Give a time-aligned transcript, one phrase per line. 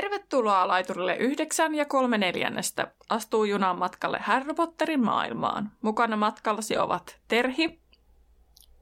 [0.00, 2.92] Tervetuloa laiturille yhdeksän ja kolme neljännestä.
[3.08, 5.72] Astuu junan matkalle Harry Potterin maailmaan.
[5.82, 7.80] Mukana matkallasi ovat Terhi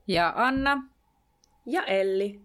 [0.07, 0.83] ja Anna
[1.67, 2.41] ja Elli.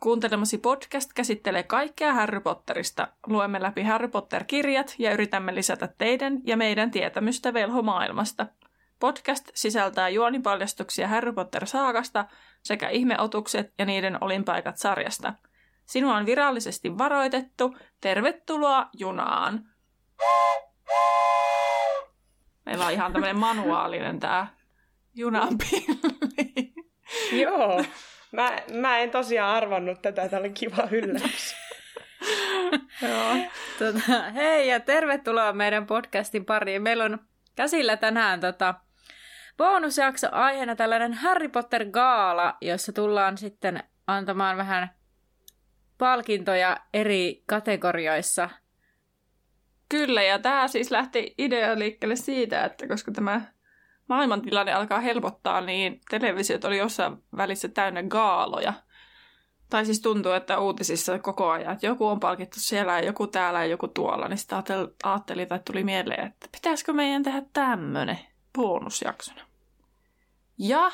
[0.00, 3.08] Kuuntelemasi podcast käsittelee kaikkea Harry Potterista.
[3.26, 8.46] Luemme läpi Harry Potter-kirjat ja yritämme lisätä teidän ja meidän tietämystä velhomaailmasta.
[9.00, 12.24] Podcast sisältää juonipaljastuksia Harry Potter-saakasta
[12.62, 15.34] sekä ihmeotukset ja niiden olinpaikat sarjasta–
[15.86, 17.76] Sinua on virallisesti varoitettu.
[18.00, 19.64] Tervetuloa junaan.
[22.66, 24.46] Meillä on ihan tämmöinen manuaalinen tämä
[25.14, 26.74] junapilli.
[27.32, 27.84] Joo.
[28.32, 30.28] Mä, mä en tosiaan arvannut tätä.
[30.28, 31.54] Tämä oli kiva yllätys.
[33.08, 33.36] Joo.
[33.78, 36.82] Tota, hei ja tervetuloa meidän podcastin pariin.
[36.82, 37.18] Meillä on
[37.56, 38.74] käsillä tänään tota,
[39.56, 44.90] bonusjakso aiheena tällainen Harry Potter gaala, jossa tullaan sitten antamaan vähän
[46.04, 48.50] palkintoja eri kategorioissa.
[49.88, 53.40] Kyllä, ja tämä siis lähti idea liikkeelle siitä, että koska tämä
[54.08, 58.72] maailmantilanne alkaa helpottaa, niin televisiot oli jossain välissä täynnä gaaloja.
[59.70, 63.58] Tai siis tuntuu, että uutisissa koko ajan, että joku on palkittu siellä ja joku täällä
[63.58, 64.62] ja joku tuolla, niin sitä
[65.02, 68.18] ajattelin tai tuli mieleen, että pitäisikö meidän tehdä tämmöinen
[68.54, 69.40] bonusjaksona.
[70.58, 70.90] Ja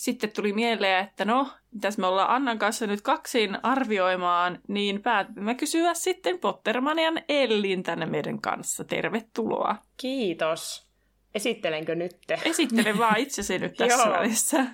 [0.00, 5.54] sitten tuli mieleen, että no, mitäs me ollaan Annan kanssa nyt kaksin arvioimaan, niin päätimme
[5.54, 8.84] kysyä sitten Pottermanian Ellin tänne meidän kanssa.
[8.84, 9.76] Tervetuloa.
[9.96, 10.90] Kiitos.
[11.34, 12.16] Esittelenkö nyt?
[12.44, 14.66] Esittelen vaan itsesi nyt tässä välissä.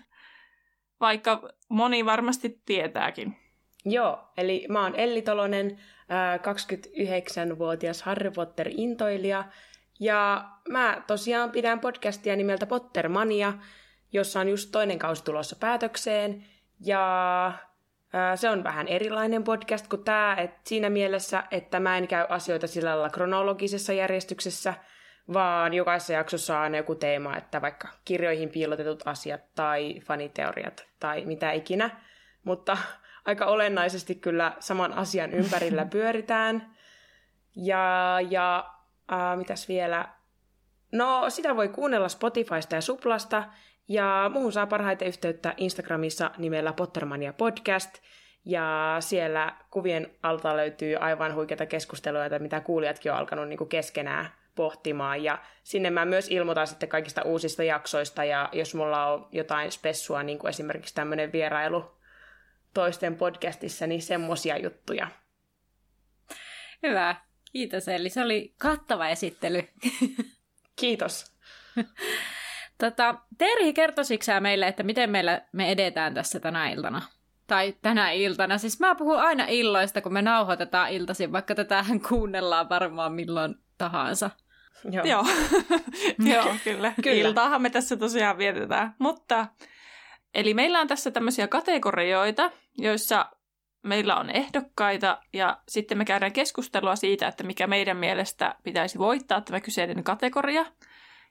[1.01, 3.37] Vaikka moni varmasti tietääkin.
[3.85, 5.79] Joo, eli mä oon Elli Tolonen,
[6.43, 9.45] 29-vuotias Harry Potter-intoilija.
[10.01, 13.53] Ja mä tosiaan pidän podcastia nimeltä Pottermania,
[14.13, 16.45] jossa on just toinen kausi tulossa päätökseen.
[16.81, 17.53] Ja
[18.35, 22.67] se on vähän erilainen podcast kuin tämä, että siinä mielessä, että mä en käy asioita
[22.67, 24.75] sillä lailla kronologisessa järjestyksessä,
[25.33, 31.53] vaan jokaisessa jaksossa on joku teema, että vaikka kirjoihin piilotetut asiat tai faniteoriat tai mitä
[31.53, 31.91] ikinä.
[32.45, 32.79] Mutta
[33.27, 36.77] aika olennaisesti kyllä saman asian ympärillä pyöritään.
[37.57, 38.71] Ja, ja
[39.13, 40.09] äh, mitäs vielä?
[40.93, 43.45] No, sitä voi kuunnella Spotifysta ja Suplasta,
[43.89, 47.99] ja muuhun saa parhaiten yhteyttä Instagramissa nimellä Pottermania Podcast.
[48.45, 54.31] Ja siellä kuvien alta löytyy aivan huikeita keskusteluja, mitä kuulijatkin on alkanut niin kuin keskenään
[54.55, 55.25] pohtimaan.
[55.25, 58.25] Ja sinne mä myös ilmoitan sitten kaikista uusista jaksoista.
[58.25, 61.97] Ja jos mulla on jotain spessua, niin kuin esimerkiksi tämmöinen vierailu
[62.75, 65.09] toisten podcastissa, niin semmosia juttuja.
[66.83, 67.17] Hyvä.
[67.53, 68.11] Kiitos Eli.
[68.11, 69.69] Se oli kattava esittely.
[70.77, 71.37] Kiitos.
[72.79, 77.03] Tota, Terhi, kertoisitko meille, että miten meillä me edetään tässä tänä iltana?
[77.47, 78.59] Tai tänä iltana.
[78.59, 84.31] Siis mä puhun aina illoista, kun me nauhoitetaan iltaisin, vaikka tätähän kuunnellaan varmaan milloin tahansa.
[84.93, 85.25] Joo, Joo.
[86.19, 86.93] Joo kyllä.
[87.03, 87.29] kyllä.
[87.29, 88.95] Iltaahan me tässä tosiaan vietetään.
[88.99, 89.47] Mutta,
[90.35, 93.27] eli meillä on tässä tämmöisiä kategorioita, joissa
[93.83, 99.41] meillä on ehdokkaita ja sitten me käydään keskustelua siitä, että mikä meidän mielestä pitäisi voittaa
[99.41, 100.67] tämä kyseinen kategoria–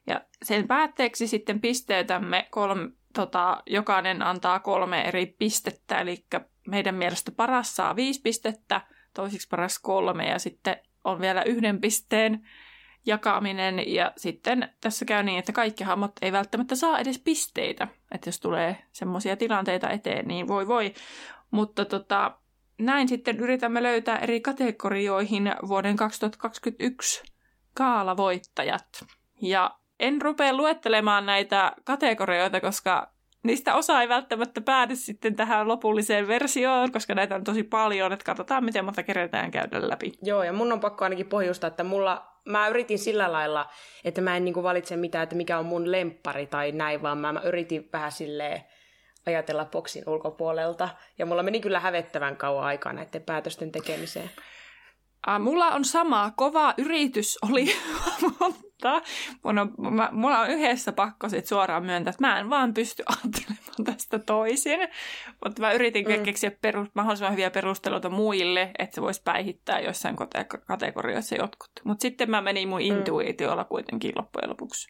[0.06, 6.26] ja sen päätteeksi sitten pisteytämme kolme, tota, jokainen antaa kolme eri pistettä, eli
[6.68, 8.80] meidän mielestä paras saa viisi pistettä,
[9.14, 12.48] toisiksi paras kolme ja sitten on vielä yhden pisteen
[13.06, 13.92] jakaminen.
[13.92, 18.40] Ja sitten tässä käy niin, että kaikki hahmot ei välttämättä saa edes pisteitä, että jos
[18.40, 20.94] tulee semmoisia tilanteita eteen, niin voi voi,
[21.50, 22.38] mutta tota,
[22.78, 27.22] näin sitten yritämme löytää eri kategorioihin vuoden 2021
[27.74, 29.04] kaalavoittajat.
[29.42, 33.12] Ja en rupea luettelemaan näitä kategorioita, koska
[33.42, 38.24] niistä osa ei välttämättä päädy sitten tähän lopulliseen versioon, koska näitä on tosi paljon, että
[38.24, 40.12] katsotaan, miten monta kerätään käydä läpi.
[40.22, 43.70] Joo, ja mun on pakko ainakin pohjustaa, että mulla, mä yritin sillä lailla,
[44.04, 47.32] että mä en niinku valitse mitään, että mikä on mun lemppari tai näin, vaan mä,
[47.32, 48.64] mä yritin vähän silleen
[49.26, 50.88] ajatella boksin ulkopuolelta,
[51.18, 54.30] ja mulla meni kyllä hävettävän kauan aikaa näiden päätösten tekemiseen.
[55.28, 56.32] Äh, mulla on sama.
[56.36, 57.66] Kova yritys oli,
[58.40, 59.02] mutta
[59.42, 63.02] mun on, mä, mulla on yhdessä pakko sit suoraan myöntää, että mä en vaan pysty
[63.10, 64.80] ajattelemaan tästä toisin.
[65.44, 66.22] Mutta mä yritin mm.
[66.22, 70.16] keksiä perus, mahdollisimman hyviä perusteluita muille, että se voisi päihittää joissain
[70.66, 71.70] kategorioissa jotkut.
[71.84, 72.86] Mutta sitten mä menin mun mm.
[72.86, 74.88] intuitiolla kuitenkin loppujen lopuksi.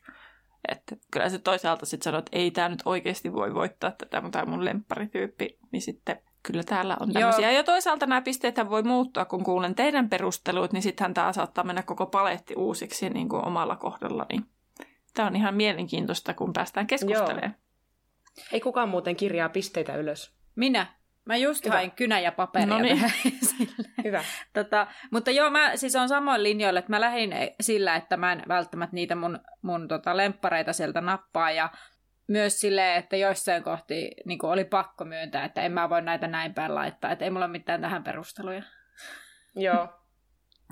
[0.69, 4.39] Että kyllä se toisaalta sitten sanoi, että ei tämä nyt oikeasti voi voittaa tätä, mutta
[4.39, 7.51] tämä mun lempparityyppi, niin sitten Kyllä täällä on tämmöisiä.
[7.51, 7.57] Joo.
[7.57, 11.83] Ja toisaalta nämä pisteet voi muuttua, kun kuulen teidän perustelut, niin sittenhän tämä saattaa mennä
[11.83, 14.27] koko paletti uusiksi niin kuin omalla kohdalla.
[14.33, 14.47] Niin
[15.15, 17.55] tämä on ihan mielenkiintoista, kun päästään keskustelemaan.
[18.39, 18.47] Joo.
[18.53, 20.33] Ei kukaan muuten kirjaa pisteitä ylös.
[20.57, 20.87] Minä.
[21.25, 21.75] Mä just Hyvä.
[21.75, 22.67] hain kynä ja paperia.
[22.67, 23.13] No niin.
[24.05, 24.25] Hyvä.
[24.53, 28.43] Tota, mutta joo, mä siis on samoin linjoilla, että mä lähdin sillä, että mä en
[28.49, 31.71] välttämättä niitä mun, mun tota, lemppareita sieltä nappaa ja
[32.29, 36.55] myös silleen, että joissain kohti niin oli pakko myöntää, että en mä voi näitä näin
[36.55, 38.63] päin laittaa, että ei mulla ole mitään tähän perusteluja.
[39.57, 39.89] Joo.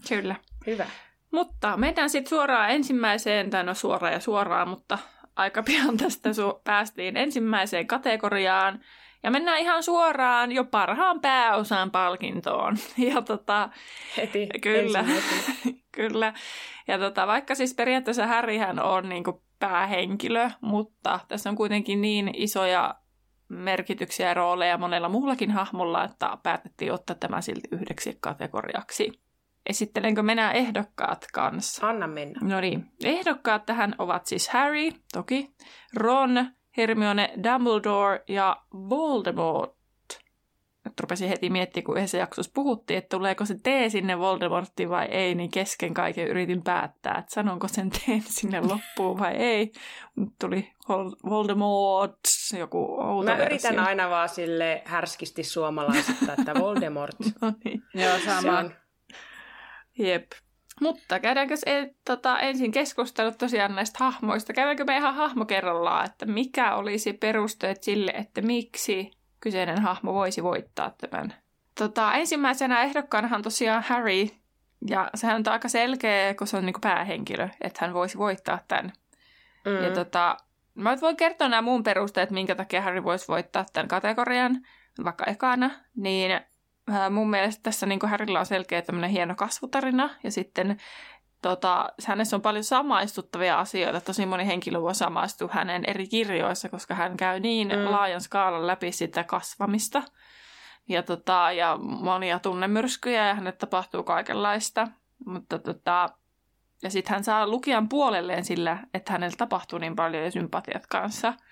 [0.09, 0.37] Kyllä.
[0.67, 0.87] Hyvä.
[1.31, 4.99] Mutta mennään sitten suoraan ensimmäiseen, tai no suoraan ja suoraan, mutta
[5.37, 8.85] aika pian tästä su- päästiin ensimmäiseen kategoriaan.
[9.23, 12.77] Ja mennään ihan suoraan jo parhaan pääosan palkintoon.
[13.15, 13.69] Ja tota,
[14.17, 14.49] heti.
[14.62, 15.85] Kyllä, heti.
[15.97, 16.35] kyllä.
[16.89, 22.95] Ja tota, vaikka siis periaatteessa Harryhän on niinku päähenkilö, mutta tässä on kuitenkin niin isoja
[23.49, 29.12] merkityksiä ja rooleja monella muullakin hahmolla, että päätettiin ottaa tämä silti yhdeksi kategoriaksi.
[29.67, 31.89] Esittelenkö minä ehdokkaat kanssa?
[31.89, 32.41] Anna mennä.
[32.43, 32.87] No niin.
[33.05, 35.55] Ehdokkaat tähän ovat siis Harry, toki,
[35.97, 36.47] Ron,
[36.77, 39.84] Hermione, Dumbledore ja Voldemort.
[40.85, 45.05] Nyt rupesin heti miettimään, kun yhdessä jaksossa puhuttiin, että tuleeko se T sinne Voldemorttiin vai
[45.05, 49.73] ei, niin kesken kaiken yritin päättää, että sanonko sen T sinne loppuun vai ei.
[50.41, 50.73] Tuli
[51.31, 52.19] Voldemort,
[52.59, 53.47] joku outo Mä versio.
[53.71, 57.17] yritän aina vaan sille härskisti suomalaisittaa, että Voldemort.
[57.43, 57.83] no niin.
[57.95, 58.71] Joo, sama.
[59.99, 60.33] Jep.
[60.81, 64.53] Mutta käydäänkö e, tota, ensin keskustelut tosiaan näistä hahmoista?
[64.53, 69.11] Käydäänkö me ihan hahmo kerrallaan, että mikä olisi perusteet sille, että miksi
[69.44, 71.35] kyseinen hahmo voisi voittaa tämän?
[71.79, 74.29] Tota, ensimmäisenä ehdokkaanahan tosiaan Harry,
[74.88, 78.93] ja sehän on aika selkeä, kun se on niin päähenkilö, että hän voisi voittaa tämän.
[79.64, 79.85] Mm.
[79.85, 80.37] Ja tota,
[80.75, 84.61] mä voin kertoa nämä muun perusteet, minkä takia Harry voisi voittaa tämän kategorian,
[85.05, 86.40] vaikka ekana, niin
[87.11, 90.81] mun mielestä tässä niin Harrylla on selkeä tämmöinen hieno kasvutarina ja sitten
[91.49, 94.00] tota, hänessä on paljon samaistuttavia asioita.
[94.00, 97.91] Tosi moni henkilö voi samaistua hänen eri kirjoissa, koska hän käy niin mm.
[97.91, 100.02] laajan skaalan läpi sitä kasvamista.
[100.88, 104.88] Ja, tota, ja monia tunnemyrskyjä ja hänelle tapahtuu kaikenlaista.
[105.26, 106.08] Mutta tota,
[106.82, 111.35] ja sitten hän saa lukijan puolelleen sillä, että hänellä tapahtuu niin paljon ja sympatiat kanssa–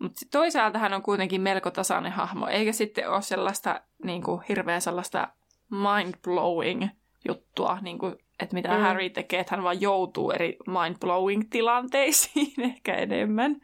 [0.00, 4.80] mutta toisaalta hän on kuitenkin melko tasainen hahmo, eikä sitten ole sellaista niin kuin, hirveän
[4.80, 5.28] sellaista
[5.70, 6.88] mind-blowing
[7.28, 8.80] juttua, niin kuin, että mitä mm.
[8.80, 13.52] Harry tekee, että hän vaan joutuu eri mind-blowing tilanteisiin ehkä enemmän.
[13.52, 13.62] Niin,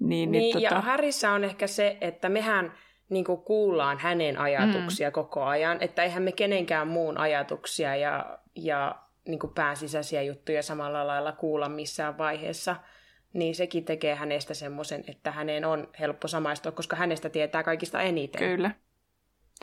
[0.00, 0.80] niin, niin ja tota...
[0.80, 2.72] Harryssä on ehkä se, että mehän
[3.08, 5.12] niin kuin kuullaan hänen ajatuksia mm.
[5.12, 8.94] koko ajan, että eihän me kenenkään muun ajatuksia ja, ja
[9.28, 12.76] niin kuin pääsisäisiä juttuja samalla lailla kuulla missään vaiheessa–
[13.36, 18.38] niin sekin tekee hänestä semmoisen, että hänen on helppo samaistua, koska hänestä tietää kaikista eniten.
[18.38, 18.70] Kyllä.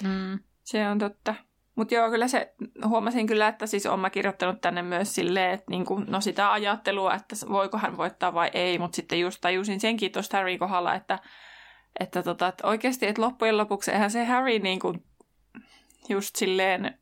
[0.03, 1.35] Mm, se on totta.
[1.75, 2.53] Mutta joo, kyllä se,
[2.87, 7.35] huomasin kyllä, että siis olen kirjoittanut tänne myös silleen, että niinku, no sitä ajattelua, että
[7.49, 11.19] voiko hän voittaa vai ei, mutta sitten just tajusin senkin tuosta Harry kohdalla, että,
[11.99, 14.95] että, tota, että oikeasti, että loppujen lopuksi eihän se Harry niinku,
[16.09, 16.99] just silleen,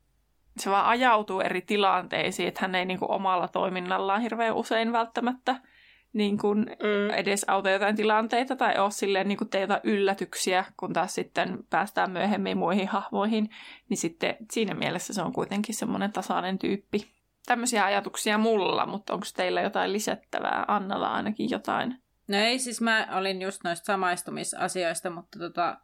[0.58, 5.56] se vaan ajautuu eri tilanteisiin, että hän ei niinku omalla toiminnallaan hirveän usein välttämättä–
[6.12, 7.10] niin kuin mm.
[7.10, 12.10] edes auta jotain tilanteita tai ole silleen niin kuin jotain yllätyksiä, kun taas sitten päästään
[12.10, 13.50] myöhemmin muihin hahmoihin,
[13.88, 17.12] niin sitten siinä mielessä se on kuitenkin semmoinen tasainen tyyppi.
[17.46, 20.64] Tämmöisiä ajatuksia mulla, mutta onko teillä jotain lisättävää?
[20.68, 22.02] Annalla ainakin jotain.
[22.28, 25.76] No ei, siis mä olin just noista samaistumisasioista, mutta tota,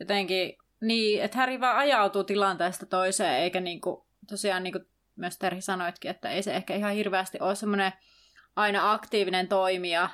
[0.00, 4.86] jotenkin niin, että Häri vaan ajautuu tilanteesta toiseen, eikä niinku, tosiaan niin kuin
[5.16, 7.92] myös Terhi sanoitkin, että ei se ehkä ihan hirveästi ole semmoinen
[8.56, 10.08] aina aktiivinen toimija,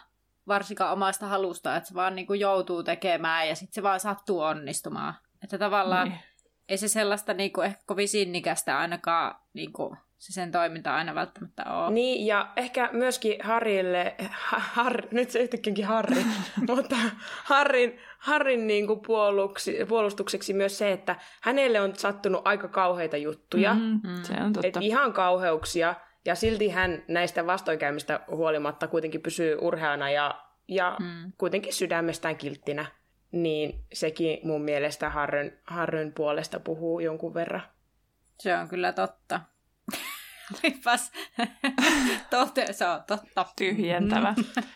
[0.48, 4.40] varsinkaan omasta halusta, että se vaan niin kuin joutuu tekemään ja sitten se vaan sattuu
[4.40, 5.14] onnistumaan.
[5.42, 6.20] Että tavallaan niin.
[6.68, 11.14] ei se sellaista niin kuin ehkä kovin sinnikästä ainakaan niin kuin se sen toiminta aina
[11.14, 11.90] välttämättä ole.
[11.90, 14.14] Niin, ja ehkä myöskin Harrille,
[14.50, 16.24] har, nyt se yhtäkkiäkin Harri,
[16.68, 16.96] mutta
[17.44, 23.74] Harrin, Harrin niin kuin puoluksi, puolustukseksi myös se, että hänelle on sattunut aika kauheita juttuja.
[23.74, 24.68] Mm-hmm, se on totta.
[24.68, 31.32] Et ihan kauheuksia, ja silti hän näistä vastoinkäymistä huolimatta kuitenkin pysyy urheana ja, ja hmm.
[31.38, 32.86] kuitenkin sydämestään kilttinä.
[33.32, 37.62] Niin sekin mun mielestä Harryn, Harryn puolesta puhuu jonkun verran.
[38.40, 39.40] Se on kyllä totta.
[40.64, 41.12] Olipas
[42.30, 43.46] tote, se on totta.
[43.56, 44.34] Tyhjentävä.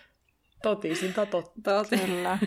[0.62, 1.60] Totisinta totta.
[1.64, 1.96] Toti.
[1.96, 2.38] Kyllä.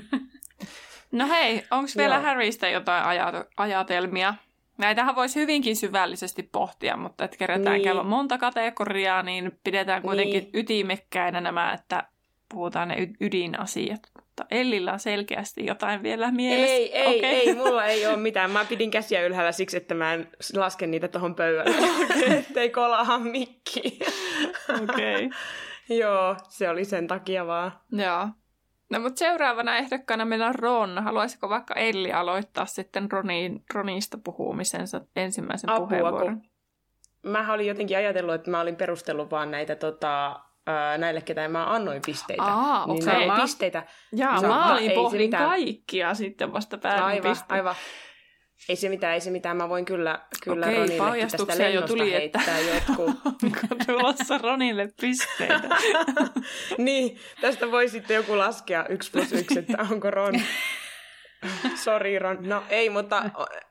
[1.11, 4.33] No hei, onko vielä Harrystä jotain ajat- ajatelmia?
[4.77, 7.83] Näitähän voisi hyvinkin syvällisesti pohtia, mutta että kerätään niin.
[7.83, 10.51] käydä monta kategoriaa, niin pidetään kuitenkin niin.
[10.53, 12.03] ytimekkäinä nämä, että
[12.53, 13.99] puhutaan ne ydinasiat.
[14.15, 16.73] Mutta Ellillä on selkeästi jotain vielä mielessä.
[16.73, 17.29] Ei, ei, okay.
[17.29, 18.51] ei, mulla ei ole mitään.
[18.51, 21.75] Mä pidin käsiä ylhäällä siksi, että mä en laske niitä tuohon pöydälle,
[22.39, 23.99] ettei kolaha mikki.
[24.83, 25.25] Okei.
[25.25, 25.29] Okay.
[25.99, 27.71] Joo, se oli sen takia vaan.
[27.91, 28.27] Joo.
[28.89, 31.03] No mutta seuraavana ehdokkaana meillä on Ron.
[31.03, 36.41] Haluaisiko vaikka Elli aloittaa sitten Roniin, Ronista puhumisensa ensimmäisen Apua, puheenvuoron?
[36.41, 40.39] kun mä olin jotenkin ajatellut, että mä olin perustellut vaan näitä tota,
[40.97, 42.43] näille, ketä mä annoin pisteitä.
[42.43, 43.27] Aa, niin okei.
[43.27, 43.83] nämä pisteitä.
[44.15, 44.55] Jaa, Sama.
[44.55, 45.49] mä olin pohdin mitään.
[45.49, 47.75] kaikkia sitten vasta päädyin Aivan, aivan.
[48.69, 49.57] Ei se mitään, ei se mitään.
[49.57, 53.09] Mä voin kyllä, kyllä Okei, Ronillekin tästä paljastuksia jo lennosta tuli, että- heittää jotkut.
[53.43, 55.69] Onko tulossa Ronille pisteitä?
[56.77, 60.33] niin, tästä voi sitten joku laskea yksi plus yksi, että onko Ron.
[61.83, 62.37] Sori Ron.
[62.41, 63.23] No ei, mutta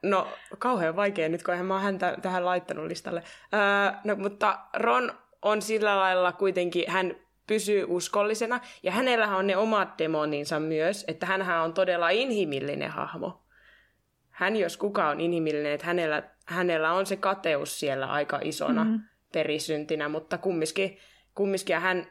[0.02, 0.28] no
[0.58, 3.22] kauhean vaikea nyt, kun eihän mä oon häntä tähän laittanut listalle.
[3.54, 5.12] Öö, no mutta Ron
[5.42, 7.16] on sillä lailla kuitenkin, hän
[7.46, 13.45] pysyy uskollisena ja hänellä on ne omat demoninsa myös, että hänhän on todella inhimillinen hahmo.
[14.36, 18.92] Hän jos kuka on inhimillinen, että hänellä, hänellä on se kateus siellä aika isona Mhm.
[18.92, 19.00] mm.
[19.32, 20.98] perisyntinä, mutta kumminkin,
[21.34, 22.06] kumminkin ja hän,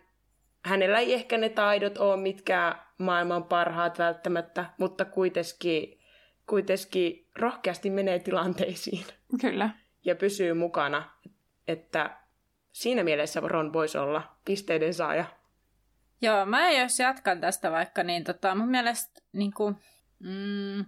[0.66, 6.00] hänellä ei ehkä ne taidot ole mitkään maailman parhaat välttämättä, mutta kuitenkin,
[6.50, 9.06] kuitenkin rohkeasti menee tilanteisiin
[9.42, 9.70] Kyllä.
[10.06, 11.10] ja pysyy mukana,
[11.68, 12.18] että
[12.72, 15.26] siinä mielessä Ron voisi olla pisteiden saaja.
[16.22, 19.76] Joo, mä jos jatkan tästä vaikka, niin tota, mun mielestä niin kuin,
[20.20, 20.86] mm,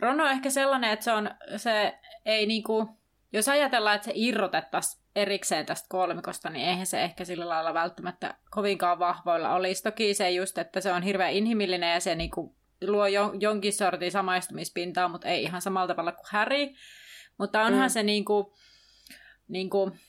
[0.00, 2.88] Ron on ehkä sellainen, että se, on, se ei niin kuin,
[3.32, 8.34] jos ajatellaan, että se irrotettaisiin erikseen tästä kolmikosta, niin eihän se ehkä sillä lailla välttämättä
[8.50, 9.82] kovinkaan vahvoilla olisi.
[9.82, 12.54] Toki se just, että se on hirveän inhimillinen ja se niin kuin,
[12.86, 16.68] luo jo, jonkin sortin samaistumispintaa, mutta ei ihan samalla tavalla kuin Harry.
[17.38, 17.92] Mutta onhan Mm.
[17.92, 18.46] se niin kuin,
[19.48, 20.00] niin kuin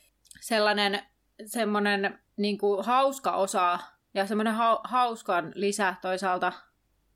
[0.42, 1.04] sellainen
[1.46, 3.80] semmoinen niin kuin hauska osa
[4.14, 6.54] ja semmoinen hau- hauskan lisä toisaalta.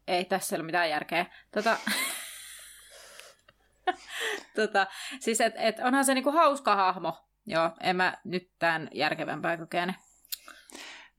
[0.08, 1.26] Ei tässä ole mitään järkeä.
[1.52, 1.78] Tota,
[4.56, 4.88] tota,
[5.20, 7.18] siis et, et onhan se niinku hauska hahmo.
[7.46, 9.96] Joo, en mä nyt tämän järkevämpää kykene.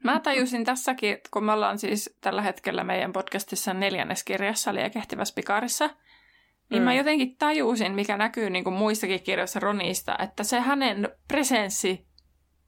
[0.04, 5.90] Mä tajusin tässäkin, kun me ollaan siis tällä hetkellä meidän podcastissa neljänneskirjassa Liekehtivässä pikarissa,
[6.70, 6.84] niin Mm.
[6.84, 12.06] mä jotenkin tajusin, mikä näkyy niin kuin muissakin kirjoissa Ronista, että se hänen presenssi,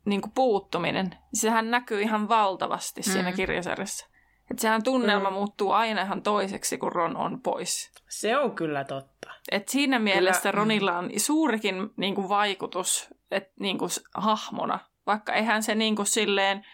[0.06, 3.36] niin kuin puuttuminen, sehän näkyy ihan valtavasti siinä Mm.
[3.36, 4.06] kirjasarjassa.
[4.50, 5.34] Että sehän tunnelma Mm.
[5.34, 7.90] muuttuu aina ihan toiseksi, kun Ron on pois.
[8.08, 9.13] Se on kyllä totta.
[9.52, 10.62] Et siinä mielessä Kyllä.
[10.62, 16.06] Ronilla on suurikin niin kuin, vaikutus et, niin kuin, hahmona, vaikka eihän se niin kuin,
[16.06, 16.66] silleen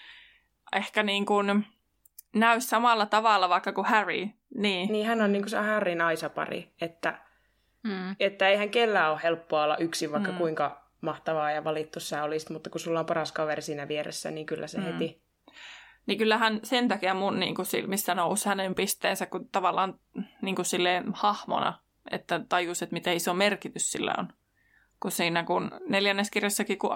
[0.77, 1.67] ehkä niin kuin,
[2.35, 4.29] näy samalla tavalla vaikka kuin Harry.
[4.55, 4.93] Niin.
[4.93, 7.19] Niin hän on niinku se Harryn aisapari, että,
[7.83, 8.17] Mm.
[8.21, 10.39] että eihän kellään ole helppoa olla yksin, vaikka Mm.
[10.39, 14.47] kuinka mahtavaa ja valittu sä olisit, mutta kun sulla on paras kaveri siinä vieressä, niin
[14.47, 14.85] kyllä se mm.
[14.85, 15.23] heti...
[16.07, 19.95] niin kyllähän sen takia mun niin kuin, silmissä nousi hänen pisteensä, kun tavallaan
[20.43, 21.79] niin kuin, silleen hahmona,
[22.11, 24.33] että tajus, että miten iso merkitys sillä on.
[25.01, 26.91] Kun siinä, kun neljänneskirjassakin, kun,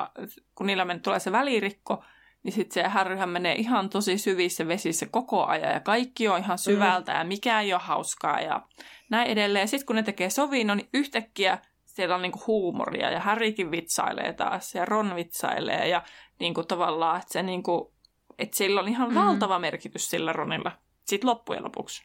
[0.55, 2.05] kun niillä men, tulee se välirikko,
[2.43, 6.59] niin sitten se Harryhän menee ihan tosi syvissä vesissä koko ajan ja kaikki on ihan
[6.59, 7.19] syvältä mm.
[7.19, 8.63] ja mikä ei ole hauskaa ja
[9.11, 9.69] näin edelleen.
[9.69, 14.75] Sitten kun ne tekee sovinnon, niin yhtäkkiä siellä on niinku huumoria ja Harrykin vitsailee taas
[14.75, 16.03] ja Ron vitsailee ja
[16.41, 17.95] niinku tavallaan, että se niinku,
[18.39, 19.15] että sillä on ihan Mm.
[19.15, 20.73] valtava merkitys sillä Ronilla
[21.05, 22.05] sitten loppujen lopuksi.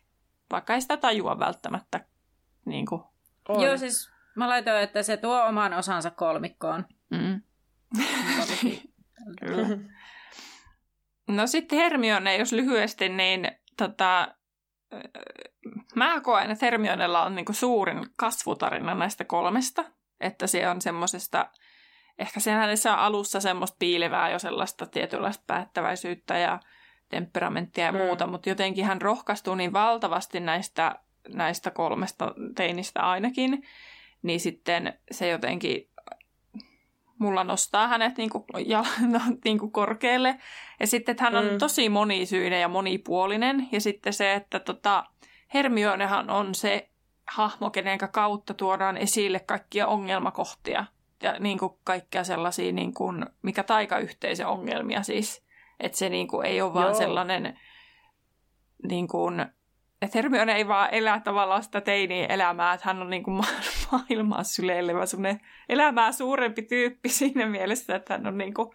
[0.52, 2.06] Vaikka ei sitä tajua välttämättä.
[2.70, 3.04] Niinku.
[3.50, 3.62] On.
[3.64, 6.86] Joo, siis mä laitoin, että se tuo oman osansa kolmikkoon.
[7.10, 7.42] Mm.
[9.40, 9.68] Kyllä.
[11.28, 14.36] No sitten Hermione, jos lyhyesti, niin tota,
[15.96, 19.86] mä koen, että Hermionella on niinku suurin kasvutarina näistä kolmesta.
[20.20, 21.50] Että se on semmoisesta,
[22.20, 26.60] ehkä se hänessä on alussa semmoista piilevää jo sellaista tietynlaista päättäväisyyttä ja
[27.10, 27.98] temperamenttia ja Mm.
[27.98, 30.96] muuta, mutta jotenkin hän rohkaistuu niin valtavasti näistä,
[31.28, 33.64] näistä kolmesta teinistä ainakin,
[34.22, 35.90] niin sitten se jotenkin
[37.20, 40.40] mulla nostaa hänet niinku, ja, no, niinku korkealle.
[40.80, 41.58] Ja sitten, että hän on Mm.
[41.58, 43.68] tosi monisyinen ja monipuolinen.
[43.72, 45.06] Ja sitten se, että tota,
[45.54, 46.90] Hermionehan on se
[47.28, 50.86] hahmo, kenen kautta tuodaan esille kaikkia ongelmakohtia.
[51.24, 55.44] Ja niinku kaikkia sellaisia, niinku, mikä taikayhteisön ongelmia siis.
[55.80, 56.94] Että se niinku ei ole vaan Joo.
[56.98, 57.60] sellainen,
[58.88, 59.32] niinku,
[60.02, 63.46] että Hermione ei vaan elä tavallaan sitä teiniä elämää, että hän on niinku ma-
[63.92, 68.74] maailmaa syleilevä semmoinen elämää suurempi tyyppi siinä mielessä, että hän on niinku,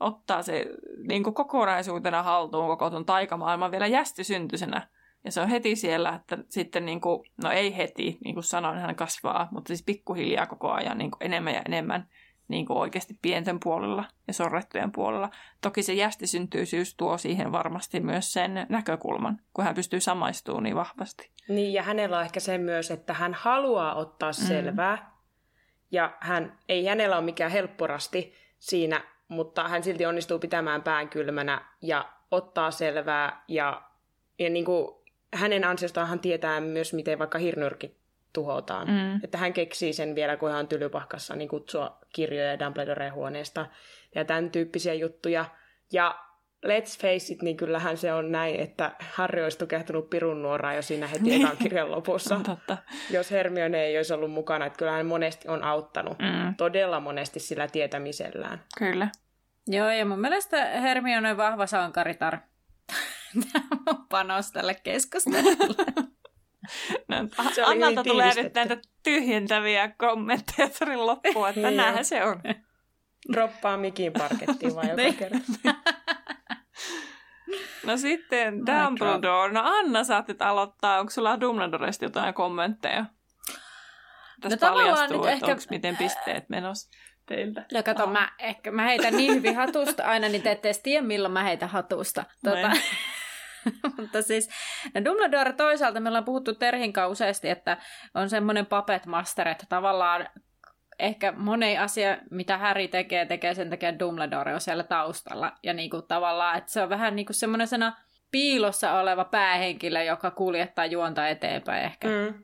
[0.00, 0.66] ottaa se
[1.08, 4.88] niinku kokonaisuutena haltuun koko tuon taikamaailman vielä jästisyntyisenä.
[5.24, 8.96] Ja se on heti siellä, että sitten, niinku, no ei heti, niin kuin sanoin, hän
[8.96, 12.08] kasvaa, mutta siis pikkuhiljaa koko ajan niinku enemmän ja enemmän
[12.52, 15.30] niin kuin oikeasti pienten puolella ja sorrettujen puolella.
[15.60, 21.30] Toki se jästisyntyisyys tuo siihen varmasti myös sen näkökulman, kun hän pystyy samaistumaan niin vahvasti.
[21.48, 24.46] Niin, ja hänellä on ehkä se myös, että hän haluaa ottaa Mm.
[24.46, 25.12] selvää.
[25.90, 31.64] Ja hän, ei hänellä ole mikään helpporasti siinä, mutta hän silti onnistuu pitämään pään kylmänä
[31.82, 33.82] ja ottaa selvää ja,
[34.38, 34.88] ja niin kuin
[35.34, 38.01] hänen ansiostaanhan tietää myös, miten vaikka hirnyrkit
[38.32, 38.88] tuhotaan.
[38.88, 39.20] Mm.
[39.24, 43.66] Että hän keksii sen vielä, kun hän on tylypahkassa, niin kutsua kirjoja Dumbledoreen huoneesta
[44.14, 45.44] ja tämän tyyppisiä juttuja.
[45.92, 46.18] Ja
[46.66, 50.82] let's face it, niin kyllähän se on näin, että Harry olisi tukehtunut pirun nuoraa jo
[50.82, 52.40] siinä heti ekan kirjan lopussa.
[52.46, 52.76] Totta.
[53.10, 56.18] Jos Hermione ei olisi ollut mukana, että kyllähän monesti on auttanut.
[56.18, 56.54] Mm.
[56.56, 58.64] Todella monesti sillä tietämisellään.
[58.78, 59.08] Kyllä.
[59.66, 62.38] Joo, ja mun mielestä Hermione on vahva sankaritar.
[63.52, 65.84] Tämä on panos tälle keskustelulle.
[67.08, 67.16] No,
[67.66, 72.42] Annalta tulee nyt näitä tyhjentäviä kommentteja sarin loppuun, että näinhän se on.
[73.32, 75.14] Droppaa mikin parkettiin vai joka niin.
[75.14, 75.38] kerta.
[77.86, 79.52] No sitten Dumbledore.
[79.52, 81.00] No Anna, saat nyt aloittaa.
[81.00, 83.04] Onko sulla Dumbledoresta jotain kommentteja?
[84.40, 85.46] Tästä no, paljastuu, että ehkä...
[85.46, 86.90] onko miten pisteet menossa
[87.26, 87.64] teiltä.
[87.72, 88.12] Ja kato, oh.
[88.12, 91.68] mä, ehkä, mä heitän niin hyvin hatusta aina, niin te ette tiedä, milloin mä heitän
[91.68, 92.24] hatusta.
[92.44, 92.70] Tuota,
[94.00, 94.50] Mutta siis
[94.94, 97.76] no Dumbledore toisaalta, me ollaan puhuttu Terhin useasti, että
[98.14, 100.28] on semmoinen puppet master, että tavallaan
[100.98, 105.52] ehkä moni asia, mitä Harry tekee, tekee sen takia Dumbledore on siellä taustalla.
[105.62, 107.68] Ja niinku tavallaan, että se on vähän niinku semmoinen
[108.30, 112.08] piilossa oleva päähenkilö, joka kuljettaa juonta eteenpäin ehkä.
[112.08, 112.42] Mm.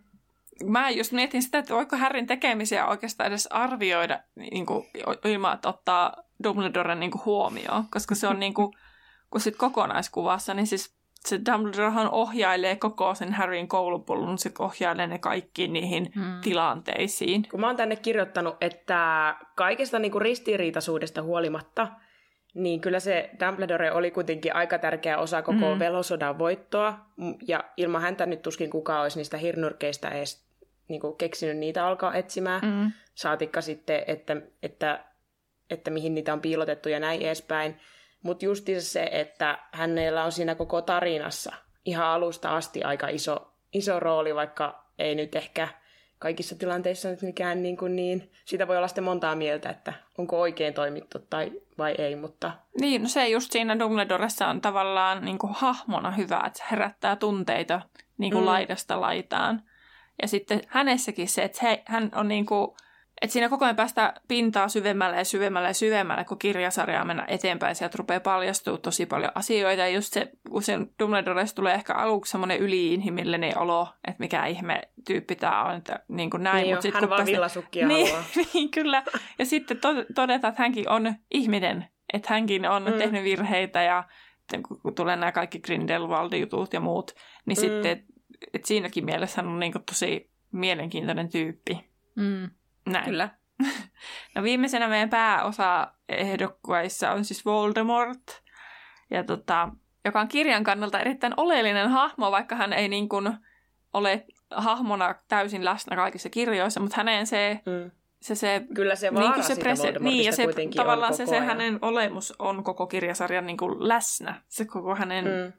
[0.64, 4.86] Mä just mietin sitä, että voiko Harryn tekemisiä oikeastaan edes arvioida niin kuin,
[5.24, 8.72] ilman, että ottaa Dumbledoren niin kuin, huomioon, koska se on niin kuin,
[9.30, 15.18] kun sit kokonaiskuvassa, niin siis se Dumbledorehan ohjailee koko sen Harryn koulupolun, se ohjailee ne
[15.18, 16.40] kaikki niihin hmm.
[16.40, 17.48] tilanteisiin.
[17.50, 21.88] Kun mä oon tänne kirjoittanut, että kaikesta niinku ristiriitaisuudesta huolimatta,
[22.54, 25.78] niin kyllä se Dumbledore oli kuitenkin aika tärkeä osa koko hmm.
[25.78, 26.98] velosodan voittoa,
[27.48, 30.48] ja ilman häntä nyt tuskin kukaan olisi niistä hirnyrkeistä edes
[30.88, 32.60] niin kuin keksinyt niitä alkaa etsimään.
[32.60, 32.92] Hmm.
[33.14, 35.04] Saatikka sitten, että, että,
[35.70, 37.76] että mihin niitä on piilotettu ja näin edespäin.
[38.22, 41.52] Mutta justiinsa se, että hänellä on siinä koko tarinassa
[41.84, 45.68] ihan alusta asti aika iso, iso rooli, vaikka ei nyt ehkä
[46.18, 48.32] kaikissa tilanteissa nyt mikään niin, kuin niin.
[48.44, 52.52] Siitä voi olla sitten montaa mieltä, että onko oikein toimittu tai vai ei, mutta...
[52.80, 57.16] Niin, no se just siinä Dumbledoressa on tavallaan niin kuin hahmona hyvä, että se herättää
[57.16, 57.80] tunteita
[58.18, 58.46] niin kuin mm.
[58.46, 59.62] laidasta laitaan.
[60.22, 62.70] Ja sitten hänessäkin se, että he, hän on niin kuin
[63.22, 67.74] et siinä koko ajan päästä pintaa syvemmälle ja syvemmälle ja syvemmälle, kun kirjasarjaa mennä eteenpäin.
[67.74, 69.82] Sieltä rupeaa paljastua tosi paljon asioita.
[69.82, 74.82] Ja just se, kun sen Dumbledores tulee ehkä aluksi semmoinen yliinhimillinen olo, että mikä ihme
[75.06, 75.74] tyyppi tämä on.
[75.74, 76.62] Että niin kuin näin.
[76.62, 78.14] Niin Mut sit, hän vaan villasukkia niin,
[78.54, 79.02] niin, kyllä.
[79.38, 81.84] Ja sitten to- todetaan, että hänkin on ihminen.
[82.12, 82.98] Että hänkin on mm.
[82.98, 84.04] tehnyt virheitä ja
[84.82, 87.14] kun tulee nämä kaikki Grindelwald-jutut ja muut,
[87.46, 87.60] niin mm.
[87.60, 88.06] sitten,
[88.54, 91.88] että siinäkin mielessä hän on niin kuin tosi mielenkiintoinen tyyppi.
[92.14, 92.50] Mm.
[92.92, 93.04] Näin.
[93.04, 93.28] Kyllä.
[94.34, 98.42] No viimeisenä meidän pääosa ehdokkuissa on siis Voldemort,
[99.10, 99.68] ja tota,
[100.04, 103.38] joka on kirjan kannalta erittäin oleellinen hahmo, vaikka hän ei niin kuin
[103.92, 107.90] ole hahmona täysin läsnä kaikissa kirjoissa, mutta hänen se, mm.
[108.20, 110.46] se, se Kyllä se vaara niin se prese- niin, ja se
[110.76, 115.52] tavallaan se, se hänen olemus on koko kirjasarjan niin kuin läsnä, se koko hänen mm.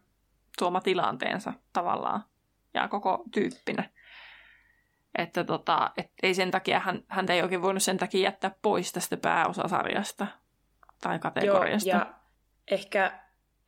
[0.59, 2.23] tuoma tilanteensa tavallaan
[2.73, 3.89] ja koko tyyppinä.
[5.17, 8.93] Että tota, et ei sen takia, hän, häntä ei oikein voinut sen takia jättää pois
[8.93, 10.27] tästä pääosasarjasta
[11.01, 11.89] tai kategoriasta.
[11.89, 12.13] Joo, ja
[12.71, 13.19] ehkä,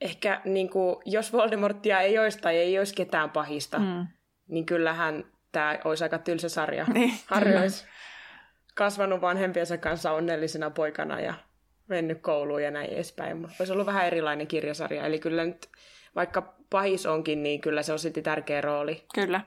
[0.02, 4.08] ehkä niin kuin, jos Voldemortia ei olisi tai ei olisi ketään pahista, mm.
[4.48, 6.86] niin kyllähän tämä olisi aika tylsä sarja.
[6.94, 7.86] Niin, Harry olisi
[8.76, 11.34] kasvanut vanhempiensa kanssa onnellisena poikana ja
[11.88, 13.38] mennyt kouluun ja näin edespäin.
[13.38, 15.06] Mutta olisi ollut vähän erilainen kirjasarja.
[15.06, 15.70] Eli kyllä nyt,
[16.16, 19.06] vaikka pahis onkin, niin kyllä se on sitten tärkeä rooli.
[19.14, 19.42] Kyllä.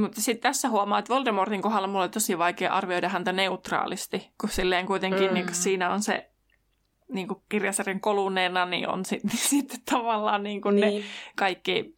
[0.00, 4.50] Mutta sitten tässä huomaa, että Voldemortin kohdalla mulla on tosi vaikea arvioida häntä neutraalisti, kun
[4.50, 5.34] silleen kuitenkin mm.
[5.34, 6.30] niin siinä on se
[7.12, 11.02] niin kuin kirjasarjan koluneena, niin on sit, niin sitten tavallaan niin kuin niin.
[11.02, 11.94] ne kaikki,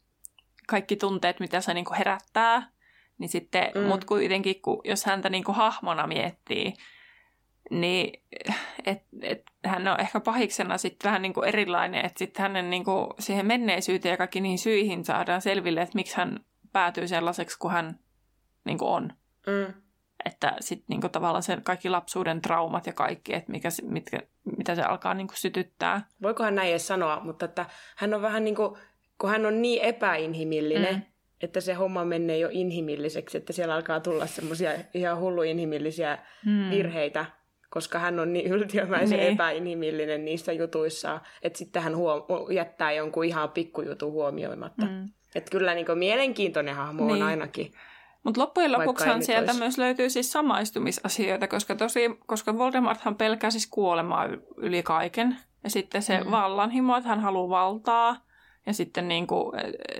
[0.68, 2.70] kaikki tunteet, mitä se niin kuin herättää.
[3.18, 3.82] Niin sitten, mm.
[3.82, 6.74] mutta kuitenkin, kun, jos häntä niin kuin hahmona miettii,
[7.70, 8.22] niin
[8.86, 12.84] et, et, hän on ehkä pahiksena sitten vähän niin kuin erilainen, että sitten hänen niin
[12.84, 16.40] kuin siihen menneisyyteen ja kaikki niihin syihin saadaan selville, että miksi hän
[16.72, 17.98] päätyy sellaiseksi kuin hän
[18.64, 19.12] niin kuin on.
[19.46, 19.74] Mm.
[20.24, 24.20] Että sitten niin tavallaan se kaikki lapsuuden traumat ja kaikki, että mikä, mitkä,
[24.56, 26.06] mitä se alkaa niin kuin sytyttää.
[26.22, 28.76] Voikohan näin edes sanoa, mutta että hän on vähän niin kuin,
[29.18, 31.02] kun hän on niin epäinhimillinen, mm.
[31.40, 36.70] että se homma menee jo inhimilliseksi, että siellä alkaa tulla semmoisia ihan hullu inhimillisiä mm.
[36.70, 37.26] virheitä,
[37.70, 39.32] koska hän on niin yltiömäisen niin.
[39.32, 44.86] epäinhimillinen niissä jutuissa, että sitten hän huom- jättää jonkun ihan pikkujutun huomioimatta.
[44.86, 45.08] Mm.
[45.34, 47.22] Että kyllä niin mielenkiintoinen hahmo niin.
[47.22, 47.72] on ainakin.
[48.22, 49.58] Mutta loppujen lopuksihan sieltä olisi.
[49.58, 55.36] myös löytyy siis samaistumisasioita, koska, tosi, koska Voldemorthan pelkää siis kuolemaa yli kaiken.
[55.64, 56.30] Ja sitten se mm.
[56.30, 58.16] vallanhimo, että hän haluaa valtaa.
[58.66, 59.52] Ja sitten niin kuin,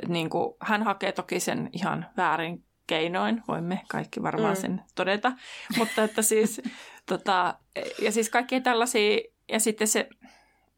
[0.09, 4.61] niin kuin, hän hakee toki sen ihan väärin keinoin, voimme kaikki varmaan mm.
[4.61, 5.33] sen todeta.
[5.79, 6.63] Mutta että siis,
[7.09, 7.55] tota,
[8.03, 10.09] ja siis kaikki tällaisia, ja sitten se,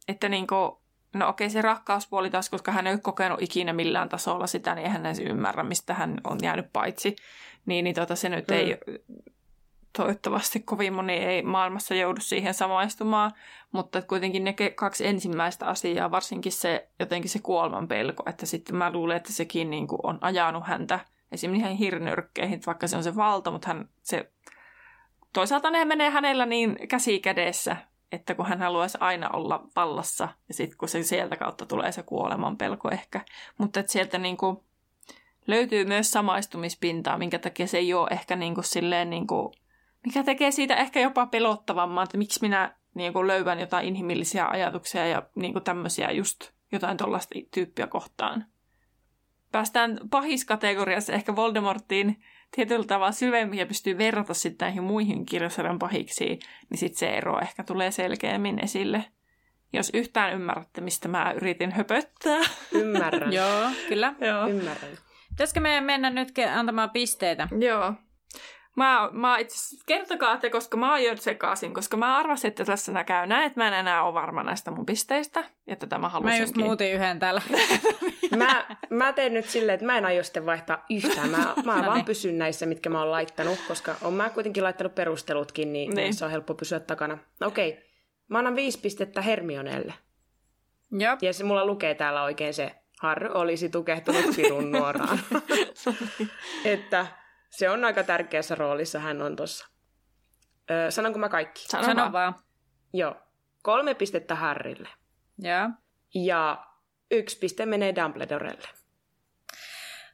[0.09, 0.82] että niin kuin,
[1.15, 4.87] no okei se rakkauspuoli taas, koska hän ei ole kokenut ikinä millään tasolla sitä, niin
[4.87, 7.17] eihän hän ymmärrä, mistä hän on jäänyt paitsi.
[7.67, 8.55] Niin, niin tota, se nyt mm.
[8.55, 8.79] ei
[9.97, 13.33] toivottavasti kovin moni ei maailmassa joudu siihen samaistumaan,
[13.73, 18.93] mutta kuitenkin ne kaksi ensimmäistä asiaa, varsinkin se jotenkin se kuoleman pelko, että sitten mä
[18.93, 21.01] luulen, että sekin niin kuin on ajanut häntä
[21.33, 24.31] esimerkiksi ihan hirnyrkkeihin, vaikka se on se valta, mutta hän, se,
[25.33, 27.77] toisaalta ne menee hänellä niin käsi kädessä,
[28.13, 32.03] että kun hän haluaisi aina olla vallassa, ja sitten kun se sieltä kautta tulee se
[32.03, 33.21] kuoleman pelko ehkä,
[33.59, 34.57] mutta että sieltä niin kuin
[35.47, 39.53] löytyy myös samaistumispintaa, minkä takia se ei ole ehkä niin kuin silleen niin kuin
[40.07, 45.07] mikä tekee siitä ehkä jopa pelottavamman, että miksi minä niin kuin löydän jotain inhimillisiä ajatuksia
[45.07, 48.47] ja niin kuin tämmöisiä just jotain tuollaista tyyppiä kohtaan.
[49.53, 52.23] Päästään pahiskategoriassa ehkä Voldemortiin
[52.57, 56.39] tietyllä tavalla syvemmin ja pystyy verrata sitten näihin muihin kirjasarjan pahiksiin,
[56.71, 59.05] niin sitten se ero ehkä tulee selkeämmin esille.
[59.73, 62.41] Jos yhtään ymmärrätte, mistä mä yritin höpöttää.
[62.73, 63.33] Ymmärrän.
[63.39, 64.15] Joo, kyllä.
[64.21, 64.49] Joo.
[64.49, 64.91] Ymmärrän.
[65.29, 67.49] Pitäisikö meidän mennä nyt antamaan pisteitä?
[67.61, 67.95] Joo.
[68.77, 73.05] Mä, mä itse kertokaa te, koska mä oon jo sekaisin, koska mä arvasin, että tässä
[73.05, 75.45] käy näin, että mä en enää ole varma näistä mun pisteistä.
[75.67, 76.39] Ja tätä mä halusinkin.
[76.39, 77.43] Mä just muutin yhden täällä.
[78.37, 81.31] mä, mä teen nyt silleen, että mä en aio sitten vaihtaa yhtään.
[81.31, 82.05] Mä, mä no vaan niin.
[82.05, 86.15] pysyn näissä, mitkä mä oon laittanut, koska on mä kuitenkin laittanut perustelutkin, niin, niin.
[86.15, 87.19] se on helppo pysyä takana.
[87.41, 87.83] Okei, okay.
[88.29, 89.95] mä annan viisi pistettä Hermionelle.
[90.93, 91.23] Jop.
[91.23, 95.21] Ja se mulla lukee täällä oikein se, Harry olisi tukehtunut pirun nuoraan.
[96.65, 97.07] että
[97.53, 99.69] se on aika tärkeässä roolissa hän on tuossa.
[100.71, 101.63] Öö, sanonko mä kaikki?
[101.69, 102.13] Sano, Sano vaan.
[102.13, 102.35] vaan.
[102.93, 103.17] Joo.
[103.63, 104.89] Kolme pistettä Harrille.
[105.39, 105.71] Ja.
[106.15, 106.67] Ja
[107.11, 108.69] yksi piste menee Dumbledorelle.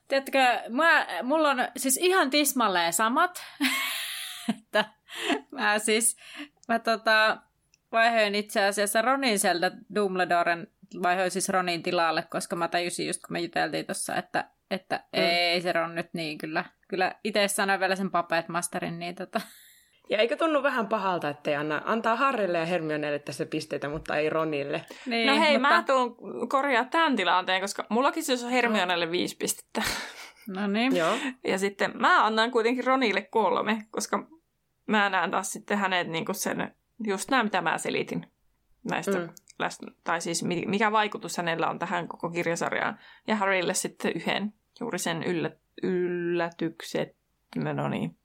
[0.09, 3.43] Tiedätkö, mä, mulla on siis ihan tismalleen samat.
[4.59, 4.85] että
[5.51, 6.17] mä siis,
[6.69, 7.39] mä tota,
[7.93, 10.67] vaihoin itse asiassa Ronin sieltä Dumbledoren,
[11.03, 15.23] vaihoin siis Ronin tilalle, koska mä tajusin just kun me juteltiin tuossa, että että mm.
[15.23, 16.65] ei se on nyt niin kyllä.
[16.89, 19.41] Kyllä itse sanoin vielä sen Puppet Masterin, niin tota...
[20.11, 24.31] Ja eikö tunnu vähän pahalta, ettei anna, antaa Harrille ja Hermionelle tässä pisteitä, mutta ei
[24.31, 24.85] Ronille?
[25.07, 25.75] Niin, no hei, mutta...
[25.75, 26.17] mä tuun
[26.49, 29.83] korjaa tämän tilanteen, koska mullakin siis on Hermionelle viisi pistettä.
[30.49, 30.97] No niin.
[30.97, 31.15] Joo.
[31.45, 34.29] Ja sitten mä annan kuitenkin Ronille kolme, koska
[34.87, 36.75] mä näen taas sitten hänet niin kuin sen,
[37.07, 38.27] just nämä, mitä mä selitin
[38.91, 39.29] näistä mm.
[40.05, 42.99] tai siis mikä vaikutus hänellä on tähän koko kirjasarjaan.
[43.27, 45.51] Ja Harrylle sitten yhden juuri sen yllä,
[45.83, 47.17] yllätykset,
[47.57, 48.19] no niin,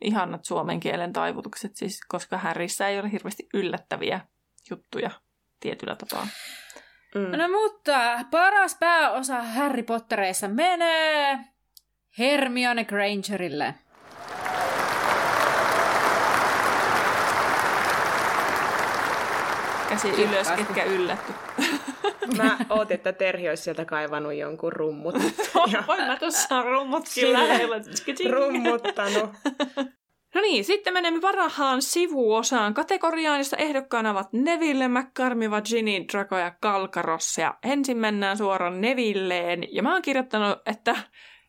[0.00, 4.20] ihanat suomen kielen taivutukset, siis, koska Harryssä ei ole hirveästi yllättäviä
[4.70, 5.10] juttuja
[5.60, 6.26] tietyllä tapaa.
[7.14, 7.38] Mm.
[7.38, 11.38] No mutta paras pääosa Harry Pottereissa menee
[12.18, 13.74] Hermione Grangerille.
[19.88, 21.32] Käsi ylös, ketkä yllätty.
[22.36, 25.14] Mä ootin, että Terhi olisi sieltä kaivannut jonkun rummut.
[25.86, 27.80] Voin mä tuossa rummutkin lähellä.
[28.30, 29.30] Rummuttanut.
[30.34, 36.50] No niin, sitten menemme parhaan sivuosaan kategoriaan, jossa ehdokkaana ovat Neville, McCarmiva, Ginny, Draco ja
[36.60, 37.38] Kalkaros.
[37.38, 39.74] Ja ensin mennään suoraan Nevilleen.
[39.74, 40.96] Ja mä oon kirjoittanut, että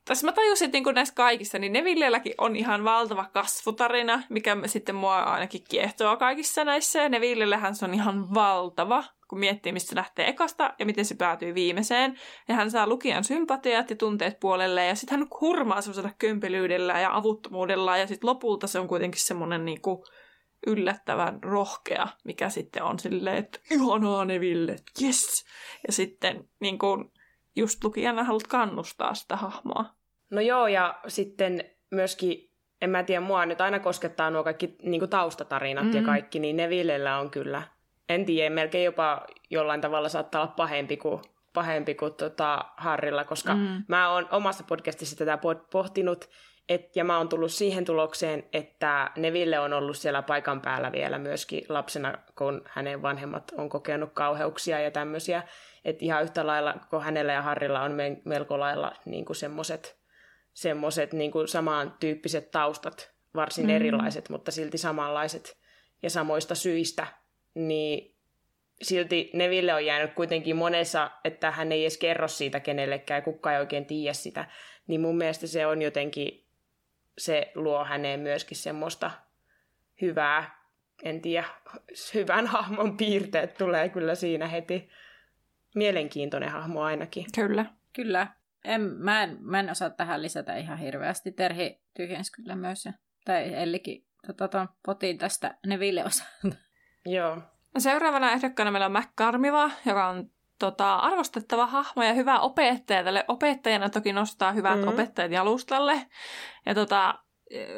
[0.05, 4.95] tässä mä tajusin, että niin näissä kaikissa, niin Nevilleelläkin on ihan valtava kasvutarina, mikä sitten
[4.95, 7.01] mua ainakin kiehtoo kaikissa näissä.
[7.01, 11.15] Ja Nevillellähän se on ihan valtava, kun miettii, mistä se lähtee ekasta ja miten se
[11.15, 12.19] päätyy viimeiseen.
[12.47, 17.15] Ja hän saa lukijan sympatiat ja tunteet puolelle ja sitten hän hurmaa semmoisella kömpelyydellä ja
[17.15, 17.97] avuttomuudella.
[17.97, 20.03] Ja sitten lopulta se on kuitenkin semmoinen niin kuin
[20.67, 25.45] yllättävän rohkea, mikä sitten on silleen, että ihanaa Neville, yes!
[25.87, 27.11] Ja sitten niin kuin,
[27.55, 29.85] just lukijana haluat kannustaa sitä hahmoa.
[30.29, 35.09] No joo, ja sitten myöskin, en mä tiedä, mua nyt aina koskettaa nuo kaikki niin
[35.09, 35.95] taustatarinat mm.
[35.95, 37.63] ja kaikki, niin ne Villellä on kyllä,
[38.09, 41.21] en tiedä, melkein jopa jollain tavalla saattaa olla pahempi kuin,
[41.53, 43.83] pahempi kuin tota Harrilla, koska mm.
[43.87, 45.39] mä oon omassa podcastissa tätä
[45.71, 46.29] pohtinut,
[46.69, 51.17] et, ja mä oon tullut siihen tulokseen, että Neville on ollut siellä paikan päällä vielä
[51.17, 55.43] myöskin lapsena, kun hänen vanhemmat on kokenut kauheuksia ja tämmöisiä.
[55.85, 60.03] Että ihan yhtä lailla, kun hänellä ja Harrilla on melko lailla niin semmoiset
[60.53, 63.69] semmoset, niin samantyyppiset taustat, varsin mm.
[63.69, 65.57] erilaiset, mutta silti samanlaiset
[66.03, 67.07] ja samoista syistä,
[67.53, 68.15] niin
[68.81, 73.59] silti Neville on jäänyt kuitenkin monessa, että hän ei edes kerro siitä kenellekään, kukaan ei
[73.59, 74.45] oikein tiedä sitä.
[74.87, 76.45] Niin mun mielestä se on jotenkin,
[77.17, 79.11] se luo häneen myöskin semmoista
[80.01, 80.63] hyvää,
[81.03, 81.45] en tiedä,
[82.13, 84.89] hyvän hahmon piirteet tulee kyllä siinä heti.
[85.75, 87.25] Mielenkiintoinen hahmo ainakin.
[87.35, 87.65] Kyllä.
[87.95, 88.27] Kyllä.
[88.65, 91.31] En, mä, en, mä en osaa tähän lisätä ihan hirveästi.
[91.31, 92.89] Terhi tyhjensi kyllä myös.
[93.25, 96.55] Tai Ellikin tota, ton potin tästä Neville osalta.
[97.05, 97.35] Joo.
[97.73, 103.03] No seuraavana ehdokkaana meillä on McCarmiva, joka on tota, arvostettava hahmo ja hyvä opettaja.
[103.03, 104.87] Tälle opettajana toki nostaa hyvät mm-hmm.
[104.87, 106.07] opettajat jalustalle.
[106.65, 107.19] Ja tota,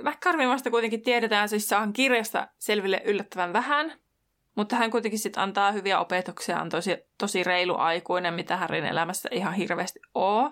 [0.03, 4.04] McCarmivasta kuitenkin tiedetään, siis saan kirjasta selville yllättävän vähän.
[4.55, 9.29] Mutta hän kuitenkin sitten antaa hyviä opetuksia, on tosi, tosi reilu aikuinen, mitä Harryn elämässä
[9.31, 10.51] ihan hirveästi oo.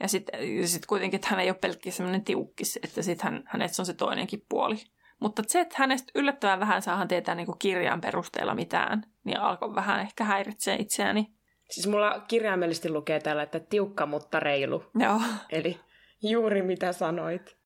[0.00, 3.82] Ja sitten sit kuitenkin, että hän ei ole pelkkiä semmoinen tiukkis, että sitten hän, hänessä
[3.82, 4.76] on se toinenkin puoli.
[5.20, 10.00] Mutta se, että hänestä yllättävän vähän saahan tietää niin kirjan perusteella mitään, niin alkoi vähän
[10.00, 11.26] ehkä häiritsee itseäni.
[11.70, 14.84] Siis mulla kirjaimellisesti lukee täällä, että tiukka, mutta reilu.
[14.98, 15.20] Joo.
[15.50, 15.80] Eli
[16.22, 17.56] juuri mitä sanoit.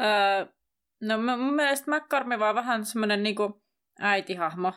[0.00, 0.46] Öö,
[1.00, 3.61] no mun mielestä McCormi vaan vähän semmoinen niinku
[4.00, 4.72] äitihahmo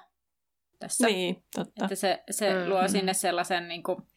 [0.79, 1.07] tässä.
[1.07, 1.85] Niin, totta.
[1.85, 2.69] Että se, se mm-hmm.
[2.69, 4.07] luo sinne sellaisen niinku,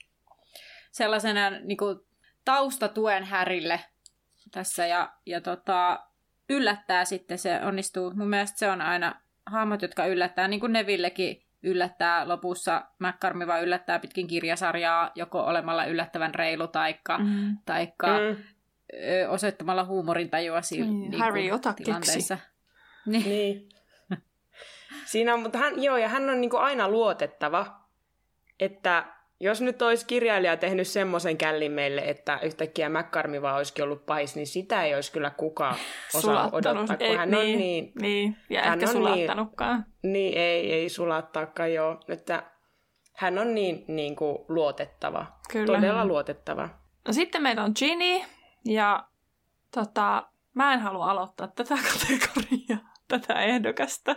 [0.90, 2.06] sellaisena niinku
[2.44, 3.80] taustatuen Härille
[4.50, 6.06] tässä ja, ja tota,
[6.50, 8.12] yllättää sitten, se onnistuu.
[8.14, 13.62] Mun mielestä se on aina hahmot, jotka yllättää, niin kuin Nevillekin yllättää lopussa, McCarmi vaan
[13.62, 17.56] yllättää pitkin kirjasarjaa joko olemalla yllättävän reilu taikka, mm.
[17.66, 18.36] taikka mm.
[19.28, 22.38] osoittamalla huumorintajua si- niin, niin Harry, ota tilanteessa.
[23.06, 23.24] Niin.
[23.24, 23.68] niin.
[25.08, 27.66] Siinä on, mutta hän, joo, ja hän on niin kuin aina luotettava,
[28.60, 29.04] että
[29.40, 34.36] jos nyt olisi kirjailija tehnyt semmoisen källin meille, että yhtäkkiä McCarmi vaan olisikin ollut pahis,
[34.36, 35.76] niin sitä ei olisi kyllä kukaan
[36.14, 37.92] osaa odottaa, kun ei, hän niin, on niin...
[38.00, 39.84] Niin, ja hän ehkä on niin- sulattanutkaan.
[40.02, 42.00] Niin, niin, ei, ei sulattaakaan, joo.
[42.08, 42.42] Että
[43.14, 45.26] hän on niin, niin kuin luotettava.
[45.52, 45.76] Kyllä.
[45.76, 46.68] Todella luotettava.
[47.06, 48.24] No sitten meillä on Ginny,
[48.64, 49.04] ja
[49.74, 54.16] tota, mä en halua aloittaa tätä kategoriaa, tätä ehdokasta.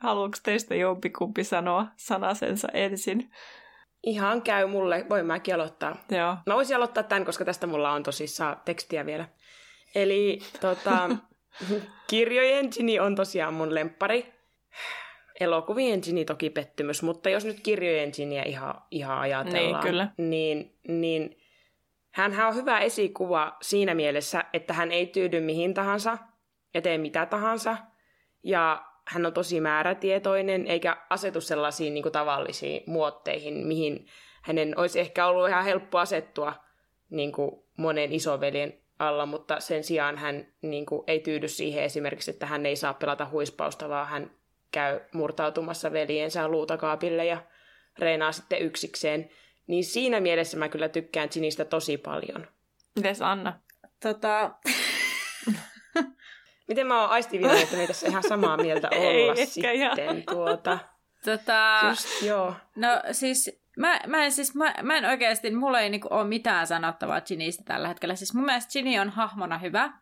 [0.00, 3.30] Haluatko teistä jompikumpi sanoa sanasensa ensin?
[4.02, 5.06] Ihan käy mulle.
[5.08, 5.96] Voin mäkin aloittaa.
[6.10, 6.36] Joo.
[6.46, 9.28] Mä voisin aloittaa tämän, koska tästä mulla on tosissaan tekstiä vielä.
[9.94, 11.10] Eli tota,
[12.10, 14.32] kirjojen Ginny on tosiaan mun lempari.
[15.40, 20.08] Elokuvien Ginny toki pettymys, mutta jos nyt kirjojen Ginnyä ihan, ihan ajatellaan, niin, kyllä.
[20.16, 21.36] niin, niin
[22.12, 26.18] hän on hyvä esikuva siinä mielessä, että hän ei tyydy mihin tahansa
[26.74, 27.76] ja tee mitä tahansa.
[28.42, 34.06] Ja hän on tosi määrätietoinen, eikä asetu sellaisiin niin kuin tavallisiin muotteihin, mihin
[34.42, 36.54] hänen olisi ehkä ollut ihan helppo asettua
[37.10, 42.30] niin kuin monen isoveljen alla, mutta sen sijaan hän niin kuin, ei tyydy siihen esimerkiksi,
[42.30, 44.30] että hän ei saa pelata huispausta, vaan hän
[44.72, 47.42] käy murtautumassa veljensä luutakaapille ja
[47.98, 49.30] reenaa sitten yksikseen.
[49.66, 52.46] Niin siinä mielessä mä kyllä tykkään Ginistä tosi paljon.
[52.96, 53.60] Mites Anna?
[54.02, 54.50] Tota,
[56.72, 59.96] Miten mä oon aistivinut, että me tässä ihan samaa mieltä olla Ei, sitten ihan.
[60.30, 60.78] tuota.
[61.24, 62.54] Tota, Just, joo.
[62.76, 66.66] No siis Mä, mä, en, siis, mä, mä en oikeasti, mulla ei niinku ole mitään
[66.66, 68.14] sanottavaa Ginnystä tällä hetkellä.
[68.14, 69.92] Siis mun mielestä Ginny on hahmona hyvä.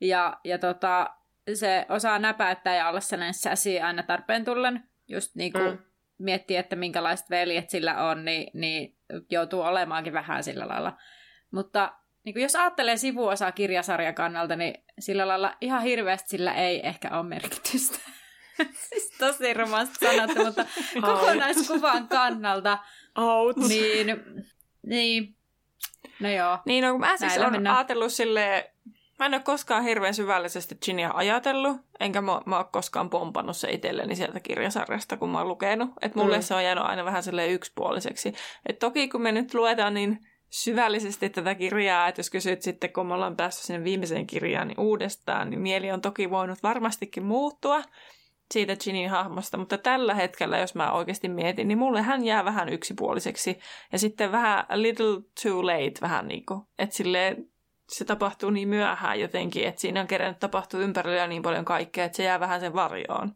[0.00, 1.10] Ja, ja tota,
[1.54, 4.84] se osaa näpäyttää ja olla sellainen säsi aina tarpeen tullen.
[5.08, 5.78] Just niinku mm.
[6.18, 8.96] miettii, että minkälaiset veljet sillä on, niin, niin
[9.30, 10.96] joutuu olemaankin vähän sillä lailla.
[11.50, 11.92] Mutta
[12.24, 17.18] niin kuin jos ajattelee sivuosaa kirjasarjan kannalta, niin sillä lailla ihan hirveästi sillä ei ehkä
[17.18, 17.98] ole merkitystä.
[18.88, 20.66] siis tosi rumasti sanottu, mutta
[21.00, 22.78] kokonaiskuvan kannalta.
[23.18, 23.56] Out.
[23.56, 24.06] Niin,
[24.86, 25.36] niin,
[26.20, 26.58] no joo.
[26.64, 28.64] Niin, no, mä siis olen ajatellut silleen,
[29.18, 33.70] mä en ole koskaan hirveän syvällisesti Ginia ajatellut, enkä mä, mä ole koskaan pompannut se
[33.70, 35.90] itselleni sieltä kirjasarjasta, kun mä oon lukenut.
[36.02, 36.42] Että mulle mm.
[36.42, 38.34] se on jäänyt aina vähän silleen yksipuoliseksi.
[38.66, 43.06] Et toki kun me nyt luetaan, niin syvällisesti tätä kirjaa, että jos kysyt sitten, kun
[43.06, 47.82] me ollaan päässyt sinne viimeiseen kirjaan niin uudestaan, niin mieli on toki voinut varmastikin muuttua
[48.50, 52.68] siitä Ginin hahmosta, mutta tällä hetkellä, jos mä oikeasti mietin, niin mulle hän jää vähän
[52.68, 53.58] yksipuoliseksi
[53.92, 57.50] ja sitten vähän little too late vähän niin kuin, että silleen
[57.88, 62.16] se tapahtuu niin myöhään jotenkin, että siinä on kerännyt tapahtuu ympärillä niin paljon kaikkea, että
[62.16, 63.34] se jää vähän sen varjoon.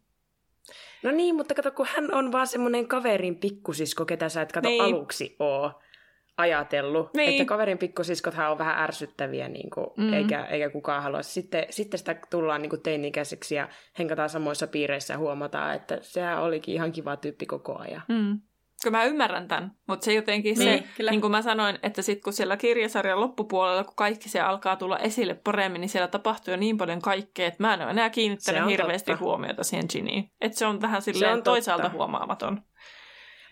[1.03, 4.69] No niin, mutta kato, kun hän on vaan semmoinen kaverin pikkusisko, ketä sä et kato
[4.69, 4.83] niin.
[4.83, 5.73] aluksi oo
[6.37, 7.31] ajatellut, niin.
[7.31, 10.13] että kaverin pikkusiskothan on vähän ärsyttäviä, niin kuin, mm.
[10.13, 11.23] eikä, eikä kukaan halua.
[11.23, 13.69] Sitten, sitten sitä tullaan niin kuin teini-ikäiseksi ja
[13.99, 18.03] henkataan samoissa piireissä ja huomataan, että sehän olikin ihan kiva tyyppi koko ajan.
[18.09, 18.41] Mm.
[18.83, 21.11] Kyllä mä ymmärrän tämän, mutta se jotenkin niin, se, kyllä.
[21.11, 24.99] niin kuin mä sanoin, että sitten kun siellä kirjasarjan loppupuolella, kun kaikki se alkaa tulla
[24.99, 28.71] esille paremmin, niin siellä tapahtuu jo niin paljon kaikkea, että mä en ole enää kiinnittänyt
[28.71, 29.25] hirveästi totta.
[29.25, 30.31] huomiota siihen Giniin.
[30.41, 32.63] Että se on vähän silleen on toisaalta huomaamaton.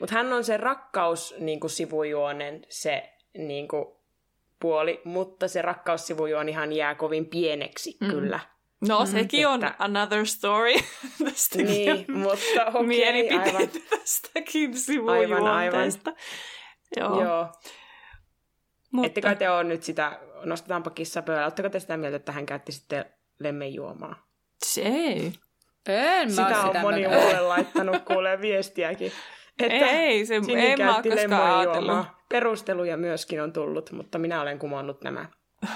[0.03, 3.85] Mutta hän on se rakkaus niin kuin sivujuonen, se niin kuin,
[4.61, 8.11] puoli, mutta se rakkaussivujuonihan jää kovin pieneksi mm.
[8.11, 8.41] kyllä.
[8.89, 9.51] No mm, sekin että...
[9.51, 10.73] on another story.
[11.25, 13.05] Tästäkin niin, on mutta okay,
[13.39, 13.69] aivan.
[13.91, 15.53] tästäkin sivujuonteesta.
[15.53, 16.17] Aivan, aivan.
[16.97, 17.25] Joo.
[17.25, 17.53] Joo.
[18.93, 21.47] Mutta, Ette kai te ole nyt sitä, nostetaanpa kissa pöydällä.
[21.47, 23.05] Oletteko te sitä mieltä, että hän käytti sitten
[23.39, 24.27] lemmenjuomaa?
[24.65, 25.33] se ei.
[25.87, 29.13] En mä Sitä on sitä moni mulle laittanut kuulee viestiäkin.
[29.61, 32.07] Ei, se- Sini en mä koskaan ajatellut.
[32.29, 35.27] Perusteluja myöskin on tullut, mutta minä olen kumonnut nämä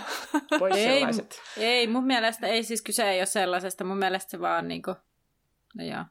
[0.59, 1.43] pois Ei, sellaiset.
[1.57, 3.85] ei, mun mielestä ei siis kyse ei ole sellaisesta.
[3.85, 4.95] Mun mielestä se vaan niinku...
[5.79, 6.05] No joo.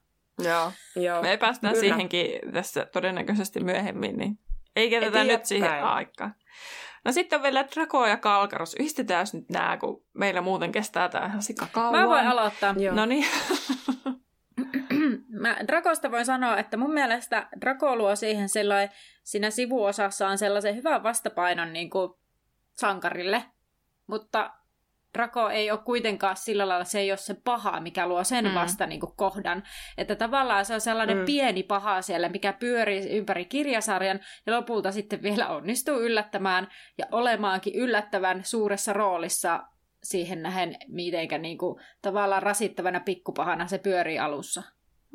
[0.43, 0.71] Joo.
[0.95, 1.21] Joo.
[1.21, 1.81] Me päästään Kyllä.
[1.81, 4.39] siihenkin tässä todennäköisesti myöhemmin, niin
[4.75, 5.27] ei Eteenpäin.
[5.27, 6.35] nyt siihen aikaan.
[7.05, 8.75] No sitten on vielä Draco ja Kalkaros.
[8.79, 11.99] Yhdistetään nyt nämä, kun meillä muuten kestää tämä ihan sikakauan.
[11.99, 12.75] Mä voin aloittaa.
[12.91, 13.25] No niin.
[15.39, 18.89] Mä Drakosta voin sanoa, että mun mielestä Drako luo siihen sellainen,
[19.23, 22.13] siinä sivuosassaan sellaisen hyvän vastapainon niin kuin
[22.73, 23.43] sankarille,
[24.07, 24.51] mutta
[25.17, 28.53] Drako ei ole kuitenkaan sillä lailla, se ei ole se paha, mikä luo sen Mm.
[28.53, 29.63] vasta niin kuin kohdan.
[29.97, 31.25] Että tavallaan se on sellainen Mm.
[31.25, 36.67] pieni paha siellä, mikä pyörii ympäri kirjasarjan ja lopulta sitten vielä onnistuu yllättämään
[36.97, 39.63] ja olemaankin yllättävän suuressa roolissa
[40.03, 44.63] siihen nähen, mitenkä niin kuin, tavallaan rasittavana pikkupahana se pyörii alussa.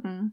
[0.05, 0.33] Mm.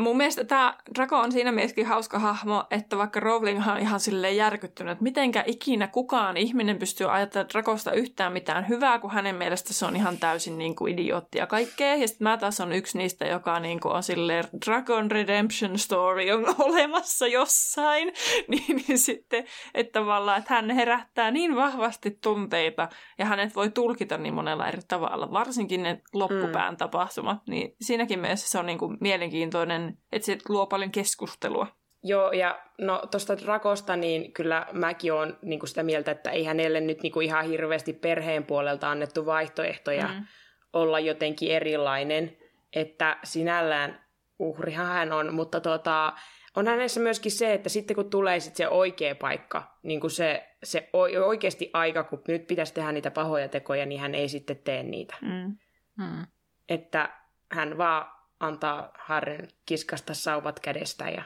[0.00, 4.36] Mun mielestä tämä Draco on siinä mielessäkin hauska hahmo, että vaikka Rowling on ihan silleen
[4.36, 9.72] järkyttynyt, että mitenkä ikinä kukaan ihminen pystyy ajattelemaan Dracosta yhtään mitään hyvää, kun hänen mielestä
[9.72, 11.94] se on ihan täysin niin kuin idiootti ja kaikkea.
[11.94, 16.30] Ja sitten mä taas on yksi niistä, joka niin kuin on silleen Dragon Redemption Story
[16.30, 18.12] on olemassa jossain.
[18.48, 24.18] niin, niin sitten, että tavallaan, että hän herättää niin vahvasti tunteita ja hänet voi tulkita
[24.18, 27.38] niin monella eri tavalla, varsinkin ne loppupään tapahtumat.
[27.46, 31.66] Niin siinäkin mielessä se on niin kuin mielenkiintoinen, että se luo paljon keskustelua.
[32.02, 36.80] Joo, ja no tuosta Drakosta, niin kyllä mäkin olen niin sitä mieltä, että ei hänelle
[36.80, 40.24] nyt niin kuin ihan hirveästi perheen puolelta annettu vaihtoehtoja Mm.
[40.72, 42.36] olla jotenkin erilainen,
[42.72, 44.04] että sinällään
[44.38, 46.12] uhrihan hän on, mutta tota,
[46.56, 50.48] on hänessä myöskin se, että sitten kun tulee sit se oikea paikka, niin kuin se,
[50.64, 50.90] se
[51.26, 55.16] oikeasti aika, kun nyt pitäisi tehdä niitä pahoja tekoja, niin hän ei sitten tee niitä.
[55.22, 55.56] Mm.
[56.02, 56.26] Hmm.
[56.68, 57.08] Että
[57.52, 61.22] hän vaan antaa Harren kiskasta sauvat kädestä ja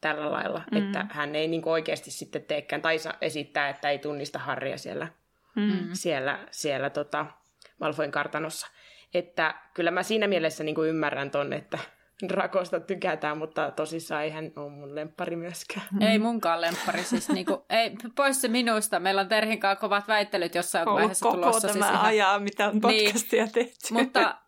[0.00, 0.78] tällä lailla, Mm.
[0.78, 0.86] mm.
[0.86, 5.08] että hän ei niin oikeasti sitten teekään, tai esittää, että ei tunnista Harria siellä,
[5.54, 5.88] Mm.
[5.92, 7.26] siellä, siellä tota
[7.80, 8.66] Malfoin kartanossa.
[9.14, 11.78] Että kyllä mä siinä mielessä niin kuin ymmärrän ton, että
[12.28, 15.86] Drakosta tykätään, mutta tosissaan ei hän ole mun lemppari myöskään.
[16.00, 19.00] Ei munkaan lemppari, siis niinku, ei, pois se minusta.
[19.00, 21.60] Meillä on Terhin kanssa kovat väittelyt jossain Ollut vaiheessa koko tulossa.
[21.60, 22.80] tämä Siis ihan, ajaa, mitä on Niin.
[22.80, 23.74] podcastia tehty.
[23.94, 24.38] mutta,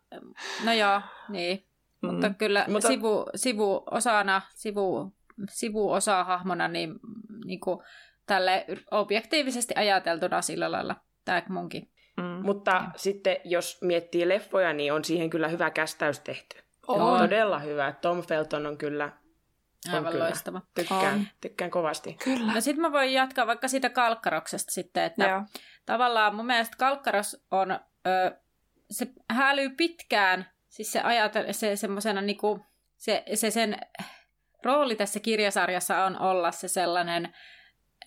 [0.64, 1.67] no joo, niin.
[2.02, 2.10] Mm.
[2.10, 5.12] Mutta kyllä Mutta- sivu, sivuosana, sivu,
[5.50, 6.94] sivuosa hahmona, niin,
[7.44, 7.80] niin kuin
[8.26, 10.96] tälle objektiivisesti ajateltuna sillä lailla.
[11.24, 11.90] Tämä munkin.
[12.16, 12.22] Mm.
[12.24, 16.56] Mutta sitten jos miettii leffoja, niin on siihen kyllä hyvä kästäys tehty.
[16.88, 17.18] On.
[17.18, 17.92] Todella hyvä.
[17.92, 19.04] Tom Felton on kyllä,
[19.88, 20.24] on Aivan kyllä.
[20.24, 20.62] loistava.
[20.74, 21.26] Tykkään, On.
[21.40, 22.16] tykkään kovasti.
[22.24, 22.52] Kyllä.
[22.54, 25.42] No sitten mä voin jatkaa vaikka siitä kalkkaroksesta sitten, että Joo.
[25.86, 27.70] tavallaan mun mielestä kalkkaros on,
[28.06, 28.36] ö,
[28.90, 33.76] se hälyy pitkään, siis se ajatel, se semmoisena niinku, se, se sen
[34.64, 37.34] rooli tässä kirjasarjassa on olla se sellainen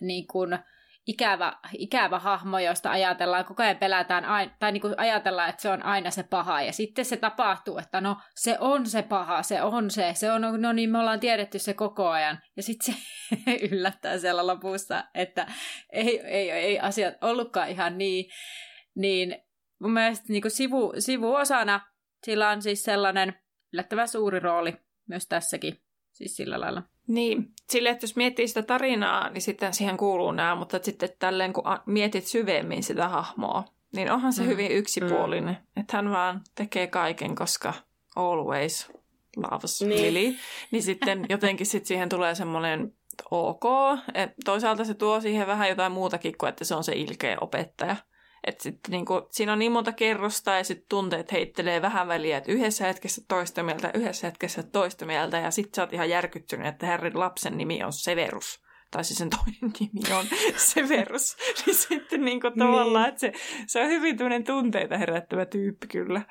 [0.00, 0.58] niin kuin,
[1.06, 5.68] ikävä, ikävä hahmo, josta ajatellaan, koko ajan pelätään, aina, tai niin kuin ajatellaan, että se
[5.68, 9.62] on aina se paha, ja sitten se tapahtuu, että no se on se paha, se
[9.62, 13.00] on se, se on, no niin me ollaan tiedetty se koko ajan, ja sitten se
[13.70, 15.46] yllättää siellä lopussa, että
[15.92, 18.30] ei, ei, ei asiat ollutkaan ihan niin,
[18.94, 19.36] niin
[19.80, 21.91] mun mielestä niin kuin sivu, sivuosana
[22.24, 23.34] sillä on siis sellainen
[23.72, 24.76] yllättävän suuri rooli
[25.08, 25.80] myös tässäkin,
[26.12, 26.82] siis sillä lailla.
[27.06, 31.52] Niin, sille, että jos miettii sitä tarinaa, niin sitten siihen kuuluu nämä, mutta sitten tälleen
[31.52, 33.64] kun mietit syvemmin sitä hahmoa,
[33.96, 34.48] niin onhan se Mm.
[34.48, 35.58] hyvin yksipuolinen.
[35.76, 37.74] Että hän vaan tekee kaiken, koska
[38.16, 38.92] always
[39.36, 40.14] loves Niin.
[40.14, 40.36] Lily.
[40.70, 42.92] Niin sitten jotenkin sit siihen tulee semmoinen
[43.30, 43.64] ok.
[44.14, 47.96] Et toisaalta se tuo siihen vähän jotain muutakin kuin, että se on se ilkeä opettaja.
[48.46, 52.52] Et sit niinku, siinä on niin monta kerrosta ja sitten tunteet heittelee vähän väliä, että
[52.52, 56.86] yhdessä hetkessä toista mieltä, yhdessä hetkessä toista mieltä ja sitten sä oot ihan järkyttynyt, että
[56.86, 58.62] Harryn lapsen nimi on Severus.
[58.90, 60.26] Tai siis sen toinen nimi on
[60.56, 61.36] Severus.
[61.66, 63.32] niin sitten niinku tavallaan, että se,
[63.66, 66.22] se on hyvin tämmöinen tunteita herättävä tyyppi kyllä.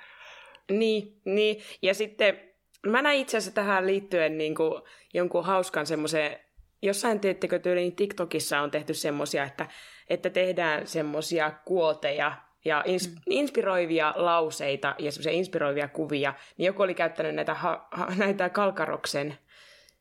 [0.71, 1.63] Niin, niin.
[1.81, 2.39] Ja sitten
[2.87, 4.81] mä näin itse asiassa tähän liittyen niin kuin
[5.13, 6.39] jonkun hauskan semmoisen,
[6.81, 9.65] jossain teettekö tyyliin TikTokissa on tehty semmoisia, että,
[10.09, 12.31] että tehdään semmoisia kuoteja
[12.65, 13.15] ja ins- mm.
[13.29, 19.37] inspiroivia lauseita ja semmoisia inspiroivia kuvia, niin joku oli käyttänyt näitä, ha- ha- näitä Kalkaroksen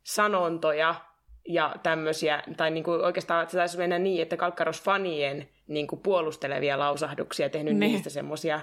[0.03, 0.95] sanontoja
[1.47, 6.79] ja tämmöisiä, tai niin kuin oikeastaan se taisi mennä niin, että Kalkkaros-fanien niin kuin puolustelevia
[6.79, 7.79] lausahduksia tehnyt Niin.
[7.79, 7.91] niin.
[7.91, 8.59] niistä semmoisia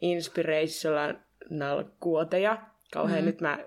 [0.00, 2.58] inspirational kuoteja.
[2.92, 3.26] Kauhean mm.
[3.26, 3.58] nyt mä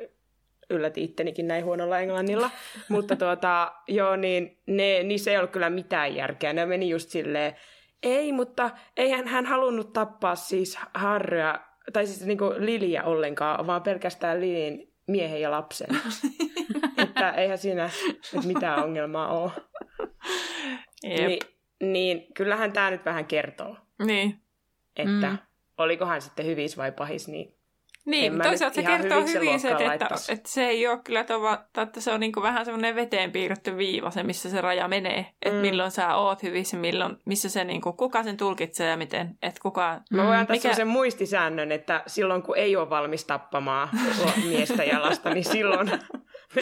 [0.69, 2.49] ylläti ittenikin näin huonolla englannilla.
[2.89, 6.53] Mutta tuota, joo, niin ne, niissä ei ollut kyllä mitään järkeä.
[6.53, 7.55] Ne meni just silleen,
[8.03, 11.59] ei, mutta eihän hän halunnut tappaa siis Harrya,
[11.93, 15.87] tai siis niinku Liliä ollenkaan, vaan pelkästään Lilin miehen ja lapsen.
[16.97, 17.89] että eihän siinä
[18.45, 19.51] mitään ongelmaa ole.
[21.03, 21.27] Jep.
[21.27, 21.39] Ni,
[21.83, 24.39] niin kyllähän tämä nyt vähän kertoo, Niin.
[24.95, 25.37] että Mm.
[25.77, 27.54] olikohan sitten hyvis vai pahis, niin
[28.05, 30.33] Niin, toisaalta se kertoo hyvin sen se, että, että, laittaisi.
[30.33, 34.11] että, se ei ole kyllä tai että se on niin vähän semmoinen veteen piirretty viiva,
[34.11, 35.25] se missä se raja menee.
[35.41, 35.61] Että Mm.
[35.61, 39.61] milloin sä oot hyvissä, milloin, missä se niin kuin, kuka sen tulkitsee ja miten, että
[39.61, 40.01] kuka...
[40.11, 43.89] Mä voin antaa Mikä- sen muistisäännön, että silloin kun ei ole valmis tappamaan
[44.49, 45.91] miestä jalasta, niin silloin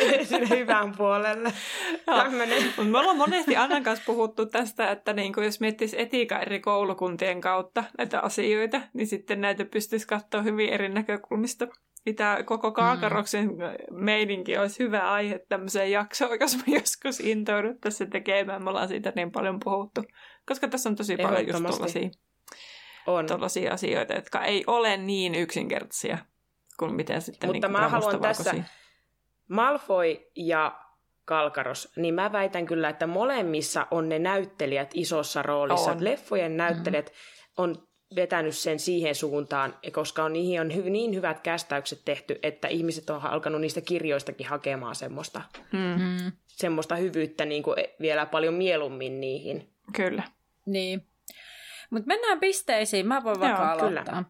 [0.30, 1.54] sinne hyvään puolelle.
[2.08, 2.24] Joo.
[2.24, 2.64] Tämmönen.
[2.78, 6.60] Mut Me ollaan monesti Annan kanssa puhuttu tästä, että niin kuin jos miettisi etiikan eri
[6.60, 11.68] koulukuntien kautta näitä asioita, niin sitten näitä pystyisi katsoa hyvin eri näkökulmista.
[12.06, 13.50] Mitä koko Kaakaroksen
[13.92, 18.64] meininki olisi hyvä aihe tämmöiseen jaksoon, jos me joskus intouduttaisiin se tekemään.
[18.64, 20.04] Me ollaan siitä niin paljon puhuttu.
[20.46, 22.10] Koska tässä on tosi paljon just tollaisia,
[23.08, 23.26] On.
[23.26, 26.18] tollaisia asioita, jotka ei ole niin yksinkertaisia
[26.80, 28.83] kuin miten sitten Mutta niin mä haluan tässä-.
[29.54, 30.80] Malfoy ja
[31.26, 35.92] Kalkaros, niin mä väitän kyllä, että molemmissa on ne näyttelijät isossa roolissa.
[35.92, 36.04] On.
[36.04, 37.14] Leffojen näyttelijät
[37.58, 42.68] on vetänyt sen siihen suuntaan, koska on, niihin on hy- niin hyvät kästäykset tehty, että
[42.68, 45.42] ihmiset on alkanut niistä kirjoistakin hakemaan semmoista,
[45.72, 46.32] Mm, Mm.
[46.48, 49.70] semmoista hyvyyttä niin kuin vielä paljon mieluummin niihin.
[49.96, 50.24] kyllä.
[50.66, 51.08] Niin.
[51.90, 53.08] Mutta mennään pisteisiin.
[53.08, 54.00] Mä voin vaikka Joo, kyllä.
[54.02, 54.24] aloittaa.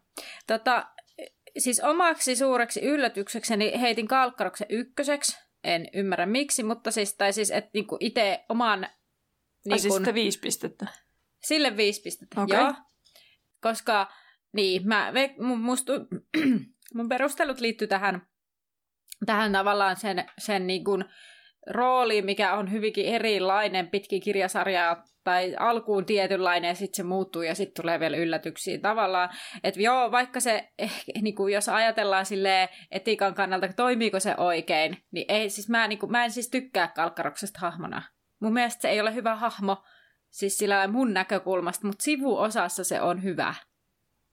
[0.47, 0.85] Tota,
[1.57, 5.37] siis omaksi suureksi yllätyksekseni heitin Kalkkaroksen ykköseksi.
[5.63, 8.81] En ymmärrä miksi, mutta siis, tai siis, että niinku itse oman...
[8.81, 8.89] Niin
[9.65, 10.87] Niin siis sitä viisi pistettä.
[11.43, 12.59] Sille viisi pistettä, Okei.
[12.59, 12.73] joo.
[13.61, 14.11] Koska,
[14.53, 15.91] niin, mä, mun, mustu,
[16.95, 18.27] mun perustelut liittyy tähän,
[19.25, 21.05] tähän tavallaan sen, sen niin kuin
[21.69, 27.55] rooliin, mikä on hyvinkin erilainen pitkin kirjasarjaa, tai alkuun tietynlainen, ja sitten se muuttuu, ja
[27.55, 29.29] sitten tulee vielä yllätyksiä tavallaan.
[29.63, 34.97] Että joo, vaikka se, ehkä, niin kuin jos ajatellaan sille etiikan kannalta, toimiiko se oikein,
[35.11, 38.01] niin ei, siis mä, niin kuin, mä en siis tykkää Kalkkaroksesta hahmona.
[38.39, 39.83] Mun mielestä se ei ole hyvä hahmo,
[40.29, 43.53] siis sillä mun näkökulmasta, mutta sivuosassa se on hyvä.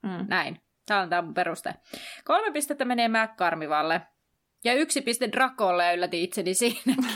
[0.02, 0.26] Mm.
[0.28, 0.60] Näin.
[0.86, 1.74] Tämä on tämä mun peruste.
[2.24, 4.00] Kolme pistettä menee McCarmivalle.
[4.64, 6.94] Ja yksi piste Drakolle ja yllätin itseni siinä.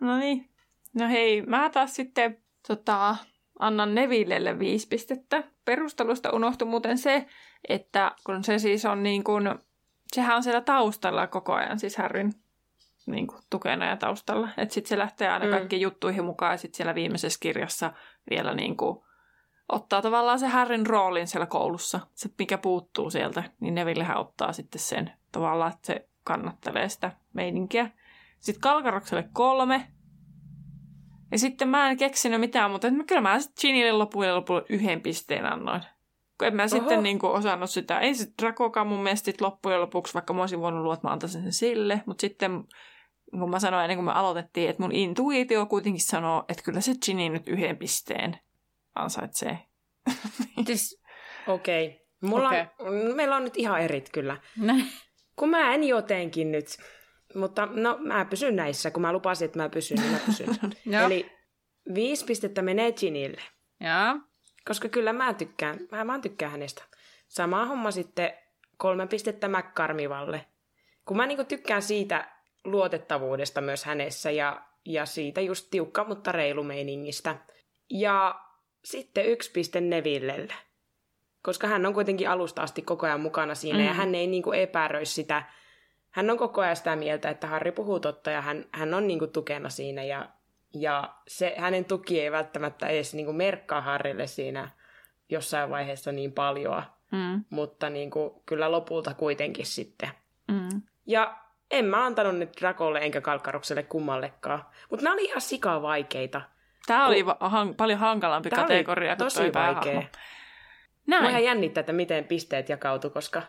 [0.00, 0.53] No niin.
[0.94, 2.38] No hei, mä taas sitten
[2.68, 3.16] tota,
[3.58, 5.44] annan Nevillelle viisi pistettä.
[5.64, 7.26] Perustelusta unohtui muuten se,
[7.68, 9.54] että kun se siis on niin kuin,
[10.12, 12.32] sehän on siellä taustalla koko ajan, siis Harryn
[13.06, 14.48] niin kuin, tukena ja taustalla.
[14.56, 15.50] Että sitten se lähtee aina Mm.
[15.50, 17.92] kaikkiin juttuihin mukaan ja sitten siellä viimeisessä kirjassa
[18.30, 19.04] vielä niin kuin,
[19.68, 22.00] ottaa tavallaan se Harryn roolin siellä koulussa.
[22.14, 27.90] Se, mikä puuttuu sieltä, niin Nevillehän ottaa sitten sen tavallaan, että se kannattelee sitä meininkiä.
[28.40, 29.86] Sitten Kalkarokselle kolme.
[31.34, 34.64] Ja sitten mä en keksinyt mitään, mutta että mä- kyllä mä sitten Ginille lopuille lopulle
[34.68, 35.80] yhden pisteen annoin.
[36.38, 38.00] Kun en mä sitten niin kuin osannut sitä.
[38.00, 41.12] Ei se Drakokaan mun mielestä sit loppujen lopuksi, vaikka mä olisin voinut luoda, että mä
[41.12, 42.02] antaisin sen sille.
[42.06, 42.64] Mutta sitten,
[43.30, 46.92] kun mä sanoin ennen kuin me aloitettiin, että mun intuitio kuitenkin sanoo, että kyllä se
[47.06, 48.38] Ginny nyt yhden pisteen
[48.94, 49.58] ansaitsee.
[50.66, 51.02] siis,
[51.46, 51.86] Okei.
[51.86, 52.30] Okay.
[52.30, 54.36] Mulla on, meillä on nyt ihan erit kyllä.
[54.56, 54.86] näin.
[55.36, 56.66] Kun mä en jotenkin nyt,
[57.34, 60.48] mutta no mä pysyn näissä, kun mä lupasin, että mä pysyn, niin mä pysyn.
[61.06, 61.32] Eli
[61.94, 63.42] viisi pistettä menee Ginille,
[63.80, 64.20] Joo.
[64.68, 66.82] koska kyllä mä tykkään, mä vaan tykkään hänestä.
[67.28, 68.32] Sama homma sitten
[68.76, 70.46] kolme pistettä McCarmivalle.
[71.06, 72.30] Kun mä niinku tykkään siitä
[72.64, 77.36] luotettavuudesta myös hänessä ja, ja siitä just tiukka, mutta reilu meiningistä.
[77.90, 78.40] Ja
[78.84, 80.54] sitten yksi piste Nevillelle.
[81.42, 83.84] Koska hän on kuitenkin alusta asti koko ajan mukana siinä mm.
[83.84, 85.42] ja hän ei niinku epäröi sitä.
[86.14, 89.26] Hän on koko ajan sitä mieltä, että Harri puhuu totta ja hän, hän on niinku
[89.26, 90.28] tukena siinä ja,
[90.74, 94.68] ja se, hänen tuki ei välttämättä edes niinku merkkaa Harrille siinä
[95.28, 100.10] jossain vaiheessa niin paljon, Mm, mutta niinku, kyllä lopulta kuitenkin sitten.
[100.48, 100.82] mm.
[101.06, 101.38] Ja
[101.70, 104.64] en mä antanut nyt Drakolle enkä Kalkkarokselle kummallekaan.
[104.90, 106.40] Mutta nämä oli ihan sikavaikeita.
[106.86, 110.02] Tämä oli va- han- paljon hankalampi oli kategoria kuin tosi vaikea.
[111.20, 113.42] Mua ihan jännittää, että miten pisteet jakautu, koska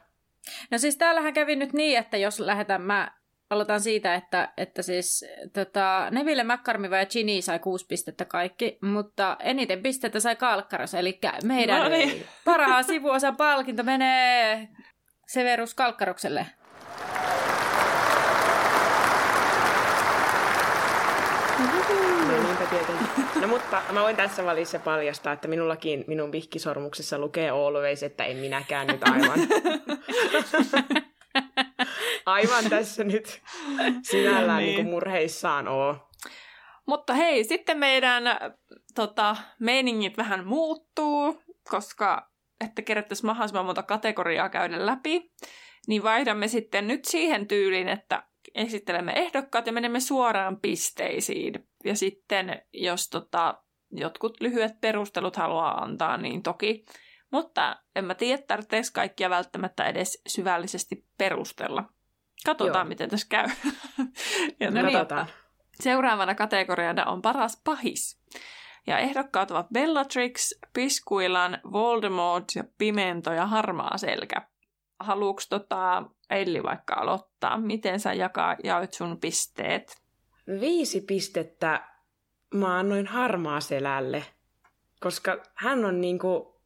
[0.72, 3.12] No siis täällähän kävi nyt niin, että jos lähdetään, mä
[3.50, 9.38] aloitan siitä, että, että siis tota, Neville, McCarmiva ja Ginny sai kuusi pistettä kaikki, mutta
[9.39, 12.26] eniten pistettä sai Kalkkaros, eli meidän No niin.
[12.46, 14.68] parhaan sivuosan palkinto menee
[15.28, 16.46] Severus Kalkkarokselle.
[22.72, 23.41] Niinpä tietenkin.
[23.41, 28.38] No mutta mä voin tässä välissä paljastaa, että minullakin minun vihkisormuksessa lukee always, että en
[28.38, 29.39] minäkään nyt aivan.
[32.26, 33.41] aivan tässä nyt
[34.03, 34.76] sinällään niin.
[34.76, 35.95] niin murheissaan ole.
[36.86, 38.24] Mutta hei, sitten meidän
[38.95, 42.30] tota, meiningit vähän muuttuu, koska
[42.66, 45.32] että kerättäisiin mahdollisimman monta kategoriaa käydä läpi,
[45.88, 48.24] niin vaihdamme sitten nyt siihen tyyliin, että
[48.55, 51.68] esittelemme ehdokkaat ja menemme suoraan pisteisiin.
[51.86, 56.86] Ja sitten, jos tota, jotkut lyhyet perustelut haluaa antaa, niin toki.
[57.32, 61.84] Mutta en mä tiedä, tarvitseeko kaikkia välttämättä edes syvällisesti perustella.
[62.46, 62.90] Katsotaan, Joo.
[62.90, 63.48] miten tässä käy.
[64.60, 64.98] ja no niin.
[65.74, 68.22] Seuraavana kategoriana on paras pahis.
[68.88, 74.48] Ja ehdokkaat ovat Bellatrix, Piskuilan, Voldemort ja Pimento ja Harmaa selkä.
[75.00, 77.58] Haluuks tota Elli vaikka aloittaa?
[77.58, 80.05] Miten sä jakaa, jaoit sun pisteet?
[80.48, 81.82] Viisi pistettä
[82.54, 84.24] mä annoin Harmaa selälle,
[85.00, 86.62] koska hän on niinku,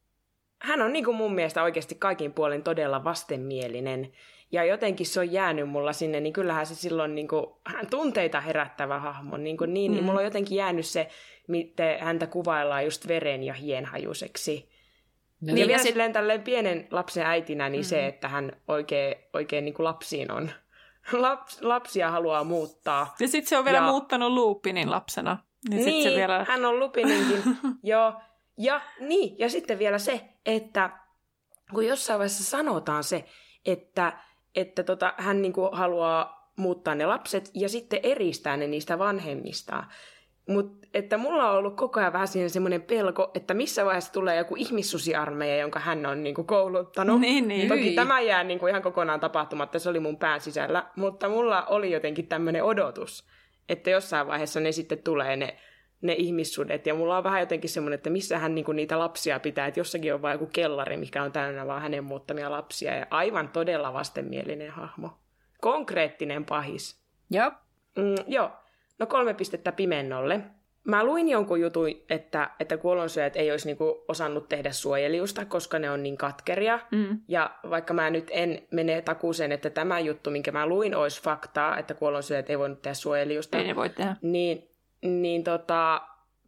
[0.61, 4.11] hän on niinku mun mielestä oikeasti kaikin puolin todella vastenmielinen.
[4.51, 8.99] Ja jotenkin se on jäänyt mulla sinne, niin kyllähän se silloin niinku, hän tunteita herättävä
[8.99, 9.37] hahmo.
[9.37, 9.95] Niinku niin, niin, mm.
[9.95, 11.09] niin mulla on jotenkin jäänyt se
[11.49, 14.69] miten häntä kuvaillaan just veren ja hienhajuseksi.
[15.41, 17.89] No, niin, ja vielä silleen tälleen pienen lapsen äitinä, niin mm-hmm.
[17.89, 20.51] se, että hän oikein, oikein niin kuin lapsiin on,
[21.11, 23.15] Laps, lapsia haluaa muuttaa.
[23.19, 23.87] Ja sitten se on vielä ja...
[23.87, 25.37] muuttanut Lupinin lapsena.
[25.69, 26.45] Niin, niin se vielä...
[26.47, 27.43] hän on Lupininkin.
[27.83, 28.13] Joo.
[28.57, 30.89] Ja, niin, ja sitten vielä se, että
[31.73, 33.25] kun jossain vaiheessa sanotaan se,
[33.65, 34.13] että,
[34.55, 39.87] että tota, hän niin kuin haluaa muuttaa ne lapset ja sitten eristää ne niistä vanhemmistaan.
[40.49, 44.37] Mutta että mulla on ollut koko ajan vähän siinä semmoinen pelko, että missä vaiheessa tulee
[44.37, 47.21] joku ihmissusiarmeija, jonka hän on niinku kouluttanut.
[47.21, 47.67] Niin, niin.
[47.67, 50.85] Toki tämä jää niinku ihan kokonaan tapahtumatta, se oli mun pään sisällä.
[50.95, 53.27] Mutta mulla oli jotenkin tämmöinen odotus,
[53.69, 55.57] että jossain vaiheessa ne sitten tulee ne,
[56.01, 56.87] ne ihmissudet.
[56.87, 59.67] Ja mulla on vähän jotenkin semmoinen, että missä hän niinku niitä lapsia pitää.
[59.67, 62.95] Että jossakin on vain joku kellari, mikä on täynnä vaan hänen muuttamia lapsia.
[62.95, 65.09] Ja aivan todella vastenmielinen hahmo.
[65.61, 66.99] Konkreettinen pahis.
[67.31, 67.51] Joo.
[67.95, 68.51] Mm, joo.
[68.99, 70.41] No kolme pistettä pimennolle.
[70.83, 75.91] Mä luin jonkun jutun, että, että kuolonsyöjät ei olisi niinku osannut tehdä suojeliusta, koska ne
[75.91, 76.79] on niin katkeria.
[76.91, 77.19] Mm.
[77.27, 81.77] Ja vaikka mä nyt en mene takuuseen, että tämä juttu, minkä mä luin, olisi faktaa,
[81.77, 83.57] että kuolonsyöjät ei voinut tehdä suojeliusta.
[83.57, 84.15] Ei ne voi tehdä.
[84.21, 84.69] Niin,
[85.01, 86.01] niin tota,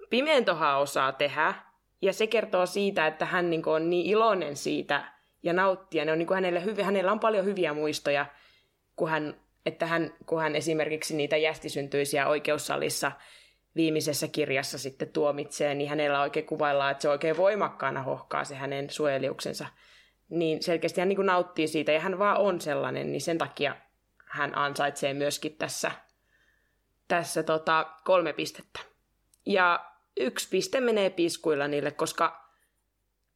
[0.09, 1.53] Pimentohan osaa tehdä.
[2.01, 5.03] Ja se kertoo siitä, että hän niinku on niin iloinen siitä
[5.43, 6.05] ja nauttia.
[6.05, 8.25] Ne on niinku hänelle hyviä, hänellä on paljon hyviä muistoja,
[8.95, 9.35] kun hän
[9.65, 13.11] että hän, kun hän esimerkiksi niitä jästisyntyisiä oikeussalissa
[13.75, 18.89] viimeisessä kirjassa sitten tuomitsee, niin hänellä oikein kuvaillaan, että se oikein voimakkaana hohkaa se hänen
[18.89, 19.67] suojeliuksensa.
[20.29, 23.75] Niin selkeästi hän niin kuin nauttii siitä ja hän vaan on sellainen, niin sen takia
[24.25, 25.91] hän ansaitsee myöskin tässä,
[27.07, 28.79] tässä tota, kolme pistettä.
[29.45, 29.85] Ja
[30.17, 32.49] yksi piste menee piskuilla niille, koska,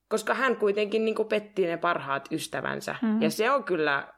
[0.07, 2.95] koska hän kuitenkin niin kuin petti ne parhaat ystävänsä.
[3.01, 3.21] Mm-hmm.
[3.21, 4.13] Ja se on kyllä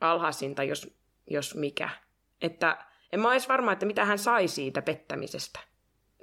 [0.00, 0.99] alhaisinta, jos
[1.30, 1.88] jos mikä.
[2.42, 2.76] Että
[3.12, 5.60] en mä ole edes varma, että mitä hän sai siitä pettämisestä.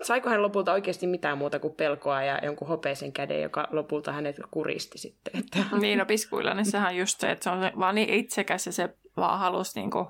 [0.01, 4.35] Saiko hän lopulta oikeasti mitään muuta kuin pelkoa ja jonkun hopeisen käden, joka lopulta hänet
[4.51, 5.33] kuristi sitten?
[5.39, 5.77] Että...
[5.79, 8.71] Niin, no piskuilla, niin sehän on just se, että se on vaan niin itsekäs ja
[8.71, 10.07] se vaan halusi niin kuin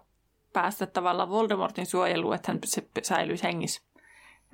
[0.53, 3.81] päästä tavallaan Voldemortin suojeluun, että hän se säilyisi hengissä.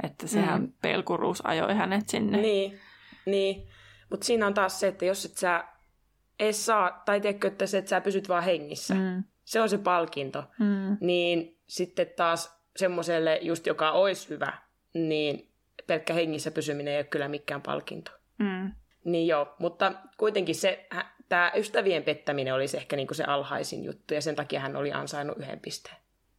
[0.03, 0.73] Että sehän mm.
[0.81, 2.37] pelkuruus ajoi hänet sinne.
[2.37, 2.79] Niin,
[3.25, 3.67] niin.
[4.09, 5.63] mutta siinä on taas se, että jos et sä
[6.39, 9.77] edes saa, tai tiedätkö, että se, että sä pysyt vaan hengissä, mm se on se
[9.77, 10.43] palkinto.
[10.59, 10.97] Mm.
[11.01, 14.53] Niin sitten taas semmoiselle, just joka olisi hyvä,
[14.93, 15.51] niin
[15.87, 18.11] pelkkä hengissä pysyminen ei ole kyllä mikään palkinto.
[18.37, 18.71] Mm.
[19.05, 20.87] Niin joo, mutta kuitenkin se,
[21.29, 25.37] tämä ystävien pettäminen olisi ehkä niinku se alhaisin juttu, ja sen takia hän oli ansainnut
[25.37, 25.97] yhden pisteen.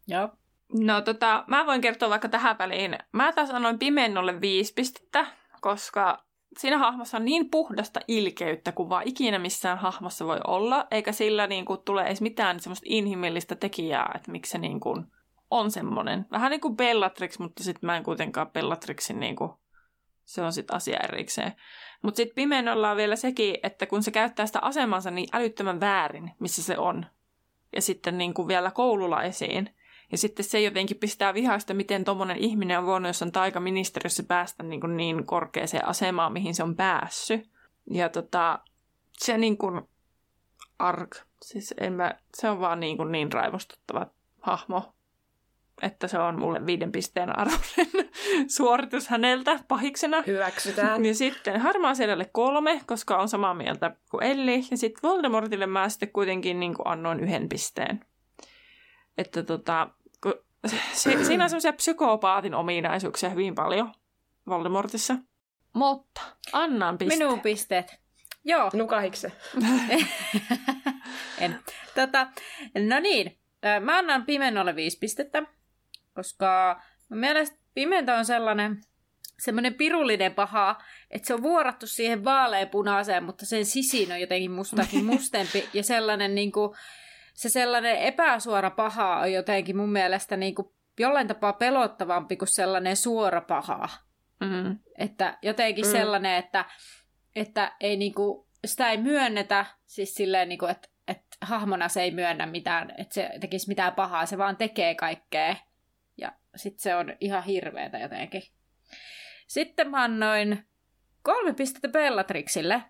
[0.09, 0.29] Joo.
[0.79, 2.99] No tota, mä voin kertoa vaikka tähän väliin.
[3.13, 5.27] Mä taas annoin Pimennolle viisi pistettä,
[5.61, 6.25] koska
[6.61, 11.47] siinä hahmossa on niin puhdasta ilkeyttä kuin vaan ikinä missään hahmossa voi olla, eikä sillä
[11.47, 15.07] niin kuin, tule edes mitään semmoista inhimillistä tekijää, että miksi se niin kuin,
[15.51, 16.27] on semmoinen.
[16.31, 19.51] Vähän niin kuin Bellatrix, mutta sitten mä en kuitenkaan Bellatrixin niin kuin,
[20.25, 21.53] se on sitten asia erikseen.
[22.03, 26.31] Mutta sitten Pimenolla on vielä sekin, että kun se käyttää sitä asemansa niin älyttömän väärin,
[26.39, 27.07] missä se on,
[27.73, 29.71] ja sitten niin kuin vielä koululaisiin,
[30.15, 34.81] ja sitten se jotenkin pistää vihaista, miten tuommoinen ihminen on voinut jossain taikaministeriössä päästä niin,
[34.81, 37.51] kuin niin korkeaseen asemaan, mihin se on päässyt.
[37.91, 38.59] Ja tota,
[39.13, 39.83] se niin kuin
[40.79, 44.07] ark, siis en mä, se on vaan niin, kuin niin raivostuttava
[44.41, 44.95] hahmo,
[45.83, 48.11] että se on mulle viiden pisteen arvoinen
[48.57, 50.23] suoritus häneltä pahiksena.
[50.27, 51.05] Hyväksytään.
[51.05, 54.65] Ja sitten harmaa selälle kolme, koska on samaa mieltä kuin Elli.
[54.71, 58.05] Ja sitten Voldemortille mä sitten kuitenkin niin kuin annoin yhden pisteen.
[59.19, 59.91] Että tota,
[60.93, 63.93] se, siinä on semmoisia psykopaatin ominaisuuksia hyvin paljon
[64.49, 65.17] Voldemortissa.
[65.73, 66.21] Mutta
[66.53, 67.19] annan pisteet.
[67.19, 68.01] Minun pisteet.
[68.45, 68.71] Joo.
[68.73, 69.33] Nukahikse.
[71.39, 71.59] en.
[71.95, 72.27] Tota,
[72.89, 73.39] no niin.
[73.81, 75.43] mä annan Pimennolle viisi pistettä,
[76.15, 78.81] koska mun mielestä Pimento on sellainen
[79.39, 85.05] semmoinen pirullinen paha, että se on vuorattu siihen vaaleanpunaiseen, mutta sen sisin on jotenkin mustakin
[85.15, 86.77] mustempi ja sellainen niin kuin,
[87.35, 90.69] se sellainen epäsuora paha on jotenkin mun mielestä niin kuin
[90.99, 93.89] jollain tapaa pelottavampi kuin sellainen suora paha.
[94.41, 94.79] Mm-hmm.
[94.99, 95.91] Että jotenkin mm.
[95.91, 96.65] sellainen, että,
[97.37, 102.03] että ei niin kuin, sitä ei myönnetä, siis silleen, niin kuin, että, että hahmona se
[102.03, 105.57] ei myönnä mitään, että se tekisi mitään pahaa, se vaan tekee kaikkea.
[106.17, 108.43] Ja sitten se on ihan hirveetä jotenkin.
[109.47, 110.65] Sitten mä annoin
[111.23, 112.83] kolme pistettä Bellatrixille,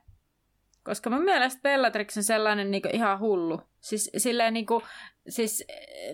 [0.85, 3.61] koska mun mielestä Bellatrix on sellainen niin ihan hullu.
[3.81, 4.85] Siis silleen kuin,
[5.29, 5.65] siis,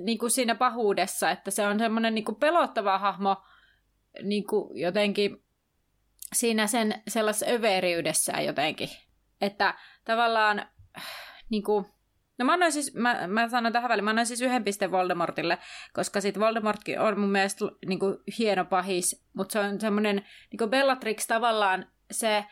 [0.00, 3.36] niin kuin siinä pahuudessa, että se on semmoinen niin pelottava hahmo
[4.22, 5.44] niin kuin jotenkin
[6.32, 8.88] siinä sen sellaisessa överiydessä jotenkin.
[9.40, 10.66] Että tavallaan
[11.50, 11.86] niin kuin,
[12.38, 15.58] No mä annoin siis, mä, mä sanon tähän väliin, mä annoin siis yhden pisteen Voldemortille,
[15.92, 20.16] koska sit Voldemortkin on mun mielestä niin kuin, hieno pahis, mutta se on semmoinen,
[20.50, 22.44] niin kuin Bellatrix tavallaan se,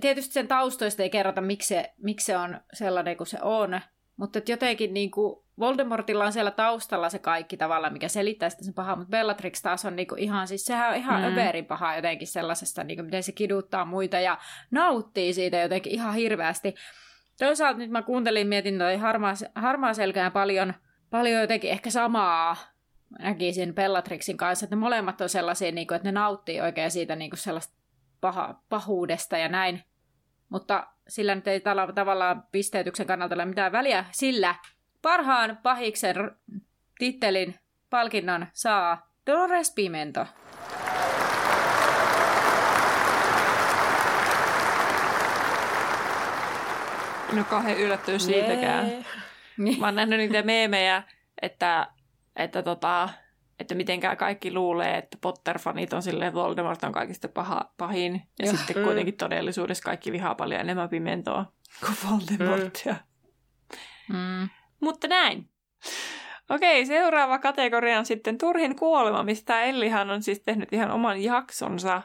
[0.00, 3.80] tietysti sen taustoista ei kerrota, miksi se, miksi se on sellainen kuin se on,
[4.16, 8.74] mutta jotenkin niin kuin Voldemortilla on siellä taustalla se kaikki tavalla, mikä selittää sitä sen
[8.74, 11.28] pahaa, mutta Bellatrix taas on niin kuin ihan, siis sehän on ihan mm.
[11.28, 14.38] överin paha jotenkin sellaisesta, niin kuin miten se kiduttaa muita ja
[14.70, 16.74] nauttii siitä jotenkin ihan hirveästi.
[17.38, 20.74] Toisaalta nyt mä kuuntelin, mietin toi harmaa, harmaa selkää paljon,
[21.10, 22.56] paljon jotenkin ehkä samaa
[23.18, 27.16] näkisin Bellatrixin kanssa, että ne molemmat on sellaisia, niin kuin, että ne nauttii oikein siitä
[27.16, 27.79] niin kuin sellaista
[28.20, 29.84] paha, pahuudesta ja näin.
[30.48, 34.04] Mutta sillä nyt ei tala, tavallaan pisteytyksen kannalta ole mitään väliä.
[34.10, 34.54] Sillä
[35.02, 36.16] parhaan pahiksen
[36.98, 37.54] tittelin
[37.90, 40.26] palkinnon saa Dolores Pimento.
[47.32, 48.86] No kauhean yllättynyt siitäkään.
[49.58, 49.80] Niin.
[49.80, 51.02] Mä oon nähnyt niitä meemejä,
[51.42, 51.86] että,
[52.36, 53.08] että, tota,
[53.60, 58.22] että mitenkään kaikki luulee, että Potter-fanit on silleen Voldemort on kaikista paha, pahin.
[58.38, 58.56] Ja Joo.
[58.56, 58.82] sitten mm.
[58.84, 62.96] kuitenkin todellisuudessa kaikki vihaa paljon enemmän pimentoa kuin Voldemortia.
[64.08, 64.16] Mm.
[64.16, 64.48] Mm.
[64.80, 65.48] Mutta näin.
[66.50, 72.02] Okei, seuraava kategoria on sitten turhin kuolema, mistä Ellihan on siis tehnyt ihan oman jaksonsa.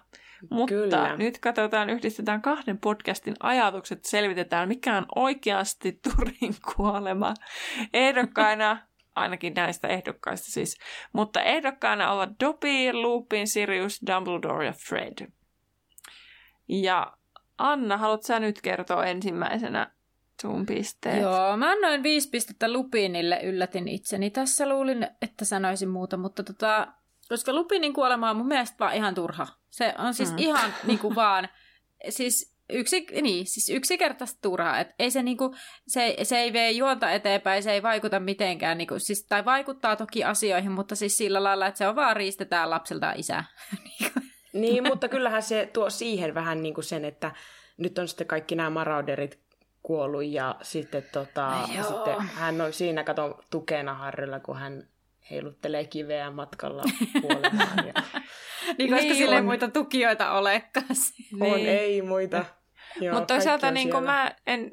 [0.50, 1.16] Mutta Kyllä.
[1.18, 7.34] nyt katsotaan, yhdistetään kahden podcastin ajatukset, selvitetään, mikä on oikeasti Turin kuolema.
[7.94, 8.78] Ehdokkaina,
[9.16, 10.78] ainakin näistä ehdokkaista siis,
[11.14, 15.32] mutta ehdokkaina ovat Dobby, Lupin, Sirius, Dumbledore ja Fred.
[16.68, 17.18] Ja
[17.58, 19.92] Anna, haluatko sä nyt kertoa ensimmäisenä
[20.42, 21.22] sun pisteet?
[21.22, 24.30] Joo, mä annoin viisi pistettä Lupinille, yllätin itseni.
[24.30, 26.88] Tässä luulin, että sanoisin muuta, mutta tota,
[27.30, 29.48] koska Lupinin kuolema on mun mielestä vaan ihan turha.
[29.70, 30.38] Se on siis mm.
[30.38, 31.50] ihan niin kuin vaan,
[32.10, 34.80] siis yksi, niin, siis yksinkertaisesti turhaa.
[34.80, 35.56] Et ei se, niinku,
[35.88, 38.78] se, se ei vee juonta eteenpäin, se ei vaikuta mitenkään.
[38.78, 42.70] Niinku, siis, tai vaikuttaa toki asioihin, mutta siis sillä lailla, että se on vaan riistetään
[42.70, 43.44] lapselta isä.
[43.84, 44.20] Niinku.
[44.54, 47.32] niin, mutta kyllähän se tuo siihen vähän niin kuin sen, että
[47.78, 49.40] nyt on sitten kaikki nämä marauderit
[49.84, 54.88] kuollut ja sitten, tota, sitten hän on siinä katon tukena Harrylla, kun hän
[55.32, 56.84] heiluttelee kiveä matkalla
[57.22, 57.88] kuolemaan.
[57.88, 57.94] Ja...
[58.78, 60.86] niin, koska niin, sille ei muita tukijoita olekaan.
[61.42, 61.70] On, niin.
[61.70, 62.46] ei muita.
[63.14, 64.72] Mutta toisaalta niin kuin mä en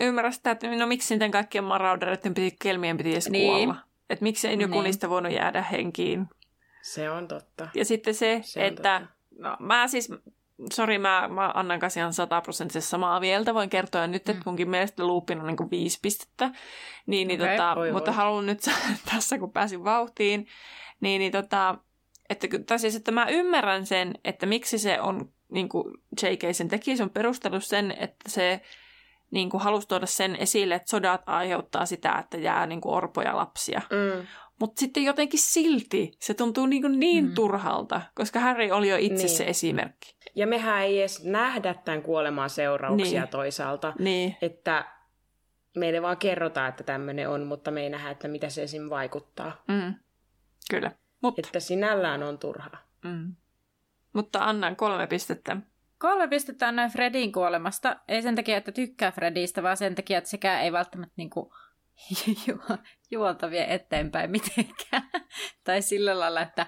[0.00, 3.52] ymmärrä sitä, että no miksi sitten kaikkien maraudereiden piti, kelmien piti edes niin.
[3.52, 3.76] kuolla.
[4.10, 4.84] Että miksi ei joku niin.
[4.84, 6.28] niistä voinut jäädä henkiin.
[6.82, 7.68] Se on totta.
[7.74, 9.06] Ja sitten se, se että
[9.38, 10.10] no, mä siis
[10.72, 13.54] sori, mä, mä annan kanssa ihan sataprosenttisesti samaa mieltä.
[13.54, 14.42] Voin kertoa nyt, että mm.
[14.46, 16.50] munkin mielestä Loopin on niin viisi pistettä.
[17.06, 18.16] Niin, niin okay, tota, voi, mutta voi.
[18.16, 18.60] haluan nyt
[19.14, 20.46] tässä, kun pääsin vauhtiin,
[21.00, 21.78] niin, niin tota,
[22.30, 26.42] että, tai siis, että mä ymmärrän sen, että miksi se on, niin kuin J.K.
[26.52, 28.60] sen teki, se on perustellut sen, että se
[29.30, 33.36] niin kuin halusi tuoda sen esille, että sodat aiheuttaa sitä, että jää niin kuin orpoja
[33.36, 33.80] lapsia.
[33.90, 34.26] Mm.
[34.60, 37.34] Mutta sitten jotenkin silti se tuntuu niin, kuin niin mm.
[37.34, 39.36] turhalta, koska Harry oli jo itse niin.
[39.36, 40.16] se esimerkki.
[40.34, 43.30] Ja mehän ei edes nähdä tämän kuoleman seurauksia niin.
[43.30, 43.92] toisaalta.
[43.98, 44.36] Niin.
[44.42, 44.84] Että
[45.76, 48.90] meille vaan kerrotaan, että tämmöinen on, mutta me ei nähdä, että mitä se esim.
[48.90, 49.62] vaikuttaa.
[49.68, 49.94] Mm.
[50.70, 50.92] Kyllä.
[51.22, 51.38] Mut.
[51.38, 52.88] Että sinällään on turhaa.
[53.04, 53.34] Mm.
[54.12, 55.56] Mutta annan kolme pistettä.
[55.98, 57.96] Kolme pistettä annoin Fredin kuolemasta.
[58.08, 61.54] Ei sen takia, että tykkää Fredistä, vaan sen takia, että sekään ei välttämättä niinku
[63.10, 65.10] juoltavia eteenpäin mitenkään.
[65.64, 66.66] tai sillä lailla, että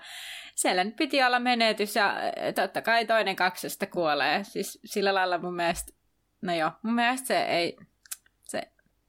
[0.55, 2.15] siellä nyt piti olla menetys ja
[2.55, 4.45] totta kai toinen kaksesta kuolee.
[4.45, 5.93] Siis sillä lailla mun mielestä,
[6.43, 7.77] no joo, mun mielestä se ei,
[8.43, 8.63] se,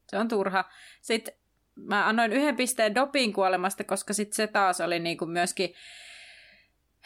[0.08, 0.66] se on turha.
[1.02, 1.34] Sitten
[1.76, 5.74] mä annoin yhden pisteen Dopin kuolemasta, koska sitten se taas oli niinku myöskin,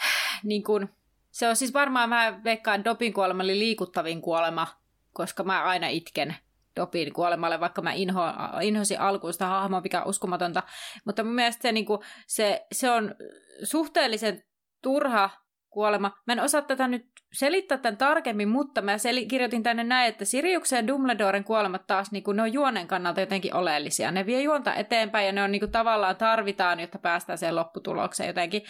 [0.44, 0.90] niin kuin,
[1.32, 4.68] se on siis varmaan, mä veikkaan, Dopin kuolema oli liikuttavin kuolema,
[5.14, 6.36] koska mä aina itken
[6.80, 8.22] Dobin kuolemalle, vaikka mä inho,
[8.62, 10.64] inhosin alkuun sitä hahmoa, mikä on uskomatonta.
[11.06, 13.16] Mutta mun mielestä se, niin kuin, se, se on
[13.64, 14.44] suhteellisen
[14.84, 15.30] turha
[15.70, 16.12] kuolema.
[16.28, 20.26] Mä en osaa tätä nyt selittää tämän tarkemmin, mutta mä sel- kirjoitin tänne näin, että
[20.26, 24.12] Siriuksen ja Dumbledoren kuolemat taas, niin kuin, ne on juonen kannalta jotenkin oleellisia.
[24.12, 28.28] Ne vie juonta eteenpäin ja ne on niin kuin, tavallaan tarvitaan, jotta päästään siihen lopputulokseen
[28.28, 28.62] jotenkin.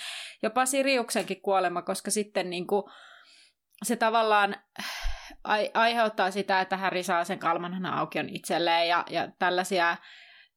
[0.43, 2.83] Jopa Siriuksenkin kuolema, koska sitten niin kuin,
[3.83, 4.55] se tavallaan
[5.43, 9.97] ai- aiheuttaa sitä, että Harry saa sen kalmanhan aukion itselleen ja, ja tällaisia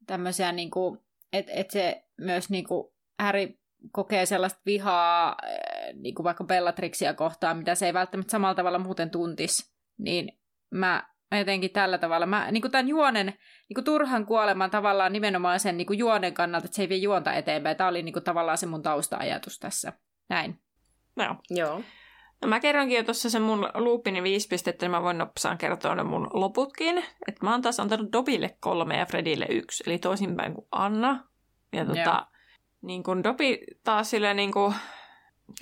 [0.07, 0.99] tämmöisiä, niin kuin,
[1.33, 3.59] että et se myös niin kuin, Harry
[3.93, 8.79] kokee sellaista vihaa eh, niin kuin vaikka Bellatrixia kohtaan, mitä se ei välttämättä samalla tavalla
[8.79, 10.39] muuten tuntisi, niin
[10.71, 15.13] mä, mä jotenkin tällä tavalla, mä niin kuin tämän juonen, niin kuin turhan kuoleman tavallaan
[15.13, 17.77] nimenomaan sen niin kuin juonen kannalta, että se ei vie juonta eteenpäin.
[17.77, 19.93] Tämä oli niin kuin tavallaan se mun tausta-ajatus tässä.
[20.29, 20.59] Näin.
[21.17, 21.37] No.
[21.51, 21.83] Joo.
[22.43, 25.95] No mä kerronkin jo tuossa sen mun loopini viisi pistettä, niin mä voin nopsaan kertoa
[25.95, 26.99] ne mun loputkin.
[27.29, 31.25] Että mä oon taas antanut Dobille kolme ja Fredille yksi, eli toisinpäin kuin Anna.
[31.73, 32.27] Ja tota,
[32.83, 34.75] niin kun Dobi taas sille niin kuin,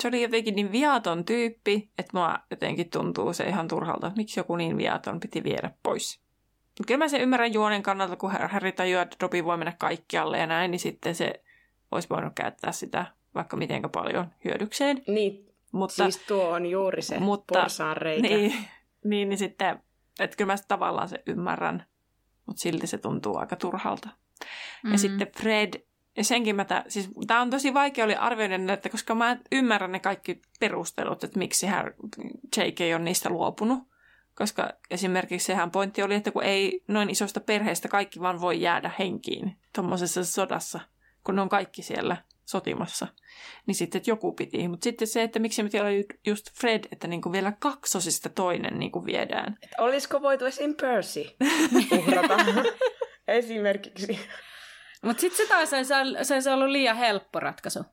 [0.01, 4.39] se oli jotenkin niin viaton tyyppi, että mua jotenkin tuntuu se ihan turhalta, että miksi
[4.39, 6.21] joku niin viaton piti viedä pois.
[6.65, 10.37] Mutta kyllä mä sen ymmärrän juonen kannalta, kun Harry tajuaa, että Dobby voi mennä kaikkialle
[10.37, 11.43] ja näin, niin sitten se
[11.91, 13.05] olisi voinut käyttää sitä
[13.35, 15.03] vaikka mitenkä paljon hyödykseen.
[15.07, 18.27] Niin, mutta, siis tuo on juuri se mutta, porsaan reikä.
[18.27, 18.53] Niin,
[19.09, 19.83] niin, niin sitten,
[20.19, 21.85] että kyllä mä tavallaan se ymmärrän,
[22.45, 24.07] mutta silti se tuntuu aika turhalta.
[24.09, 24.91] Mm-hmm.
[24.91, 25.73] Ja sitten Fred,
[26.17, 29.91] ja senkin mä, tää, siis tää on tosi vaikea oli arvioida että koska mä ymmärrän
[29.91, 31.93] ne kaikki perustelut, että miksi hän,
[32.57, 32.79] J.K.
[32.95, 33.91] on niistä luopunut.
[34.35, 38.91] Koska esimerkiksi sehän pointti oli, että kun ei noin isosta perheestä kaikki vaan voi jäädä
[38.99, 40.79] henkiin tuommoisessa sodassa,
[41.23, 43.07] kun ne on kaikki siellä sotimassa,
[43.65, 44.67] niin sitten että joku piti.
[44.67, 45.87] Mutta sitten se, että miksi me tiedä
[46.25, 49.57] just Fred, että niinku vielä kaksosista toinen niinku viedään.
[49.61, 50.75] Et olisiko voitu esim.
[50.75, 51.23] Percy
[51.99, 52.37] uhrata
[53.27, 54.19] esimerkiksi?
[55.01, 55.69] Mutta sitten se taas
[56.21, 57.83] se olisi ollut liian helppo ratkaisu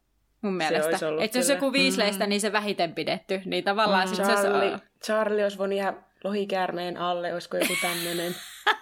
[0.43, 0.99] mun mielestä.
[0.99, 2.31] Se että jos joku viisleistä, mm-hmm.
[2.31, 3.43] niin se vähiten pidetty.
[3.45, 4.15] Niin tavallaan mm.
[4.15, 4.85] sit Charlie, se...
[5.05, 8.35] Charlie olisi voinut jäädä lohikäärmeen alle, olisiko joku tämmöinen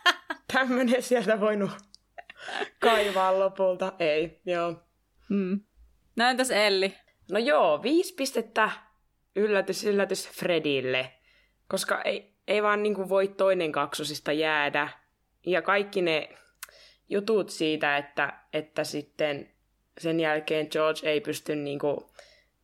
[0.52, 1.70] tämmönen sieltä voinut
[2.80, 3.92] kaivaa lopulta.
[3.98, 4.85] Ei, joo.
[5.28, 5.60] Mm.
[6.16, 6.94] No entäs Elli?
[7.30, 8.70] No joo, viisi pistettä
[9.36, 11.12] yllätys, yllätys Fredille.
[11.68, 14.88] Koska ei, ei vaan niinku voi toinen kaksosista jäädä.
[15.46, 16.28] Ja kaikki ne
[17.08, 19.50] jutut siitä, että, että sitten
[19.98, 22.10] sen jälkeen George ei pysty niinku,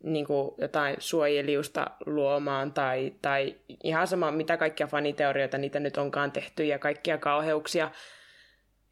[0.03, 6.65] niinku jotain suojeliusta luomaan tai, tai ihan sama mitä kaikkia faniteorioita niitä nyt onkaan tehty
[6.65, 7.91] ja kaikkia kauheuksia.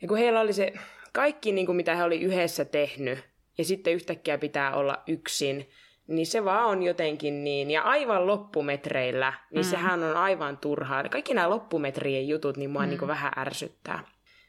[0.03, 0.73] Ja kun heillä oli se
[1.13, 5.71] kaikki, niinku, mitä he oli yhdessä tehnyt, ja sitten yhtäkkiä pitää olla yksin,
[6.07, 7.71] niin se vaan on jotenkin niin.
[7.71, 9.71] Ja aivan loppumetreillä, niin mm.
[9.71, 11.09] sehän on aivan turhaa.
[11.09, 12.89] Kaikki nämä loppumetrien jutut, niin mua mm.
[12.89, 14.05] niin vähän ärsyttää.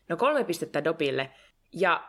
[0.09, 1.31] No kolme pistettä Dopille.
[1.73, 2.03] Ja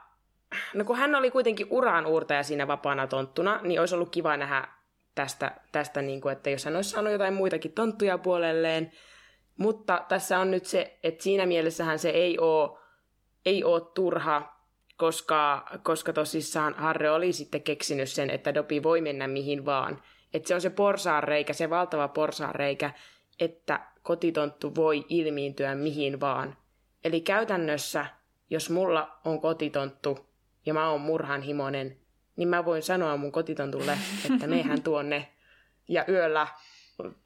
[0.74, 4.68] no kun hän oli kuitenkin uraan uurtaja siinä vapaana tonttuna, niin olisi ollut kiva nähdä
[5.14, 8.92] tästä, tästä niin kuin, että jos hän olisi saanut jotain muitakin tonttuja puolelleen.
[9.56, 12.78] Mutta tässä on nyt se, että siinä mielessähän se ei ole,
[13.46, 14.61] ei ole turha,
[14.96, 20.02] koska, koska tosissaan Harry oli sitten keksinyt sen, että Dopi voi mennä mihin vaan.
[20.34, 22.90] Että se on se porsaanreikä, se valtava porsaanreikä,
[23.40, 26.56] että kotitonttu voi ilmiintyä mihin vaan.
[27.04, 28.06] Eli käytännössä,
[28.50, 30.18] jos mulla on kotitonttu
[30.66, 31.96] ja mä oon murhanhimonen,
[32.36, 33.98] niin mä voin sanoa mun kotitontulle,
[34.30, 35.28] että mehän tuonne
[35.88, 36.46] ja yöllä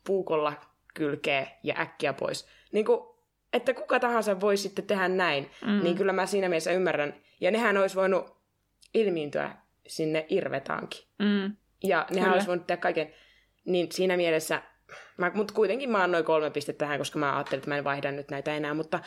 [0.07, 0.53] puukolla
[0.95, 2.47] kylkee ja äkkiä pois.
[2.73, 3.16] Niin kuin,
[3.57, 5.83] että kuka tahansa voi sitten tehdä näin, mm.
[5.83, 7.15] niin kyllä mä siinä mielessä ymmärrän.
[7.41, 8.37] Ja nehän olisi voinut
[8.95, 9.51] ilmiintyä
[9.87, 11.01] sinne Irvetaankin.
[11.19, 11.57] Mm.
[11.85, 13.15] Ja nehän olisi voinut tehdä kaiken.
[13.65, 14.63] Niin siinä mielessä,
[15.35, 18.31] mutta kuitenkin mä annoin kolme pistettä tähän, koska mä ajattelin, että mä en vaihda nyt
[18.31, 19.01] näitä enää, mutta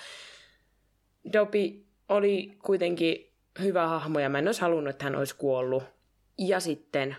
[1.33, 5.83] Dobby oli kuitenkin hyvä hahmo ja mä en olisi halunnut, että hän olisi kuollut.
[6.37, 7.15] Ja sitten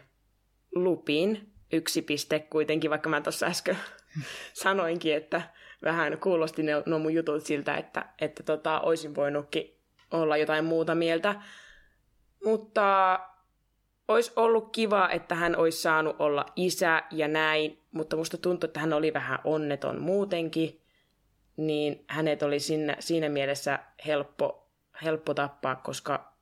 [0.74, 3.78] Lupin yksi piste kuitenkin, vaikka mä tuossa äsken
[4.52, 5.42] sanoinkin, että
[5.82, 9.76] vähän kuulosti ne, ne mun jutut siltä, että, että tota, olisin voinutkin
[10.10, 11.34] olla jotain muuta mieltä.
[12.44, 13.20] Mutta
[14.08, 18.80] olisi ollut kiva, että hän olisi saanut olla isä ja näin, mutta musta tuntuu, että
[18.80, 20.80] hän oli vähän onneton muutenkin
[21.66, 24.68] niin hänet oli siinä, siinä mielessä helppo,
[25.04, 26.32] helppo tappaa, koska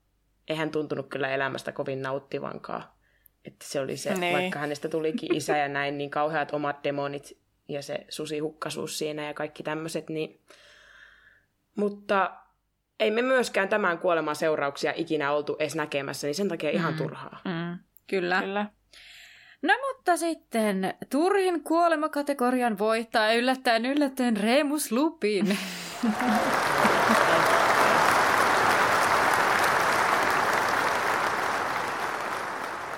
[0.47, 2.83] eihän tuntunut kyllä elämästä kovin nauttivankaan.
[3.45, 4.37] Että se oli se, niin.
[4.37, 7.37] vaikka hänestä tulikin isä ja näin, niin kauheat omat demonit
[7.69, 10.41] ja se susihukkaisuus siinä ja kaikki tämmöiset, niin...
[11.75, 12.31] Mutta
[12.99, 16.97] ei me myöskään tämän kuoleman seurauksia ikinä oltu edes näkemässä, niin sen takia ihan mm.
[16.97, 17.41] turhaa.
[17.45, 17.79] Mm.
[18.07, 18.41] Kyllä.
[18.41, 18.65] Kyllä.
[19.61, 25.57] No mutta sitten Turhin kuolemakategorian voittaa yllättäen yllättäen Remus Lupin.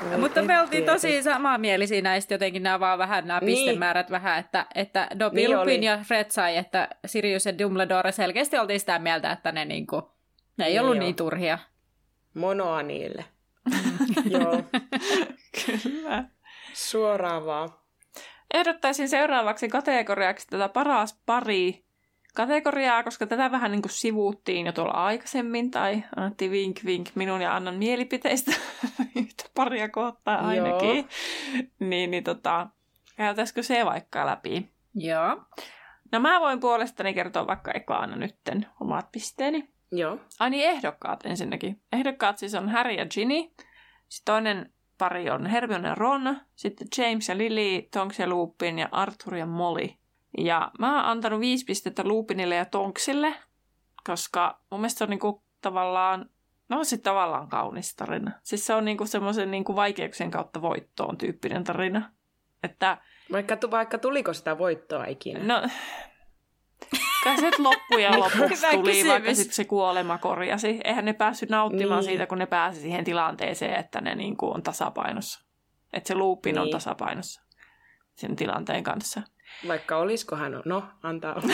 [0.10, 3.58] Voi Mutta me oltiin tosi samanmielisiä näistä jotenkin, nämä vaan vähän nämä niin.
[3.58, 5.86] pistemäärät vähän, että, että Dobby, niin Lupin oli.
[5.86, 10.12] ja Fred sai, että Sirius ja Dumbledore selkeästi oltiin sitä mieltä, että ne, niinku,
[10.58, 11.02] ne ei niin ollut jo.
[11.02, 11.58] niin turhia.
[12.34, 13.26] Monoa niille.
[14.30, 14.64] Joo.
[15.66, 16.24] Kyllä.
[16.74, 17.70] Suoraan vaan.
[18.54, 21.86] Ehdottaisin seuraavaksi kategoriaksi tätä paras pari
[22.36, 27.42] kategoriaa, koska tätä vähän niin kuin sivuuttiin jo tuolla aikaisemmin, tai annettiin vink vink minun
[27.42, 28.52] ja Annan mielipiteistä
[29.16, 30.96] yhtä paria kohtaa ainakin.
[30.96, 31.06] Joo.
[31.80, 32.68] Niin, niin tota,
[33.16, 34.70] käytäisikö se vaikka läpi?
[34.96, 35.42] Joo.
[36.12, 39.70] No mä voin puolestani kertoa vaikka ekaana nytten omat pisteeni.
[39.92, 40.18] Joo.
[40.40, 41.82] Ai niin, ehdokkaat ensinnäkin.
[41.92, 43.52] Ehdokkaat siis on Harry ja Ginny.
[44.10, 46.38] Sitten toinen pari on Hermione ja Ron.
[46.56, 49.90] Sitten James ja Lily, Tonks ja Lupin ja Arthur ja Molly.
[50.38, 53.36] Ja mä oon antanut viisi pistettä Lupinille ja Tonksille,
[54.04, 56.30] koska mun mielestä se on niinku tavallaan,
[56.70, 58.32] no se tavallaan kaunis tarina.
[58.44, 62.12] Siis se on niinku semmoisen niinku vaikeuksien kautta voittoon tyyppinen tarina.
[62.64, 62.98] Että,
[63.32, 65.40] vaikka, vaikka tuliko sitä voittoa ikinä?
[65.44, 65.68] No,
[67.24, 69.12] Kai se loppujen lopuksi tuli, kysymys.
[69.12, 70.80] vaikka sitten se kuolema korjasi.
[70.84, 72.10] Eihän ne päässyt nauttimaan niin.
[72.10, 75.46] siitä, kun ne pääsi siihen tilanteeseen, että ne niin kuin on tasapainossa.
[75.94, 76.62] Että se luupin niin.
[76.62, 77.42] on tasapainossa
[78.16, 79.22] sen tilanteen kanssa.
[79.68, 81.54] Vaikka olisiko hän, no antaa olla.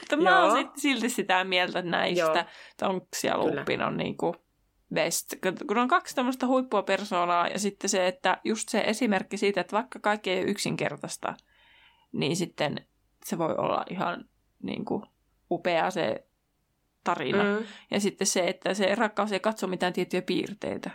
[0.00, 2.46] Mutta mä oon silti sitä mieltä näistä.
[2.76, 4.36] Tonks ja Lupin on niinku
[4.94, 5.34] best.
[5.66, 9.76] Kun on kaksi tämmöistä huippua persoonaa ja sitten se, että just se esimerkki siitä, että
[9.76, 11.34] vaikka kaikki ei ole yksinkertaista,
[12.12, 12.86] niin sitten
[13.24, 14.24] se voi olla ihan
[14.62, 15.02] niin kuin,
[15.50, 16.26] upea se
[17.04, 17.42] tarina.
[17.42, 17.66] Mm.
[17.90, 20.90] Ja sitten se, että se rakkaus ei katso mitään tiettyjä piirteitä.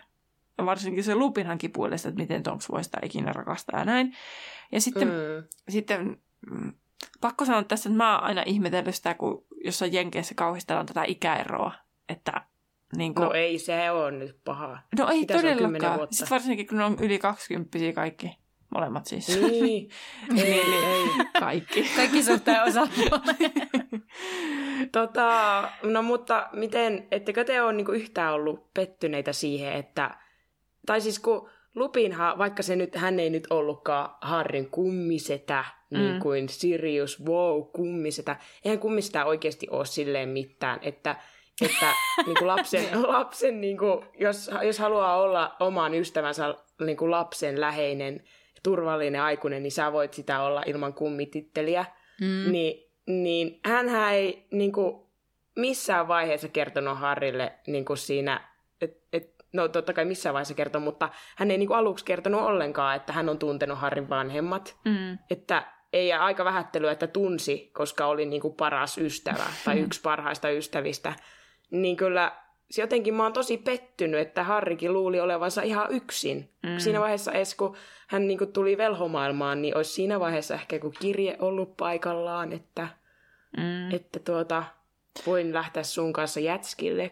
[0.66, 4.14] Varsinkin se Lupinhan puolesta, että miten Tonks voi sitä ikinä rakastaa ja näin.
[4.72, 5.47] Ja sitten, mm.
[5.70, 6.18] sitten
[6.51, 6.74] mm,
[7.22, 11.72] pakko sanoa tässä, että mä oon aina ihmetellyt sitä, kun jossain Jenkeissä kauhistellaan tätä ikäeroa.
[12.10, 12.41] Että
[12.97, 13.26] niin kuin...
[13.26, 14.80] No ei se ole nyt paha.
[14.99, 15.99] No ei Mitä todellakaan.
[16.12, 18.38] Sitten varsinkin, kun ne on yli 20 kaikki.
[18.76, 19.41] Molemmat siis.
[19.41, 19.89] Niin,
[20.43, 21.08] ei, ei.
[21.39, 21.89] Kaikki.
[21.95, 23.38] Kaikki suhteen osapuolet.
[24.91, 30.18] tota, no mutta miten, ettekö te ole niinku yhtään ollut pettyneitä siihen, että,
[30.86, 35.99] tai siis kun Lupinhan, vaikka se nyt, hän ei nyt ollutkaan Harrin kummisetä, mm.
[35.99, 38.36] niin kuin Sirius, wow, kummisetä.
[38.65, 41.15] Eihän kummisetä oikeasti ole silleen mitään, että,
[41.61, 41.93] että
[42.25, 46.55] niin kuin lapsen, lapsen niin kuin, jos, jos haluaa olla oman ystävänsä
[46.86, 48.23] niin kuin lapsen läheinen,
[48.63, 51.86] turvallinen aikuinen, niin sä voit sitä olla ilman kummititteliä.
[52.21, 52.51] Mm.
[52.51, 55.03] Niin, niin hän ei niin kuin,
[55.55, 58.49] missään vaiheessa kertonut Harrille niin kuin siinä,
[58.81, 62.41] että et, no totta kai missään vaiheessa kertoi, mutta hän ei niin kuin aluksi kertonut
[62.41, 64.76] ollenkaan, että hän on tuntenut Harrin vanhemmat.
[64.86, 65.18] Mm.
[65.30, 70.49] Että ei aika vähättely, että tunsi, koska oli niin kuin paras ystävä tai yksi parhaista
[70.49, 71.14] ystävistä.
[71.72, 72.32] Niin kyllä
[72.78, 76.49] jotenkin mä oon tosi pettynyt, että Harrikin luuli olevansa ihan yksin.
[76.64, 76.78] Mm.
[76.78, 77.76] Siinä vaiheessa edes, kun
[78.08, 82.88] hän niin kuin tuli velhomaailmaan, niin olisi siinä vaiheessa ehkä joku kirje ollut paikallaan, että,
[83.58, 83.91] mm.
[83.91, 84.64] että tuota,
[85.26, 87.12] voin lähteä sun kanssa jätskille,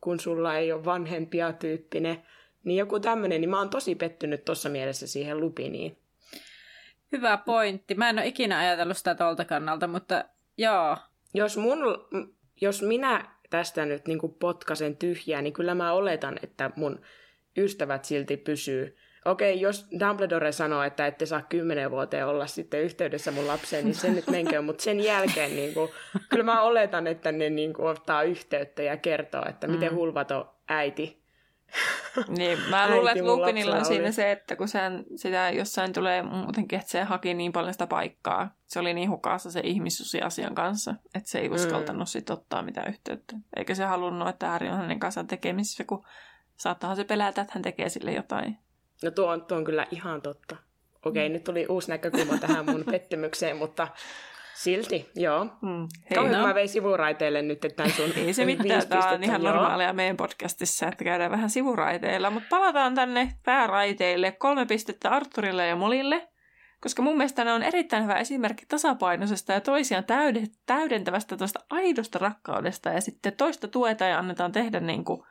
[0.00, 2.22] kun sulla ei ole vanhempia tyyppinen.
[2.64, 5.98] Niin joku tämmöinen, niin mä oon tosi pettynyt tuossa mielessä siihen Lupiniin.
[7.12, 7.94] Hyvä pointti.
[7.94, 10.24] Mä en ole ikinä ajatellut sitä tuolta kannalta, mutta
[10.58, 10.96] joo.
[11.34, 11.78] Jos, mun,
[12.60, 17.00] jos minä tästä nyt niin potkasen tyhjää, niin kyllä mä oletan, että mun
[17.56, 18.96] ystävät silti pysyy.
[19.24, 23.94] Okei, jos Dumbledore sanoo, että ette saa kymmenen vuoteen olla sitten yhteydessä mun lapseen, niin
[23.94, 25.90] se nyt menkö, mutta sen jälkeen niin kuin,
[26.28, 29.96] kyllä mä oletan, että ne niin kuin, ottaa yhteyttä ja kertoo, että miten mm.
[29.96, 31.20] hulvato äiti
[32.28, 36.78] niin, mä luulen, että Lupinilla on siinä se, että kun sen, sitä jossain tulee muutenkin,
[36.78, 38.54] että se haki niin paljon sitä paikkaa.
[38.66, 41.54] Se oli niin hukassa se ihmissusi-asian kanssa, että se ei mm.
[41.54, 42.06] uskaltanut mm.
[42.06, 43.36] sit ottaa mitään yhteyttä.
[43.56, 46.06] Eikä se halunnut, että Harry on hänen kanssaan tekemisissä, kun
[46.56, 48.58] saattaa se pelätä, että hän tekee sille jotain.
[49.02, 50.56] No tuo on, tuo on kyllä ihan totta.
[51.06, 51.32] Okei, mm.
[51.32, 53.88] nyt tuli uusi näkökulma tähän mun pettymykseen, mutta
[54.62, 55.44] Silti, joo.
[55.44, 55.88] Mm.
[56.14, 56.46] Kauan no.
[56.46, 59.52] mä vein sivuraiteille nyt tämän sun Ei se mitään, tämä on ihan joo.
[59.52, 62.30] normaalia meidän podcastissa, että käydään vähän sivuraiteilla.
[62.30, 64.32] Mutta palataan tänne pääraiteille.
[64.32, 66.28] Kolme pistettä Arturille ja Molille,
[66.80, 70.04] koska mun mielestä ne on erittäin hyvä esimerkki tasapainoisesta ja toisiaan
[70.66, 72.88] täydentävästä tuosta aidosta rakkaudesta.
[72.88, 75.22] Ja sitten toista tuetaan ja annetaan tehdä niin kuin,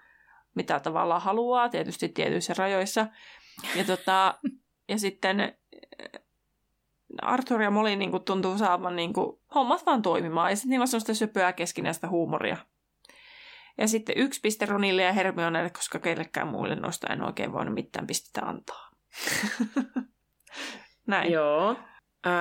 [0.56, 3.08] mitä tavallaan haluaa, tietysti tietyissä rajoissa.
[3.76, 4.40] Ja, tota,
[4.90, 5.58] ja sitten
[7.22, 10.50] Arthur ja Molly niin kuin, tuntuu saavan niin kuin, hommat vaan toimimaan.
[10.50, 12.58] Ja sitten niillä on sellaista söpöä keskinäistä huumoria.
[13.78, 18.08] Ja sitten yksi piste Ronille ja Hermionelle, koska kellekään muille noista en oikein voinut mitään
[18.08, 18.90] pistettä antaa.
[21.08, 21.32] Näin.
[21.32, 21.76] Joo.
[22.26, 22.34] Öö,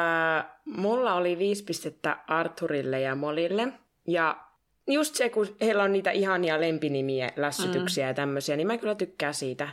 [0.65, 3.73] mulla oli viisi pistettä Arthurille ja Molille.
[4.07, 4.45] Ja
[4.87, 8.09] just se, kun heillä on niitä ihania lempinimiä, lässytyksiä mm.
[8.09, 9.69] ja tämmöisiä, niin mä kyllä tykkään siitä.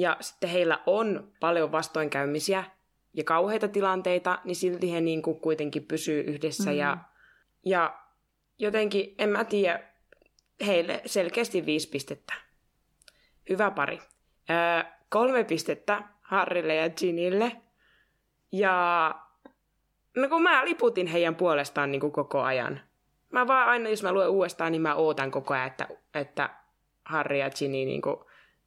[0.00, 2.64] Ja sitten heillä on paljon vastoinkäymisiä
[3.14, 6.70] ja kauheita tilanteita, niin silti he niin kuin kuitenkin pysyy yhdessä.
[6.70, 6.76] Mm.
[6.76, 6.98] Ja,
[7.64, 7.98] ja
[8.58, 9.80] jotenkin, en mä tiedä,
[10.66, 12.34] heille selkeästi viisi pistettä.
[13.48, 14.00] Hyvä pari.
[14.50, 17.56] Öö, kolme pistettä Harrille ja Ginille.
[18.52, 19.14] Ja
[20.16, 22.80] no kun mä liputin heidän puolestaan niin kuin koko ajan.
[23.30, 26.50] Mä vaan aina, jos mä luen uudestaan, niin mä ootan koko ajan, että, että
[27.04, 28.16] Harry ja Ginny, niin kuin,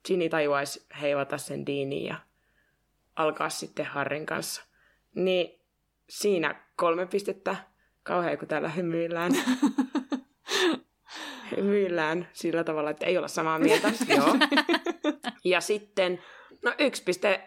[0.08, 2.16] Ginny tajuaisi heivata sen Deanin ja
[3.16, 4.64] alkaa sitten Harrin kanssa.
[5.16, 5.60] Niin
[6.10, 7.56] siinä kolme pistettä.
[8.04, 9.32] Kauhean, kun täällä hymyillään.
[11.58, 13.88] hymyillään sillä tavalla, että ei olla samaa mieltä.
[14.18, 14.36] Joo.
[15.44, 16.24] Ja sitten,
[16.64, 17.42] no yksi piste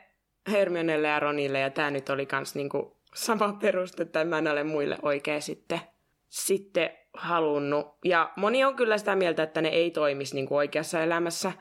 [0.51, 4.65] Hermionelle ja Ronille, ja tämä nyt oli kans niinku sama peruste, että mä en ole
[4.65, 5.81] muille oikein sitten,
[6.29, 7.87] sitten halunnut.
[8.05, 11.53] Ja moni on kyllä sitä mieltä, että ne ei toimisi niinku oikeassa elämässä,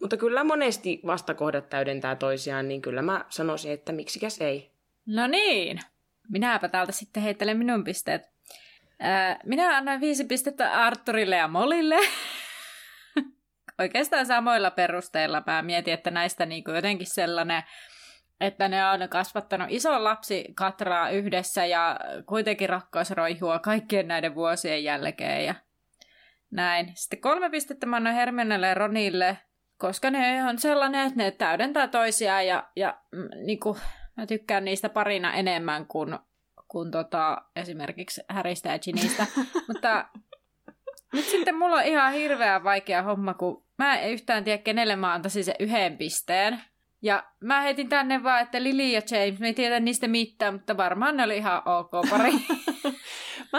[0.00, 4.70] mutta kyllä monesti vastakohdat täydentää toisiaan, niin kyllä mä sanoisin, että miksikäs ei.
[5.06, 5.78] No niin,
[6.28, 8.22] minäpä täältä sitten heittelen minun pisteet.
[9.44, 11.96] minä annan viisi pistettä Arturille ja Molille.
[13.78, 17.62] Oikeastaan samoilla perusteilla mä mietin, että näistä niin jotenkin sellainen,
[18.40, 24.84] että ne on kasvattanut ison lapsi Katraa yhdessä ja kuitenkin rakkaus roihua kaikkien näiden vuosien
[24.84, 25.54] jälkeen ja
[26.50, 26.92] näin.
[26.94, 29.38] Sitten kolme pistettä mä annan Hermionelle ja Ronille,
[29.78, 33.78] koska ne on sellainen, että ne täydentää toisiaan ja, ja mm, niin kuin,
[34.16, 36.18] mä tykkään niistä parina enemmän kuin,
[36.68, 39.26] kuin tota, esimerkiksi Häristä ja Ginistä.
[39.68, 40.08] Mutta
[41.12, 45.12] nyt sitten mulla on ihan hirveän vaikea homma, kun mä en yhtään tiedä, kenelle mä
[45.12, 46.60] antaisin sen yhden pisteen.
[47.02, 50.76] Ja mä heitin tänne vaan, että Lily ja James, me ei tiedä niistä mitään, mutta
[50.76, 52.32] varmaan ne oli ihan ok pari.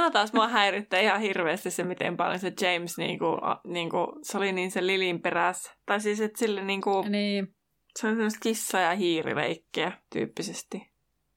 [0.01, 3.25] mä taas mua häirittää ihan hirveästi se, miten paljon se James, niinku,
[3.67, 5.71] niinku, se oli niin se Lilin perässä.
[5.85, 7.55] Tai siis, että sille niinku, niin.
[7.99, 10.91] se on semmoista kissa- ja hiirileikkiä tyyppisesti.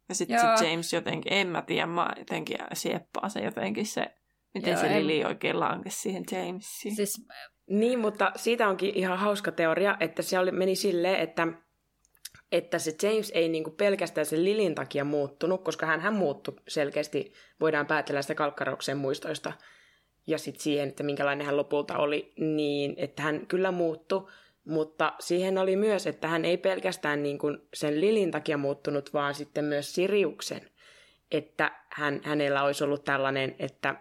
[0.09, 4.07] Ja sitten se James jotenkin, en mä tiedä, mä jotenkin sieppaa se jotenkin se,
[4.55, 5.07] miten Joo, se en...
[5.07, 6.97] Lili oikein lankesi siihen Jamesiin.
[6.97, 7.27] Siis...
[7.71, 11.47] Niin, mutta siitä onkin ihan hauska teoria, että se oli, meni silleen, että
[12.53, 17.33] että se James ei niinku pelkästään sen Lilin takia muuttunut, koska hän, hän muuttui selkeästi,
[17.61, 19.53] voidaan päätellä sitä kalkkaroksen muistoista,
[20.27, 24.27] ja sitten siihen, että minkälainen hän lopulta oli, niin että hän kyllä muuttui,
[24.65, 29.35] mutta siihen oli myös, että hän ei pelkästään niin kuin sen Lilin takia muuttunut, vaan
[29.35, 30.71] sitten myös Siriuksen.
[31.31, 33.95] Että hän, hänellä olisi ollut tällainen, että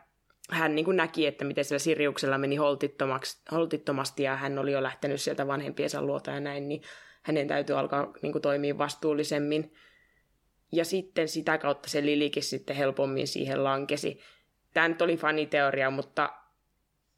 [0.50, 2.58] hän niin kuin näki, että miten sillä Siriuksella meni
[3.52, 6.82] holtittomasti ja hän oli jo lähtenyt sieltä vanhempiensa luota ja näin, niin
[7.30, 9.74] hänen täytyy alkaa niin kuin, toimia vastuullisemmin.
[10.72, 14.20] Ja sitten sitä kautta se Lilikin sitten helpommin siihen lankesi.
[14.74, 16.30] Tämä nyt oli faniteoria, mutta,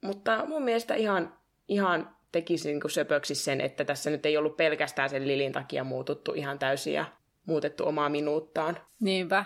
[0.02, 1.38] mutta mun mielestä ihan,
[1.68, 5.84] ihan tekisi niin kuin söpöksi sen, että tässä nyt ei ollut pelkästään sen Lilin takia
[5.84, 7.06] muututtu ihan täysin ja
[7.46, 8.78] muutettu omaa minuuttaan.
[9.00, 9.46] Niinpä.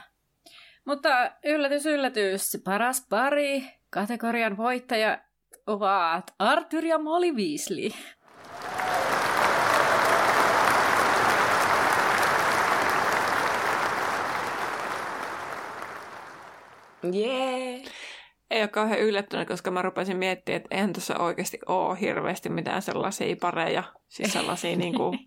[0.86, 5.22] Mutta yllätys, yllätys, paras pari, kategorian voittaja
[5.68, 7.89] ovat Arthur ja Molly Weasley.
[17.13, 17.71] Jee!
[17.71, 17.91] Yeah.
[18.51, 22.81] Ei ole kauhean yllättynyt, koska mä rupesin miettimään, että eihän tuossa oikeasti ole hirveästi mitään
[22.81, 23.83] sellaisia pareja.
[24.07, 25.19] Siis sellaisia niin kuin,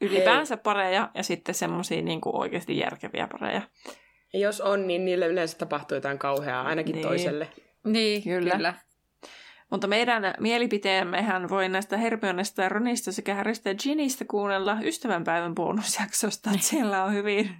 [0.00, 3.62] ylipäänsä pareja ja sitten semmoisia niin kuin oikeasti järkeviä pareja.
[4.32, 7.06] Ja jos on, niin niille yleensä tapahtuu jotain kauheaa, ainakin niin.
[7.06, 7.48] toiselle.
[7.84, 8.50] Niin, kyllä.
[8.50, 8.74] kyllä.
[9.70, 16.50] Mutta meidän mielipiteemmehän voi näistä Hermionesta ja Ronista sekä Harrystä ja Ginistä kuunnella ystävänpäivän bonusjaksosta.
[16.50, 17.56] Että siellä on hyvin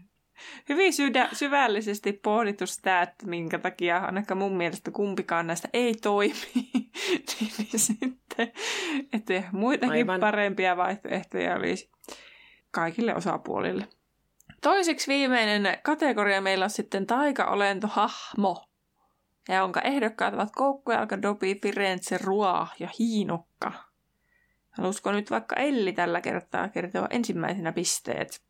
[0.69, 6.35] hyvin sydä, syvällisesti pohdittu sitä, että minkä takia ainakaan mun mielestä kumpikaan näistä ei toimi.
[7.41, 8.53] niin, niin sitten,
[9.13, 10.21] että muitakin Aivan.
[10.21, 11.91] parempia vaihtoehtoja olisi
[12.71, 13.89] kaikille osapuolille.
[14.61, 18.69] Toiseksi viimeinen kategoria meillä on sitten taikaolento hahmo,
[19.49, 23.73] ja jonka ehdokkaat ovat Koukkujalka, Dobi, Firenze, Ruo ja Hiinukka.
[24.71, 28.43] Haluaisiko nyt vaikka Elli tällä kertaa kertoa ensimmäisenä pisteet?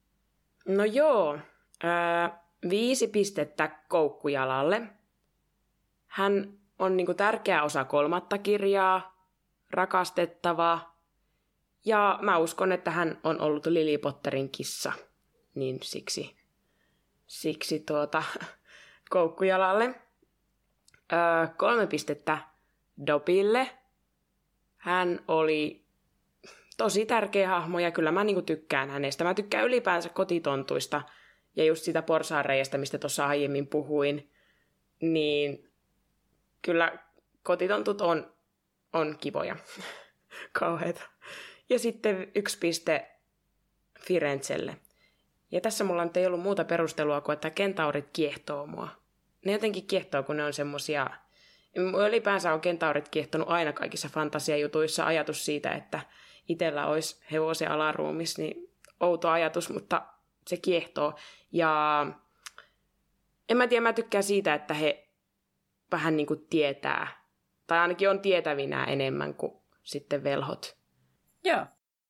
[0.69, 1.39] No joo,
[1.85, 2.29] Öö,
[2.71, 4.83] viisi pistettä koukkujalalle.
[6.07, 9.29] Hän on niin kuin, tärkeä osa kolmatta kirjaa,
[9.71, 10.95] rakastettava.
[11.85, 14.93] Ja mä uskon, että hän on ollut Lily Potterin kissa.
[15.55, 16.37] Niin siksi,
[17.27, 18.23] siksi tuota,
[19.11, 19.95] koukkujalalle.
[21.13, 22.39] Öö, kolme pistettä
[23.07, 23.71] Dobille.
[24.77, 25.85] Hän oli
[26.77, 29.25] tosi tärkeä hahmo ja kyllä mä niinku tykkään hänestä.
[29.25, 31.03] Mä tykkään ylipäänsä kotitontuista–
[31.57, 34.31] ja just sitä porsaareijasta, mistä tuossa aiemmin puhuin,
[35.01, 35.71] niin
[36.63, 36.99] kyllä
[37.43, 38.33] kotitontut on,
[38.93, 39.57] on kivoja.
[40.61, 41.03] Kauheita.
[41.71, 43.11] Ja sitten yksi piste
[44.01, 44.77] Firenzelle.
[45.51, 48.89] Ja tässä mulla nyt ei ollut muuta perustelua kuin, että kentaurit kiehtoo mua.
[49.45, 51.11] Ne jotenkin kiehtoo, kun ne on semmosia...
[52.09, 55.07] Ylipäänsä on kentaurit kiehtonut aina kaikissa fantasiajutuissa.
[55.07, 56.01] Ajatus siitä, että
[56.49, 60.03] itsellä olisi hevosen alaruumis, niin outo ajatus, mutta
[60.47, 61.19] se kiehtoo.
[61.53, 62.07] Ja
[63.49, 65.09] en mä tiedä, mä tykkään siitä, että he
[65.93, 67.25] vähän niin kuin tietää,
[67.67, 70.77] tai ainakin on tietävinä enemmän kuin sitten velhot.
[71.45, 71.67] Joo.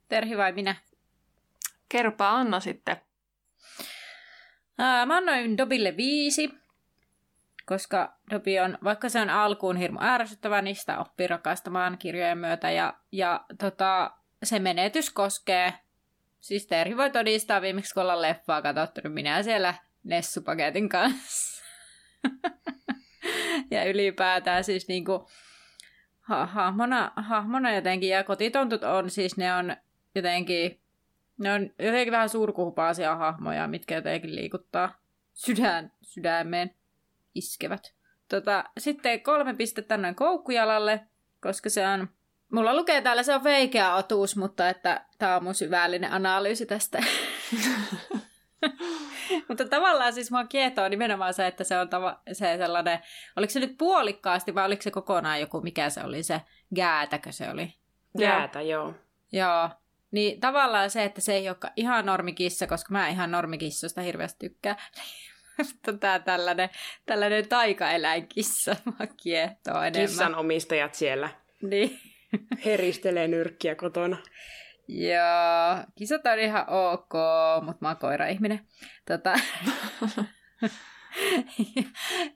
[0.08, 0.74] Terhi vai minä?
[1.88, 2.96] Kerpaa Anna sitten.
[4.78, 6.50] Ää, mä annoin Dobille viisi,
[7.66, 12.70] koska Dobi on, vaikka se on alkuun hirmu ärsyttävä, niin sitä oppii rakastamaan kirjojen myötä.
[12.70, 14.10] Ja, ja tota,
[14.42, 15.74] se menetys koskee,
[16.44, 19.74] siis Terhi voi todistaa viimeksi, kun ollaan leffaa katsottu, niin minä siellä
[20.04, 21.64] Nessupaketin kanssa.
[23.70, 25.28] ja ylipäätään siis niinku,
[26.20, 29.76] ha- hahmona, hahmona jotenkin, ja kotitontut on siis, ne on
[30.14, 30.80] jotenkin,
[31.38, 34.98] ne on jotenkin vähän surkuhupaasia hahmoja, mitkä jotenkin liikuttaa
[35.32, 36.74] sydän, sydämeen
[37.34, 37.94] iskevät.
[38.28, 41.00] Tota, sitten kolme pistettä noin koukkujalalle,
[41.40, 42.08] koska se on,
[42.54, 46.98] mulla lukee täällä, se on veikeä otuus, mutta että tämä on mun syvällinen analyysi tästä.
[49.48, 52.98] Mutta tavallaan siis mua kietoo nimenomaan se, että se on tava- se sellainen,
[53.36, 56.40] oliko se nyt puolikkaasti vai oliko se kokonaan joku, mikä se oli se,
[56.74, 57.74] gäätäkö se oli?
[58.18, 58.94] Jäätä, joo.
[59.32, 59.70] Joo.
[60.10, 64.76] Niin tavallaan se, että se ei ole ihan normikissa, koska mä ihan normikissosta hirveästi tykkään.
[65.58, 66.68] Mutta tää tällainen,
[67.06, 70.08] tällainen taikaeläinkissa mua kiehtoo enemmän.
[70.08, 71.28] Kissan omistajat siellä
[71.62, 72.00] Niin.
[72.64, 74.16] Heristelee nyrkkiä kotona.
[74.88, 77.12] Joo, kisat on ihan ok,
[77.62, 78.60] mutta mä oon koira-ihminen.
[79.06, 79.34] Tota...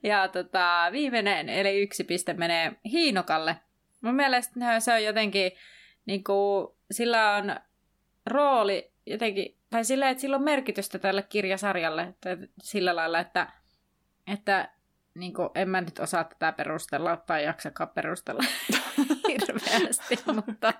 [0.03, 3.55] ja tota, viimeinen, eli yksi piste menee Hiinokalle.
[4.01, 5.51] Mun mielestä se on jotenkin,
[6.05, 7.55] niin kuin, sillä on
[8.25, 13.47] rooli jotenkin, tai sillä, että sillä on merkitystä tälle kirjasarjalle, että sillä lailla, että,
[14.33, 14.69] että
[15.15, 18.43] niin kuin, en mä nyt osaa tätä perustella tai jaksakaan perustella
[19.73, 20.73] hirveästi, mutta,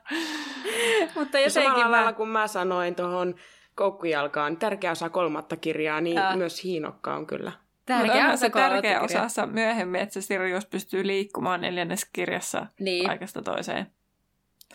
[1.16, 2.14] mutta Ja samalla jotenkin lailla mä...
[2.14, 3.36] kun mä sanoin tuohon
[3.76, 6.36] koukkujalkaan, tärkeä osa kolmatta kirjaa, niin Ää.
[6.36, 7.52] myös hiinokka on kyllä.
[7.86, 13.42] Tärkeä osa se tärkeä osassa myöhemmin, että se Sirius pystyy liikkumaan neljännes kirjassa Niin, paikasta
[13.42, 13.88] toiseen.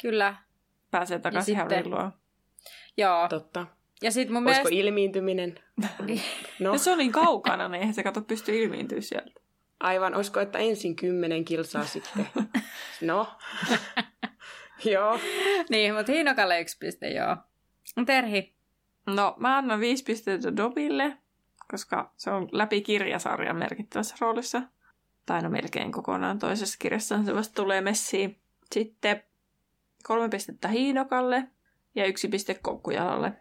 [0.03, 0.35] kyllä.
[0.91, 2.11] Pääsee takaisin sitten- Harryn luo.
[2.97, 3.29] Joo.
[3.29, 3.67] Totta.
[4.03, 4.87] Ja sit mun Olisiko mielestä...
[4.89, 5.55] ilmiintyminen?
[6.61, 9.41] No, Ja se on niin kaukana, niin eihän se kato pysty ilmiintyä sieltä.
[9.85, 10.15] Aivan.
[10.15, 12.27] Olisiko, että ensin kymmenen kilsaa sitten?
[13.01, 13.29] No.
[14.93, 15.19] Joo.
[15.69, 17.37] niin, mutta Hiinokalle yksi piste, joo.
[18.07, 18.55] Terhi.
[19.07, 21.19] No, mä annan viisi pistettä Dobille,
[21.71, 24.63] koska se on läpi kirjasarjan merkittävässä roolissa.
[25.27, 28.41] Tai no melkein kokonaan toisessa kirjassa se vasta tulee messiin.
[28.73, 29.23] Sitten
[30.07, 31.49] kolme pistettä Hiinokalle
[31.95, 33.33] ja yksi piste Koukkujalalle.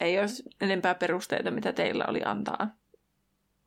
[0.00, 0.26] Ei ole
[0.60, 2.81] enempää perusteita, mitä teillä oli antaa.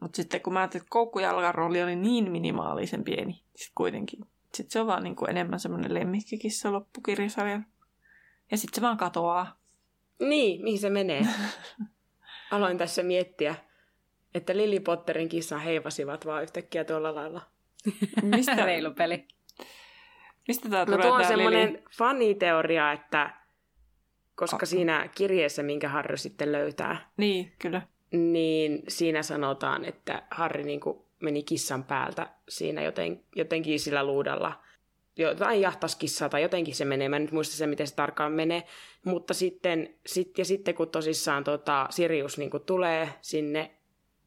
[0.05, 4.19] Mutta sitten kun mä ajattelin, että Koukkujalan rooli oli niin minimaalisen pieni, sit kuitenkin.
[4.53, 7.65] Sitten se on vaan niin kuin enemmän semmoinen lemmikkikissa loppukirjasarjan.
[8.51, 9.59] Ja sitten se vaan katoaa.
[10.19, 11.21] Niin, mihin se menee?
[12.51, 13.55] Aloin tässä miettiä,
[14.33, 17.41] että Lily Potterin kissan heivasivat vaan yhtäkkiä tuolla lailla.
[18.35, 19.27] Mistä, Reilu peli.
[20.47, 21.83] mistä tää No tulee tuo on semmoinen Lili?
[21.97, 23.33] faniteoria, että
[24.35, 24.67] koska Oh.
[24.69, 27.81] siinä kirjeessä, minkä Harry sitten löytää, Niin, kyllä.
[28.15, 34.61] Niin siinä sanotaan, että Harry niin kuin meni kissan päältä siinä joten, jotenkin sillä luudalla.
[35.17, 37.09] Jotain jahtas kissaa tai jotenkin se menee.
[37.09, 38.63] Mä en nyt muista se, miten se tarkkaan menee.
[39.05, 43.71] Mutta sitten, sit, ja sitten kun tosissaan tota, Sirius niin kuin tulee sinne,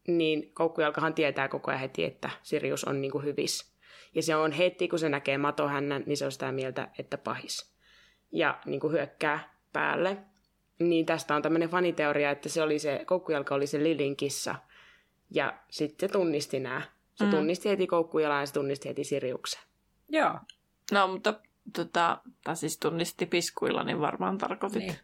[0.07, 3.73] niin koukkujalkahan tietää koko ajan heti, että Sirius on niin kuin hyvis.
[4.15, 7.75] Ja se on heti, kun se näkee matohännän, niin se on sitä mieltä, että pahis.
[8.33, 10.17] Ja niin kuin hyökkää päälle.
[10.79, 14.55] Niin tästä on tämmöinen faniteoria, että se oli se, koukkujalka oli se Lilin kissa.
[15.31, 16.83] Ja sitten se tunnisti nämä.
[17.15, 17.31] Se Mm.
[17.31, 19.61] tunnisti heti koukkujalan ja se tunnisti heti Siriuksen.
[20.09, 20.35] Joo.
[20.93, 21.35] No, mutta
[21.77, 24.79] tota, tai siis tunnisti piskuilla, niin varmaan tarkoitit.
[24.79, 24.89] Niin.
[24.93, 25.01] Niin.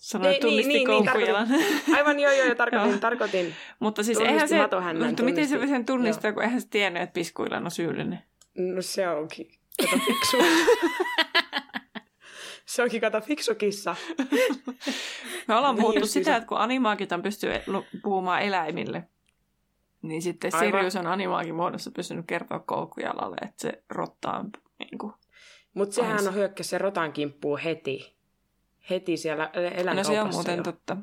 [0.00, 1.48] Sanoin, Niin, tunnisti niin, niin, niin, koukkujalan.
[1.96, 2.98] Aivan joo, joo, joo tarkoitin, Joo.
[3.00, 3.54] tarkoitin.
[3.80, 5.74] mutta siis Tunnisti eihän se, matohännän, mutta miten se tunnisti.
[5.74, 8.18] sen tunnistaa, kun eihän se tiennyt, että piskuillan on syyllinen.
[8.58, 9.50] No se onkin.
[9.90, 10.44] Kato.
[12.68, 13.96] se onkin kato fiksu kissa.
[15.48, 19.04] Me ollaan Niin puhuttu sitä, että kun animaakitan pystyy lu- puhumaan eläimille,
[20.02, 20.68] niin sitten Aivan.
[20.68, 25.12] Sirius on animaakin muodossa pystynyt kertoa koukkujalalle, että se rotta on niin kuin,
[25.74, 28.16] Mutta sehän on hyökkäs se rotan kimppuun heti.
[28.90, 30.62] Heti siellä e- No eläinkaupassa se on muuten jo.
[30.62, 30.96] totta.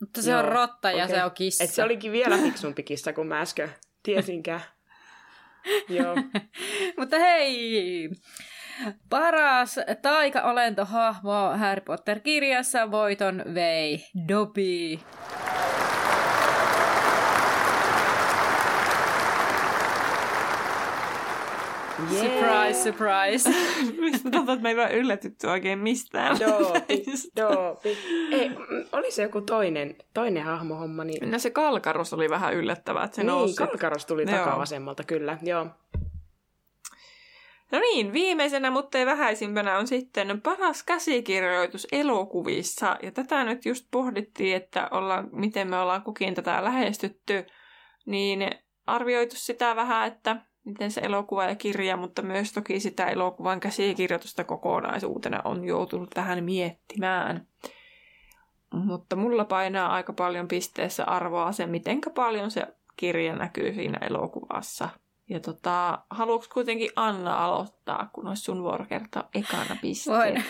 [0.00, 1.16] Mutta se Joo, on rotta ja okay.
[1.16, 1.64] se on kissa.
[1.64, 3.70] Et se olikin vielä fiksumpi kissa kuin mä äsken
[4.02, 4.60] tiesinkään.
[5.88, 6.14] Joo.
[6.98, 8.10] Mutta hei!
[9.10, 14.98] Paras taika-olentohahmo Harry Potter-kirjassa voiton vei Dobby.
[22.10, 22.24] Yeah.
[22.24, 23.50] Surprise, surprise.
[24.00, 26.38] Mistä tuntuu, että me ei vaan yllätytty oikein mistään.
[26.40, 27.04] Doopi,
[27.40, 27.98] doopi.
[28.32, 28.50] Ei,
[28.92, 31.04] oli se joku toinen, toinen hahmohomma.
[31.04, 31.30] Niin...
[31.30, 33.56] No se Kalkaros oli vähän yllättävää, että se niin, nousi.
[33.56, 35.66] Kalkaros tuli takavasemmalta, kyllä, joo.
[37.72, 42.96] No niin, viimeisenä, mutta ei vähäisimpänä on sitten paras käsikirjoitus elokuvissa.
[43.02, 47.46] Ja tätä nyt just pohdittiin, että ollaan, miten me ollaan kukin tätä lähestytty.
[48.06, 48.50] Niin
[48.86, 54.44] arvioitu sitä vähän, että miten se elokuva ja kirja, mutta myös toki sitä elokuvan käsikirjoitusta
[54.44, 57.46] kokonaisuutena on joutunut vähän miettimään.
[58.74, 62.66] Mutta mulla painaa aika paljon pisteessä arvoa se, miten paljon se
[62.96, 64.88] kirja näkyy siinä elokuvassa.
[65.32, 70.16] Ja tota, haluatko kuitenkin Anna aloittaa, kun olisi sun vuoro kertoa ekana pisteen?
[70.16, 70.44] Voin.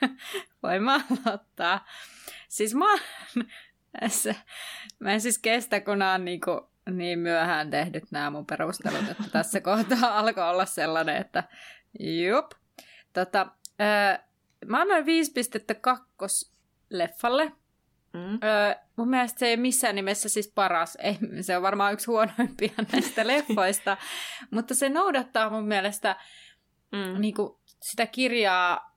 [0.62, 1.84] Voin mä aloittaa.
[2.48, 2.98] Siis mä,
[4.98, 9.24] mä en siis kestä, kun nämä on niinku niin myöhään tehdyt nämä mun perustelut, että
[9.32, 11.44] tässä kohtaa alkoi olla sellainen, että
[12.00, 12.50] jup.
[13.12, 13.46] Tota,
[13.80, 14.24] öö,
[14.66, 16.50] mä annoin 5.2
[16.90, 17.52] leffalle.
[18.12, 18.38] Mm.
[18.44, 20.98] Öö, mun mielestä se ei missään nimessä siis paras.
[21.00, 23.96] Ei, se on varmaan yksi huonoimpia näistä leffoista.
[24.50, 26.16] mutta se noudattaa mun mielestä
[26.92, 27.20] mm.
[27.20, 28.96] niin kuin, sitä kirjaa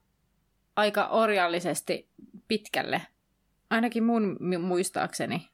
[0.76, 2.08] aika orjallisesti
[2.48, 3.02] pitkälle.
[3.70, 5.48] Ainakin mun muistaakseni.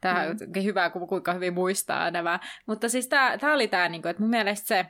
[0.00, 0.62] Tämä on mm.
[0.62, 2.40] hyvä, kuinka hyvin muistaa nämä.
[2.66, 4.86] Mutta siis tämä, tämä oli tämä, niin kuin, että mun mielestä se,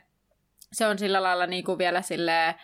[0.71, 2.55] se on sillä lailla niin kuin vielä silleen,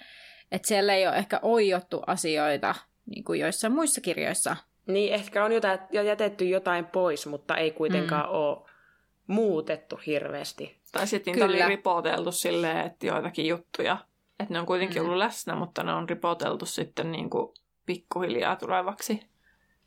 [0.51, 2.75] että siellä ei ole ehkä oijottu asioita
[3.05, 4.55] niin kuin joissain muissa kirjoissa.
[4.87, 8.35] Niin, ehkä on jotain, jo jätetty jotain pois, mutta ei kuitenkaan mm.
[8.35, 8.69] ole
[9.27, 10.79] muutettu hirveästi.
[10.91, 13.97] Tai sitten niitä oli ripoteltu silleen, että joitakin juttuja,
[14.39, 15.05] että ne on kuitenkin mm.
[15.05, 17.53] ollut läsnä, mutta ne on ripoteltu sitten niin kuin
[17.85, 19.21] pikkuhiljaa tulevaksi.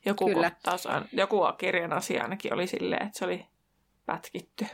[0.05, 0.51] Joku, Kyllä.
[0.51, 3.47] Kohtaus, joku kirjan asia ainakin oli silleen, että se oli
[4.07, 4.67] pätkitty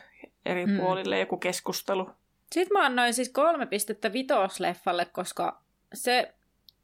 [0.46, 0.76] eri mm.
[0.76, 2.10] puolille, joku keskustelu.
[2.52, 5.62] Sitten mä annoin siis kolme pistettä vitosleffalle, koska
[5.94, 6.34] se,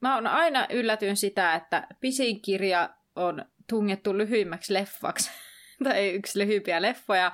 [0.00, 5.30] mä oon aina yllätyn sitä, että pisin kirja on tungettu lyhyimmäksi leffaksi,
[5.84, 7.32] tai yksi lyhyimpiä leffoja,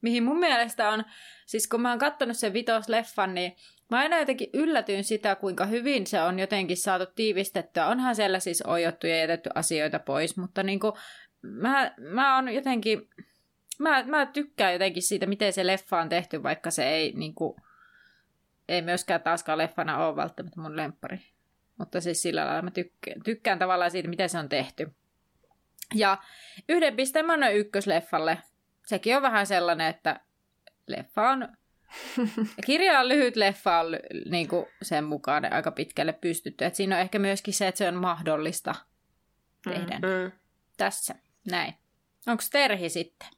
[0.00, 1.04] mihin mun mielestä on,
[1.46, 3.56] siis kun mä oon kattonut sen vitosleffan, niin
[3.90, 7.86] Mä aina jotenkin yllätyin sitä, kuinka hyvin se on jotenkin saatu tiivistettyä.
[7.86, 10.92] Onhan siellä siis ojottu ja jätetty asioita pois, mutta niin kuin,
[11.42, 13.08] mä, mä on jotenkin,
[13.78, 17.56] mä, mä tykkään jotenkin siitä, miten se leffa on tehty, vaikka se ei niin kuin,
[18.68, 21.18] ei myöskään taaskaan leffana ole välttämättä mun lempari.
[21.78, 24.92] Mutta siis sillä lailla mä tykkään, tykkään tavallaan siitä, miten se on tehty.
[25.94, 26.18] Ja
[26.68, 28.38] yhden pisteen mä annoin ykkösleffalle.
[28.86, 30.20] Sekin on vähän sellainen, että
[30.86, 31.48] leffa on
[32.66, 33.86] Kirja on lyhyt, leffa on
[34.30, 36.64] niin kuin sen mukaan aika pitkälle pystytty.
[36.64, 38.74] Et siinä on ehkä myöskin se, että se on mahdollista
[39.64, 39.98] tehdä.
[39.98, 40.32] Mm.
[40.76, 41.14] Tässä,
[41.50, 41.74] näin.
[42.26, 43.28] Onko Terhi sitten?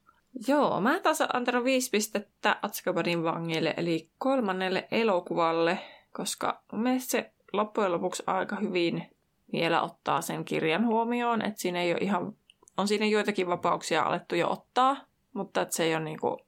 [0.49, 5.79] Joo, mä taas antanut viisi pistettä Atskabanin vangille, eli kolmannelle elokuvalle,
[6.13, 9.11] koska mun se loppujen lopuksi aika hyvin
[9.53, 12.37] vielä ottaa sen kirjan huomioon, että siinä ei ole ihan,
[12.77, 14.97] on siinä joitakin vapauksia alettu jo ottaa,
[15.33, 16.41] mutta että se ei ole niinku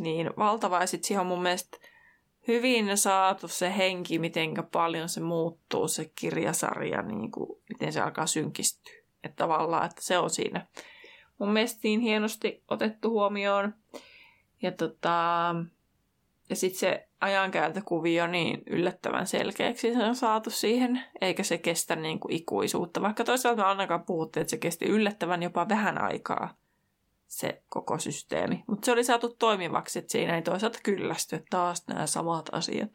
[0.00, 0.80] niin valtava.
[0.80, 1.78] Ja sitten siihen on mun mielestä
[2.48, 8.26] hyvin saatu se henki, miten paljon se muuttuu, se kirjasarja, niin kuin, miten se alkaa
[8.26, 8.94] synkistyä.
[9.24, 10.66] Että tavallaan, että se on siinä
[11.38, 13.74] mun mielestä niin hienosti otettu huomioon.
[14.62, 15.54] Ja, tota,
[16.50, 22.20] ja sitten se ajankääntökuvio niin yllättävän selkeäksi se on saatu siihen, eikä se kestä niin
[22.20, 23.02] kuin ikuisuutta.
[23.02, 26.54] Vaikka toisaalta me ainakaan puhuttiin, että se kesti yllättävän jopa vähän aikaa
[27.26, 28.64] se koko systeemi.
[28.66, 32.90] Mutta se oli saatu toimivaksi, että siinä ei toisaalta kyllästy, taas nämä samat asiat.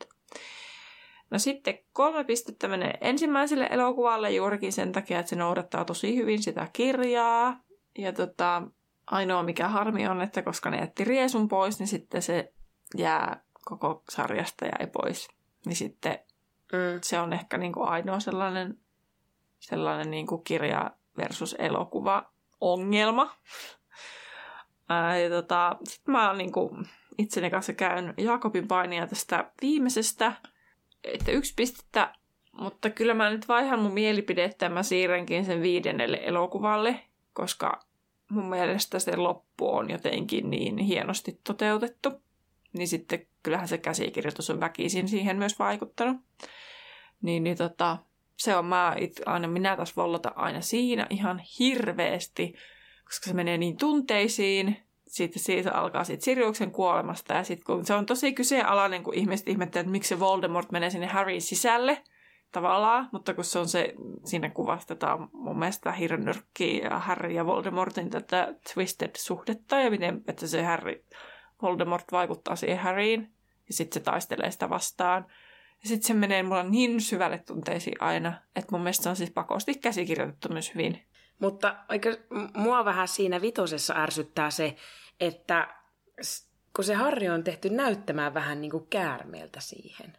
[1.31, 6.43] No sitten kolme pistettä menee ensimmäiselle elokuvalle juurikin sen takia, että se noudattaa tosi hyvin
[6.43, 7.60] sitä kirjaa.
[7.97, 8.61] Ja tota,
[9.07, 12.53] ainoa mikä harmi on, että koska ne jätti riesun pois, niin sitten se
[12.97, 15.28] jää koko sarjasta jäi pois.
[15.66, 16.20] Niin sitten
[16.72, 17.00] mm.
[17.02, 18.80] se on ehkä niin kuin ainoa sellainen,
[19.60, 22.32] sellainen niin kuin kirja versus elokuva
[22.62, 23.36] ongelma.
[24.90, 26.78] Ää, ja tota, sitten mä oon niinku
[27.18, 30.34] itseni kanssa käyn Jaakobin painia tästä viimeisestä,
[31.04, 32.14] että yksi pistettä,
[32.52, 37.00] mutta kyllä mä nyt vaihan mun mielipidettä, mä siirränkin sen viidennelle elokuvalle,
[37.34, 37.86] koska
[38.30, 42.24] mun mielestä se loppu on jotenkin niin hienosti toteutettu.
[42.77, 46.18] Niin sitten kyllähän se käsikirjoitus on väkisin siihen myös vaikuttanut.
[47.22, 47.97] Niin, niin tota,
[48.38, 52.56] se on mä, it, aina minä taas vollota aina siinä ihan hirveästi
[53.06, 54.77] koska se menee niin tunteisiin.
[55.07, 59.47] Sitten siitä alkaa siitä Siriuksen kuolemasta ja sitten kun se on tosi kyseenalainen, kun ihmiset
[59.47, 62.03] ihmettelee, että miksi se Voldemort menee sinne Harryn sisälle
[62.52, 63.93] tavallaan, mutta kun se on se,
[64.26, 70.64] siinä kuvastetaan mun mielestä Hirnyrkki ja Harry ja Voldemortin tätä twisted-suhdetta ja miten, että se
[70.64, 71.03] Harry,
[71.66, 73.34] Voldemort vaikuttaa siihen Harryin
[73.68, 75.26] ja sitten se taistelee sitä vastaan.
[75.84, 79.32] Ja sitten se menee mulla niin syvälle tunteisiin aina, että mun mielestä se on siis
[79.32, 81.06] pakosti käsikirjoitettu myös hyvin.
[81.40, 82.18] Mutta oikein,
[82.56, 84.76] mua vähän siinä vitosessa ärsyttää se,
[85.20, 85.76] että
[86.76, 90.18] kun se Harri on tehty näyttämään vähän niin kuin käärmeeltä siihen.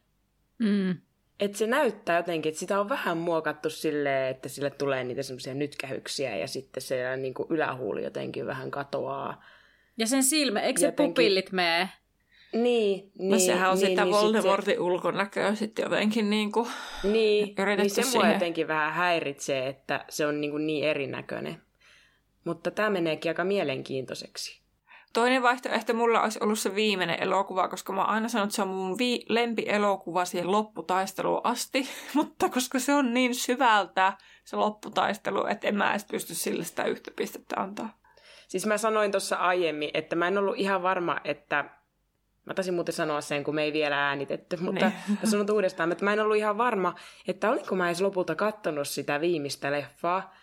[0.58, 0.96] Mm.
[1.40, 5.54] Että se näyttää jotenkin, että sitä on vähän muokattu silleen, että sille tulee niitä semmoisia
[5.54, 9.44] nytkähyksiä ja sitten se niin kuin ylähuuli jotenkin vähän katoaa.
[9.98, 11.14] Ja sen silmä, eikö se jotenkin...
[11.14, 11.88] pupillit mene?
[12.52, 13.30] Niin, niin.
[13.30, 16.66] No sehän on niin, sitä niin, Voldemortin sit ulkonäköä sitten jotenkin niin kuin
[17.02, 18.26] se, niin, niin se siihen.
[18.26, 21.62] mua jotenkin vähän häiritsee, että se on niin, kuin niin erinäköinen.
[22.44, 24.60] Mutta tämä meneekin aika mielenkiintoiseksi.
[25.12, 28.62] Toinen vaihtoehto mulla olisi ollut se viimeinen elokuva, koska mä oon aina sanonut, että se
[28.62, 34.12] on mun vi- lempielokuva siihen lopputaisteluun asti, mutta koska se on niin syvältä
[34.44, 37.98] se lopputaistelu, että en mä edes pysty sille sitä yhtä pistettä antaa.
[38.48, 41.64] Siis mä sanoin tuossa aiemmin, että mä en ollut ihan varma, että...
[42.44, 45.18] Mä taisin muuten sanoa sen, kun me ei vielä äänitetty, mutta Niin.
[45.22, 46.94] mä sanon uudestaan, että mä en ollut ihan varma,
[47.28, 50.34] että olinko mä edes lopulta kattonut sitä viimeistä leffaa.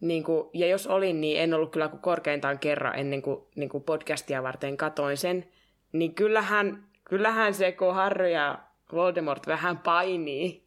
[0.00, 3.68] Niin kuin, ja jos olin, niin en ollut kyllä kuin korkeintaan kerran ennen kuin, niin
[3.68, 5.48] kuin podcastia varten katoin sen.
[5.92, 8.58] Niin kyllähän, kyllähän se, kun Harry ja
[8.92, 10.64] Voldemort vähän painii,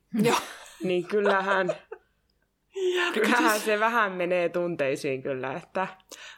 [0.83, 1.69] niin kyllähän,
[3.13, 5.87] kyllähän se vähän menee tunteisiin kyllä, että...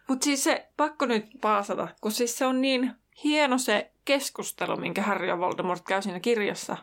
[0.07, 2.91] Mutta siis se, pakko nyt paasata, kun siis se on niin
[3.23, 6.77] hieno se keskustelu, minkä Harry ja Voldemort käy siinä kirjassa.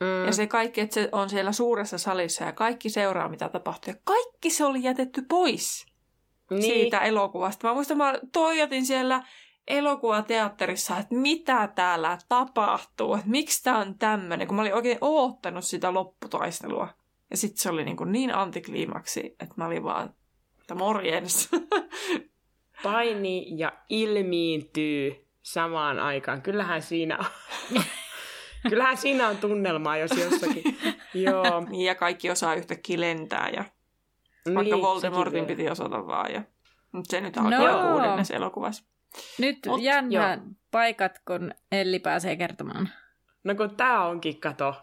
[0.00, 0.26] Mm.
[0.26, 3.92] Ja se kaikki, että se on siellä suuressa salissa ja kaikki seuraa, mitä tapahtuu.
[3.92, 5.86] Ja kaikki se oli jätetty pois
[6.50, 6.62] niin.
[6.62, 7.68] siitä elokuvasta.
[7.68, 9.22] Mä muistan, mä toijotin siellä
[9.68, 15.64] elokuvateatterissa, että mitä täällä tapahtuu, että miksi tää on tämmöinen, kun mä olin oikein oottanut
[15.64, 16.88] sitä lopputaistelua.
[17.30, 20.14] Ja sitten se oli niin, kuin niin antikliimaksi, että mä olin vaan,
[20.60, 21.50] että morjens.
[22.82, 26.42] painii ja ilmiintyy samaan aikaan.
[26.42, 27.24] Kyllähän siinä on,
[28.70, 30.62] Kyllähän siinä on tunnelmaa, jos jossakin.
[31.14, 31.60] Joo.
[31.68, 33.64] Niin, ja kaikki osaa yhtäkkiä lentää, ja
[34.46, 36.32] Niin, vaikka sekin Voldemortin piti osata vaan.
[36.32, 36.42] Ja...
[36.92, 37.92] Mutta se nyt alkaa No.
[37.92, 38.84] kuudennes elokuvassa.
[39.38, 40.54] Nyt Mut, jännä joo.
[40.70, 42.88] paikat, kun Elli pääsee kertomaan.
[43.44, 44.74] No kun tää onkin kato.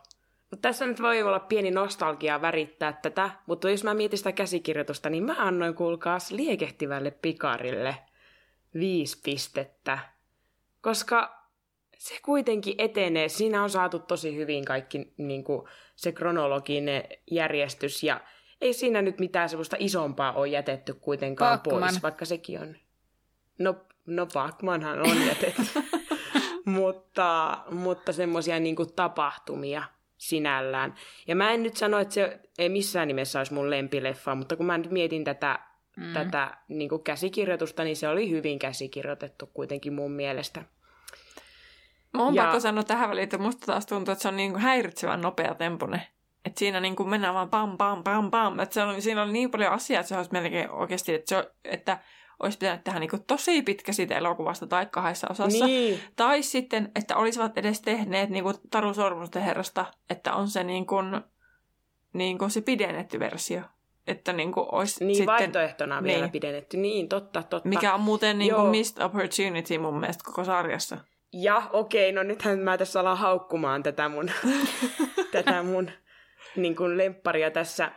[0.53, 5.09] Mut tässä nyt voi olla pieni nostalgia värittää tätä, mutta jos mä mietin sitä käsikirjoitusta,
[5.09, 7.95] niin mä annoin kuulkaas liekehtivälle pikarille
[8.73, 9.99] viisi pistettä.
[10.81, 11.47] Koska
[11.97, 13.29] se kuitenkin etenee.
[13.29, 18.21] Siinä on saatu tosi hyvin kaikki niin kuin se kronologinen järjestys ja
[18.61, 21.79] ei siinä nyt mitään semmoista isompaa ole jätetty kuitenkaan Bachman.
[21.79, 22.75] pois, vaikka sekin on.
[23.59, 23.75] No,
[24.05, 25.61] no Bachmanhan on jätetty.
[26.65, 29.83] mutta, mutta semmoisia niin tapahtumia
[30.17, 30.95] sinällään.
[31.27, 34.65] Ja mä en nyt sano, että se ei missään nimessä olisi mun lempileffa, mutta kun
[34.65, 35.59] mä nyt mietin tätä,
[35.97, 36.13] Mm.
[36.13, 40.63] tätä niin käsikirjoitusta, niin se oli hyvin käsikirjoitettu kuitenkin mun mielestä.
[42.13, 44.51] Mä oon Ja- pakko sanoa tähän väliin, että musta taas tuntuu, että se on niin
[44.51, 46.07] kuin häiritsevän nopea tempone.
[46.45, 48.59] Että siinä niin kuin mennään vaan pam, pam, pam, pam.
[48.59, 51.51] Että se on, siinä on niin paljon asiaa, että se olisi melkein oikeasti, että, se,
[51.63, 51.99] että
[52.43, 55.65] olisi pitänyt tehdä niin kuin tosi pitkä siitä elokuvasta tai kahdessa osassa.
[55.65, 60.63] Niin, Tai sitten, että olisivat edes tehneet niin kuin Taru Sormusten herrasta, että on se
[60.63, 61.21] niin kuin,
[62.13, 63.61] niin kuin se pidennetty versio.
[64.07, 66.31] Että niin kuin olisi niin sitten, vaihtoehtona vielä niin.
[66.31, 66.77] pidennetty.
[66.77, 67.69] Niin, totta, totta.
[67.69, 70.97] mikä on muuten niin kuin missed opportunity mun mielestä koko sarjassa.
[71.33, 74.31] Ja okei, no nythän mä tässä alan haukkumaan tätä mun,
[75.31, 75.91] tätä mun
[76.55, 77.91] niin kuin lempparia tässä.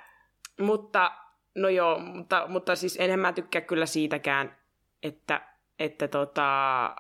[0.61, 1.13] Mutta,
[1.57, 4.57] no joo, mutta, mutta siis enhän mä tykkää kyllä siitäkään,
[5.03, 5.41] että,
[5.79, 6.97] että, tota,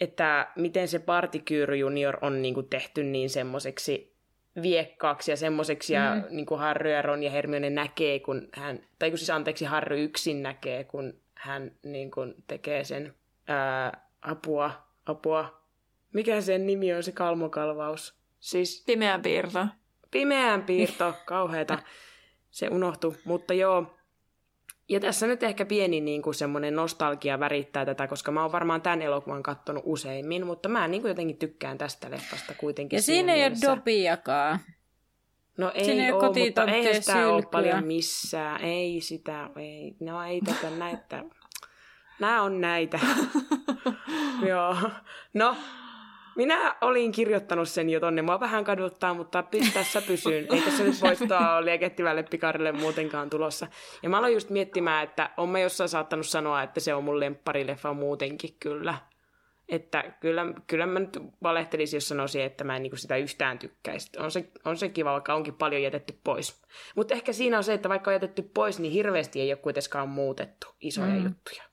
[0.00, 4.16] että miten se Partikyyry Junior on niin kuin tehty niin semmoiseksi
[4.62, 6.24] viekkaaksi ja semmoiseksi, ja Mm.
[6.30, 10.04] niin kuin Harry ja Ron ja Hermione näkee, kun hän, tai kun siis anteeksi, Harry
[10.04, 13.14] yksin näkee, kun hän niin kuin tekee sen
[13.48, 14.70] ää, apua,
[15.06, 15.60] apua.
[16.12, 18.18] Mikä sen nimi on, se kalmokalvaus?
[18.40, 19.66] Siis Pimeä piirto.
[20.10, 21.78] pimeän piirto, kauheeta.
[22.50, 23.94] Se unohtui, mutta joo.
[24.88, 28.82] Ja tässä nyt ehkä pieni niin kuin semmoinen nostalgia värittää tätä, koska mä oon varmaan
[28.82, 32.96] tämän elokuvan kattonut useimmin, mutta mä niin kuin jotenkin tykkään tästä leffasta kuitenkin.
[32.96, 33.76] Ja siinä ei ole mielessä.
[33.76, 34.58] Dobiakaan.
[35.58, 38.60] No ei ei ole ole, mutta eihän sitä ole paljon missään.
[38.60, 39.96] Ei sitä, ei.
[40.00, 41.24] No ei tätä näitä.
[42.20, 43.00] Nämä on näitä.
[44.48, 44.76] Joo.
[45.34, 45.56] No,
[46.38, 48.22] minä olin kirjoittanut sen jo tonne.
[48.22, 49.44] Mua vähän kaduttaa, mutta
[49.74, 50.46] tässä pysyn.
[50.52, 53.66] Ei tässä nyt voittoa liekettivälle pikarille muutenkaan tulossa.
[54.02, 57.20] Ja mä aloin just miettimään, että on mä jossain saattanut sanoa, että se on mun
[57.20, 58.94] lempparileffa muutenkin kyllä.
[59.68, 64.10] Että kyllä, kyllä mä nyt valehtelisin, jos sanoisin, että mä en niin sitä yhtään tykkäisi.
[64.18, 66.62] On se, on se kiva, vaikka onkin paljon jätetty pois.
[66.96, 70.08] Mutta ehkä siinä on se, että vaikka on jätetty pois, niin hirveästi ei ole kuitenkaan
[70.08, 71.24] muutettu isoja mm.
[71.24, 71.67] juttuja.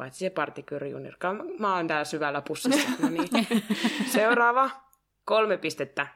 [0.00, 1.34] Paitsi se partikyrjunirka.
[1.58, 2.88] Mä oon täällä syvällä pussissa.
[3.02, 3.28] No niin.
[4.12, 4.70] Seuraava.
[5.24, 6.06] Kolme pistettä.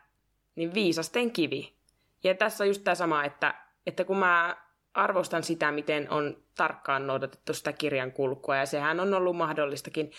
[0.55, 1.77] Niin viisasten kivi.
[2.23, 3.55] Ja tässä on just tämä sama, että,
[3.86, 4.56] että kun mä
[4.94, 10.11] arvostan sitä, miten on tarkkaan noudatettu sitä kirjan kulkua, ja sehän on ollut mahdollistakin.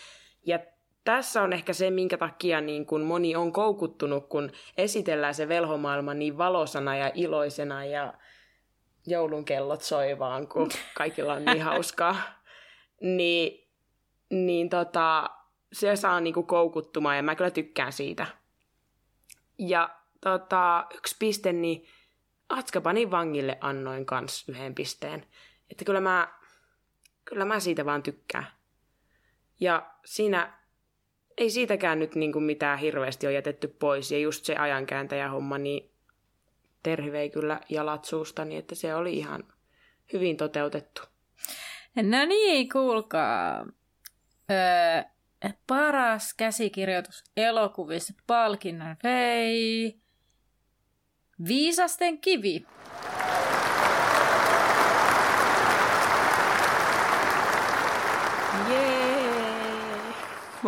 [0.46, 0.60] Ja
[1.04, 6.14] tässä on ehkä se, minkä takia niin kun moni on koukuttunut, kun esitellään se velhomaailma
[6.14, 8.14] niin valosana ja iloisena ja
[9.08, 12.16] joulun kellot soi vaan, kun kaikilla on niin hauskaa.
[13.06, 13.69] Niin,
[14.30, 15.30] niin tota,
[15.73, 18.27] se saa niinku koukuttumaan ja mä kyllä tykkään siitä.
[19.57, 21.88] Ja tota, yksi piste, niin
[22.49, 25.26] Atskabanin vangille annoin kans yhden pisteen.
[25.72, 26.34] Että kyllä mä,
[27.26, 28.48] kyllä mä siitä vaan tykkään.
[29.60, 30.60] Ja siinä
[31.38, 34.11] ei siitäkään nyt niin kuin mitään hirveästi ole jätetty pois.
[34.11, 34.56] Ja just se
[35.30, 35.91] homma, niin
[36.84, 39.44] Terhi kyllä jalat suustani, että se oli ihan
[40.14, 41.15] hyvin toteutettu.
[41.96, 43.66] No niin, kuulkaa.
[44.52, 45.04] Öö,
[45.68, 50.00] paras käsikirjoitus elokuvissa palkinnon vei
[51.48, 52.66] Viisasten kivi.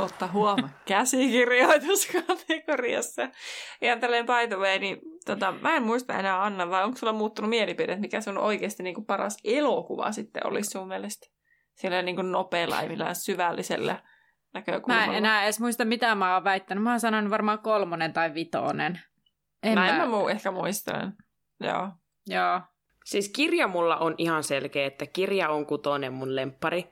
[0.02, 3.30] Mutta huoma käsikirjoituskategoriassa.
[3.82, 7.14] Ja tälleen by the way, niin tota, mä en muista enää Anna, vai onko sulla
[7.14, 11.28] muuttunut mielipide, mikä sun oikeasti niin kuin paras elokuva sitten olisi sun mielestä?
[11.76, 14.04] Sillä niin kuin nopealla ja syvällisellä
[14.54, 15.06] näkökulmalla.
[15.06, 16.84] Mä en enää edes muista, mitä mä oon väittänyt.
[16.84, 19.02] Mä oon sanonut varmaan kolmonen tai vitonen.
[19.64, 21.14] En Näin mä, mä muu- ehkä muistelen.
[21.60, 21.90] Joo.
[22.28, 22.62] Joo.
[23.06, 26.90] Siis kirja mulla on ihan selkeä, että kirja on kutonen mun lemppari.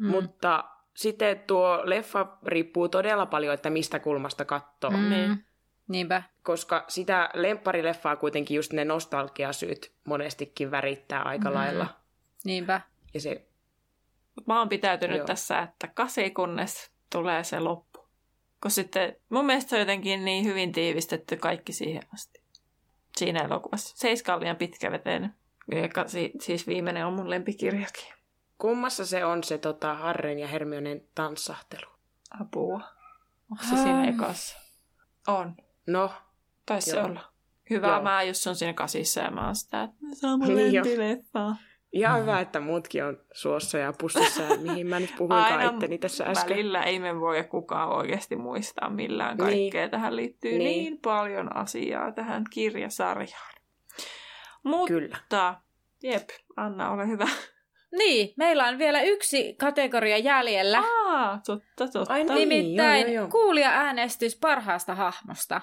[0.00, 0.06] Mm.
[0.06, 0.64] Mutta
[0.96, 4.90] sitten tuo leffa riippuu todella paljon, että mistä kulmasta katsoo.
[4.90, 5.10] Mm.
[5.10, 5.44] Niin.
[5.88, 6.22] Niinpä.
[6.42, 11.54] Koska sitä lempparileffaa kuitenkin just ne nostalgiasyyt monestikin värittää aika mm.
[11.54, 11.86] lailla.
[12.44, 12.80] Niinpä.
[13.14, 13.46] Ja se...
[14.46, 15.26] Mä oon pitäytynyt Joo.
[15.26, 18.08] tässä, että kasi kunnes tulee se loppu.
[18.62, 22.40] Kun sitten mun mielestä se on jotenkin niin hyvin tiivistetty kaikki siihen asti.
[23.16, 23.96] Siinä elokuvassa.
[23.96, 25.34] Seiska on liian pitkäveteinen.
[25.94, 28.14] Kasi, siis viimeinen on mun lempikirjakin.
[28.58, 31.90] Kummassa se on se tota, Harren ja Hermionen tanssahtelu?
[32.40, 32.80] Apua.
[33.50, 34.58] Onko se siinä ekassa?
[35.26, 35.56] On.
[35.86, 36.10] No.
[36.66, 37.32] Taisi se olla.
[37.70, 38.02] Hyvä Joo.
[38.02, 41.56] mä, jos on siinä kasissa ja mä oon sitä, että se on mun niin lempileffa.
[41.92, 46.50] Ihan hyvä, että muutkin on suossa ja pussissa, mihin mä nyt puhuinkaan itteni tässä äsken.
[46.50, 49.80] välillä ei me voi kukaan oikeasti muistaa millään kaikkea.
[49.82, 49.90] Niin.
[49.90, 50.64] Tähän liittyy niin.
[50.64, 53.54] niin paljon asiaa tähän kirjasarjaan.
[54.62, 55.16] Mutta, Kyllä.
[56.02, 57.28] jep, Anna, ole hyvä.
[57.92, 60.82] Niin, meillä on vielä yksi kategoria jäljellä.
[61.06, 62.12] Aa, totta, totta.
[62.12, 63.28] Ai niin, Nimittäin joo, joo, joo.
[63.28, 65.60] kuulija-äänestys parhaasta hahmosta.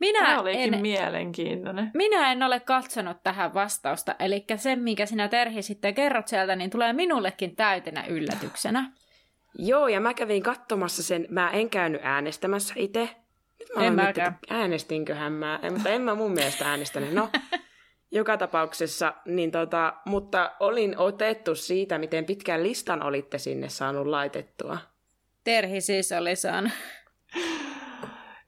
[0.00, 1.90] Minä Tämä olikin en, mielenkiintoinen.
[1.94, 6.70] Minä en ole katsonut tähän vastausta, eli se, minkä sinä Terhi sitten kerrot sieltä, niin
[6.70, 8.92] tulee minullekin täytenä yllätyksenä.
[9.58, 11.26] Joo, ja mä kävin katsomassa sen.
[11.30, 13.08] Mä en käynyt äänestämässä itse.
[13.58, 14.38] Nyt mä en mäkään.
[14.50, 17.12] äänestinköhän mä, mutta en mä mun mielestä äänestänyt.
[17.12, 17.28] No,
[18.10, 24.78] joka tapauksessa, niin tota, mutta olin otettu siitä, miten pitkän listan olitte sinne saanut laitettua.
[25.44, 26.72] Terhi siis oli saanut.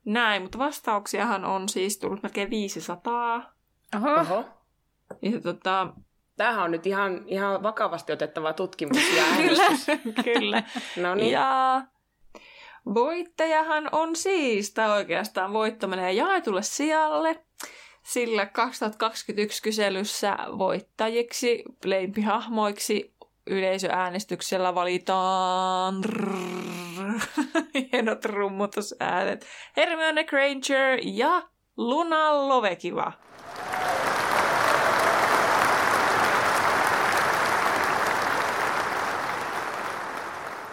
[0.04, 3.52] Näin, mutta vastauksiahan on siis tullut melkein 500.
[3.96, 4.20] Oho.
[4.20, 4.44] Oho.
[5.22, 5.92] Ja tota,
[6.38, 9.92] Tämähän on nyt ihan, ihan vakavasti otettava tutkimus ja Kyllä,
[10.24, 10.62] kyllä.
[10.96, 11.32] no niin.
[11.32, 11.82] Ja
[12.94, 17.44] voittajahan on siis, tai oikeastaan voitto menee jaetulle sijalle
[18.08, 23.14] sillä 2021 kyselyssä voittajiksi, lempihahmoiksi
[23.46, 25.94] yleisöäänestyksellä valitaan
[27.92, 31.42] hienot rummutusäänet Hermione Granger ja
[31.76, 33.12] Luna Lovekiva.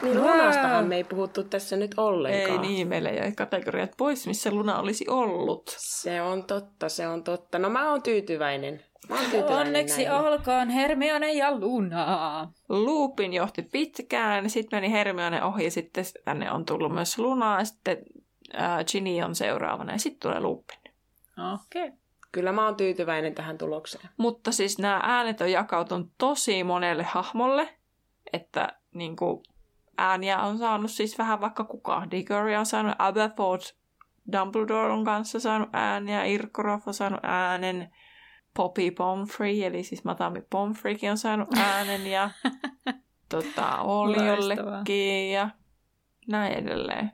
[0.01, 2.63] Niin Lunastahan me ei puhuttu tässä nyt ollenkaan.
[2.63, 5.75] Ei niin, meillä jäi kategoriat pois, missä Luna olisi ollut.
[5.77, 7.59] Se on totta, se on totta.
[7.59, 8.83] No mä oon tyytyväinen.
[9.09, 10.25] Mä oon tyytyväinen Onneksi näin.
[10.25, 12.51] olkoon Hermione ja Luna.
[12.69, 17.65] Lupin johti pitkään, sitten meni Hermione ohi ja sitten tänne on tullut myös Luna ja
[17.65, 17.97] sitten
[18.59, 20.79] äh, Ginny on seuraavana ja sitten tulee Lupin.
[21.53, 21.87] Okei.
[21.87, 21.97] Okay.
[22.31, 24.09] Kyllä mä oon tyytyväinen tähän tulokseen.
[24.17, 27.69] Mutta siis nämä äänet on jakautunut tosi monelle hahmolle,
[28.33, 29.43] että niin kuin,
[29.97, 32.07] ääniä on saanut siis vähän vaikka kuka.
[32.11, 33.61] Diggory on saanut Aberford
[34.31, 37.93] Dumbledore on kanssa saanut ääniä, Irkoroff on saanut äänen,
[38.53, 42.29] Poppy Pomfrey, eli siis Madame Pomfreykin on saanut äänen, ja
[43.29, 45.49] tota, Oliollekin, ja
[46.27, 47.11] näin edelleen.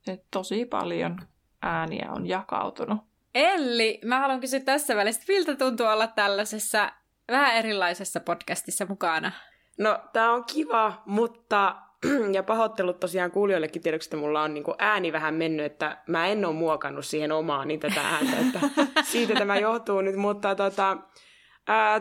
[0.00, 1.18] Se tosi paljon
[1.62, 2.98] ääniä on jakautunut.
[3.34, 6.92] Elli, mä haluan kysyä tässä välissä, miltä tuntuu olla tällaisessa
[7.30, 9.32] vähän erilaisessa podcastissa mukana?
[9.78, 11.76] No, tää on kiva, mutta
[12.36, 16.44] ja pahoittelut tosiaan kuulijoillekin tiedoksi, että mulla on niin ääni vähän mennyt, että mä en
[16.44, 18.60] ole muokannut siihen omaan niin tätä ääntä, että
[19.12, 20.96] siitä tämä johtuu nyt, mutta tota,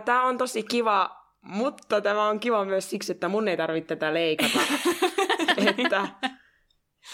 [0.06, 4.14] tämä on tosi kiva, mutta tämä on kiva myös siksi, että mun ei tarvitse tätä
[4.14, 4.60] leikata,
[5.78, 6.08] että,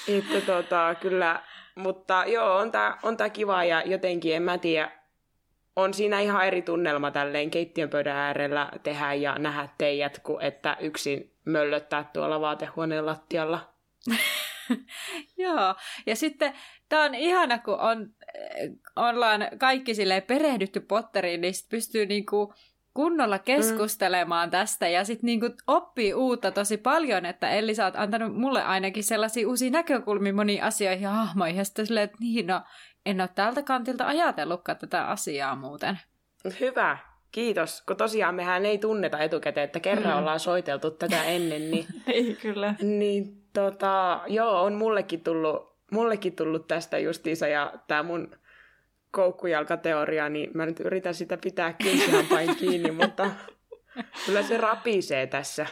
[0.08, 1.44] että tota, kyllä,
[1.76, 5.03] mutta joo, on tämä on tää kiva ja jotenkin, en mä tiedä,
[5.76, 10.78] on siinä ihan eri tunnelma tälleen keittiön pöydän äärellä tehdä ja nähdä teijät, kuin että
[10.80, 13.74] yksin möllöttää tuolla vaatehuoneen lattialla.
[15.38, 15.76] Joo,
[16.06, 16.54] ja sitten
[16.90, 18.10] tämä on ihana, kun on,
[18.96, 22.54] ollaan kaikki sille perehdytty Potteriin, niin pystyy niinku
[22.94, 23.44] kunnolla mm.
[23.44, 24.52] keskustelemaan mm.
[24.52, 29.04] tästä ja sitten niinku oppii uutta tosi paljon, että Elli, sä oot antanut mulle ainakin
[29.04, 32.62] sellaisia uusia näkökulmia moniin asioihin ja hahmoihin, ja sitten silleen, että niin, no,
[33.06, 36.00] en ole tältä kantilta ajatellutkaan tätä asiaa muuten.
[36.60, 36.98] Hyvä,
[37.32, 37.82] kiitos.
[37.82, 40.20] Kun tosiaan mehän ei tunneta etukäteen, että kerran mm.
[40.20, 41.86] ollaan soiteltu tätä ennen, niin...
[42.08, 42.76] ei kyllä.
[42.82, 48.36] Niin tota, joo, on mullekin tullut, mullekin tullut tästä justiinsa ja tämä mun
[49.12, 51.76] koukkujalkateoria, niin mä nyt yritän sitä pitää
[52.30, 53.32] pain kiinni, mutta
[54.26, 55.66] kyllä se rapisee tässä.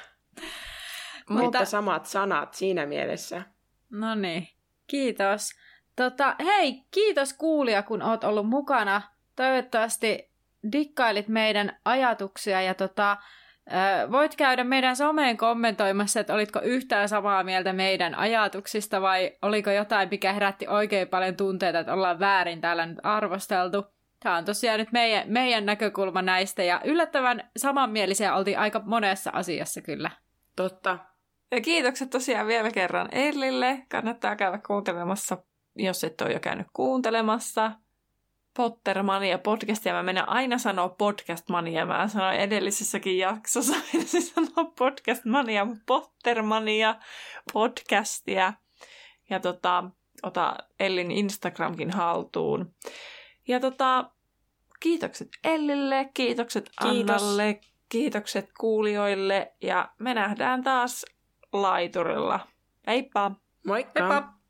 [1.29, 3.41] Mutta, mutta samat sanat siinä mielessä.
[3.89, 4.47] No niin,
[4.87, 5.49] kiitos.
[5.95, 9.01] Tota, hei, kiitos kuulija, kun oot ollut mukana.
[9.35, 10.31] Toivottavasti
[10.72, 13.18] dikkailit meidän ajatuksia ja tota,
[14.11, 20.09] voit käydä meidän someen kommentoimassa, että olitko yhtään samaa mieltä meidän ajatuksista vai oliko jotain,
[20.11, 23.85] mikä herätti oikein paljon tunteita, että ollaan väärin täällä nyt arvosteltu.
[24.19, 29.81] Tämä on tosiaan nyt meidän, meidän näkökulma näistä ja yllättävän samanmielisiä oltiin aika monessa asiassa
[29.81, 30.11] kyllä.
[30.55, 30.97] Totta.
[31.51, 33.85] Ja kiitokset tosiaan vielä kerran Ellille.
[33.89, 35.38] Kannattaa käydä kuuntelemassa
[35.76, 37.72] jos et ole jo käynyt kuuntelemassa.
[38.57, 39.93] Pottermania podcastia.
[39.93, 41.85] Mä menen aina sanoa podcastmania.
[41.85, 46.95] Mä sanoin edellisessäkin jaksossa, että se sanoo podcastmania, Pottermania
[47.53, 48.53] podcastia.
[49.30, 49.84] Ja tota,
[50.23, 52.73] ota Ellin Instagramkin haltuun.
[53.48, 54.11] Ja tota,
[54.80, 57.22] kiitokset Ellille, kiitokset Kiitos.
[57.22, 61.06] Annalle, kiitokset kuulijoille ja me nähdään taas
[61.53, 62.39] laiturilla.
[62.88, 63.31] Heippa!
[63.68, 63.99] Moikka!
[63.99, 64.40] Heippa!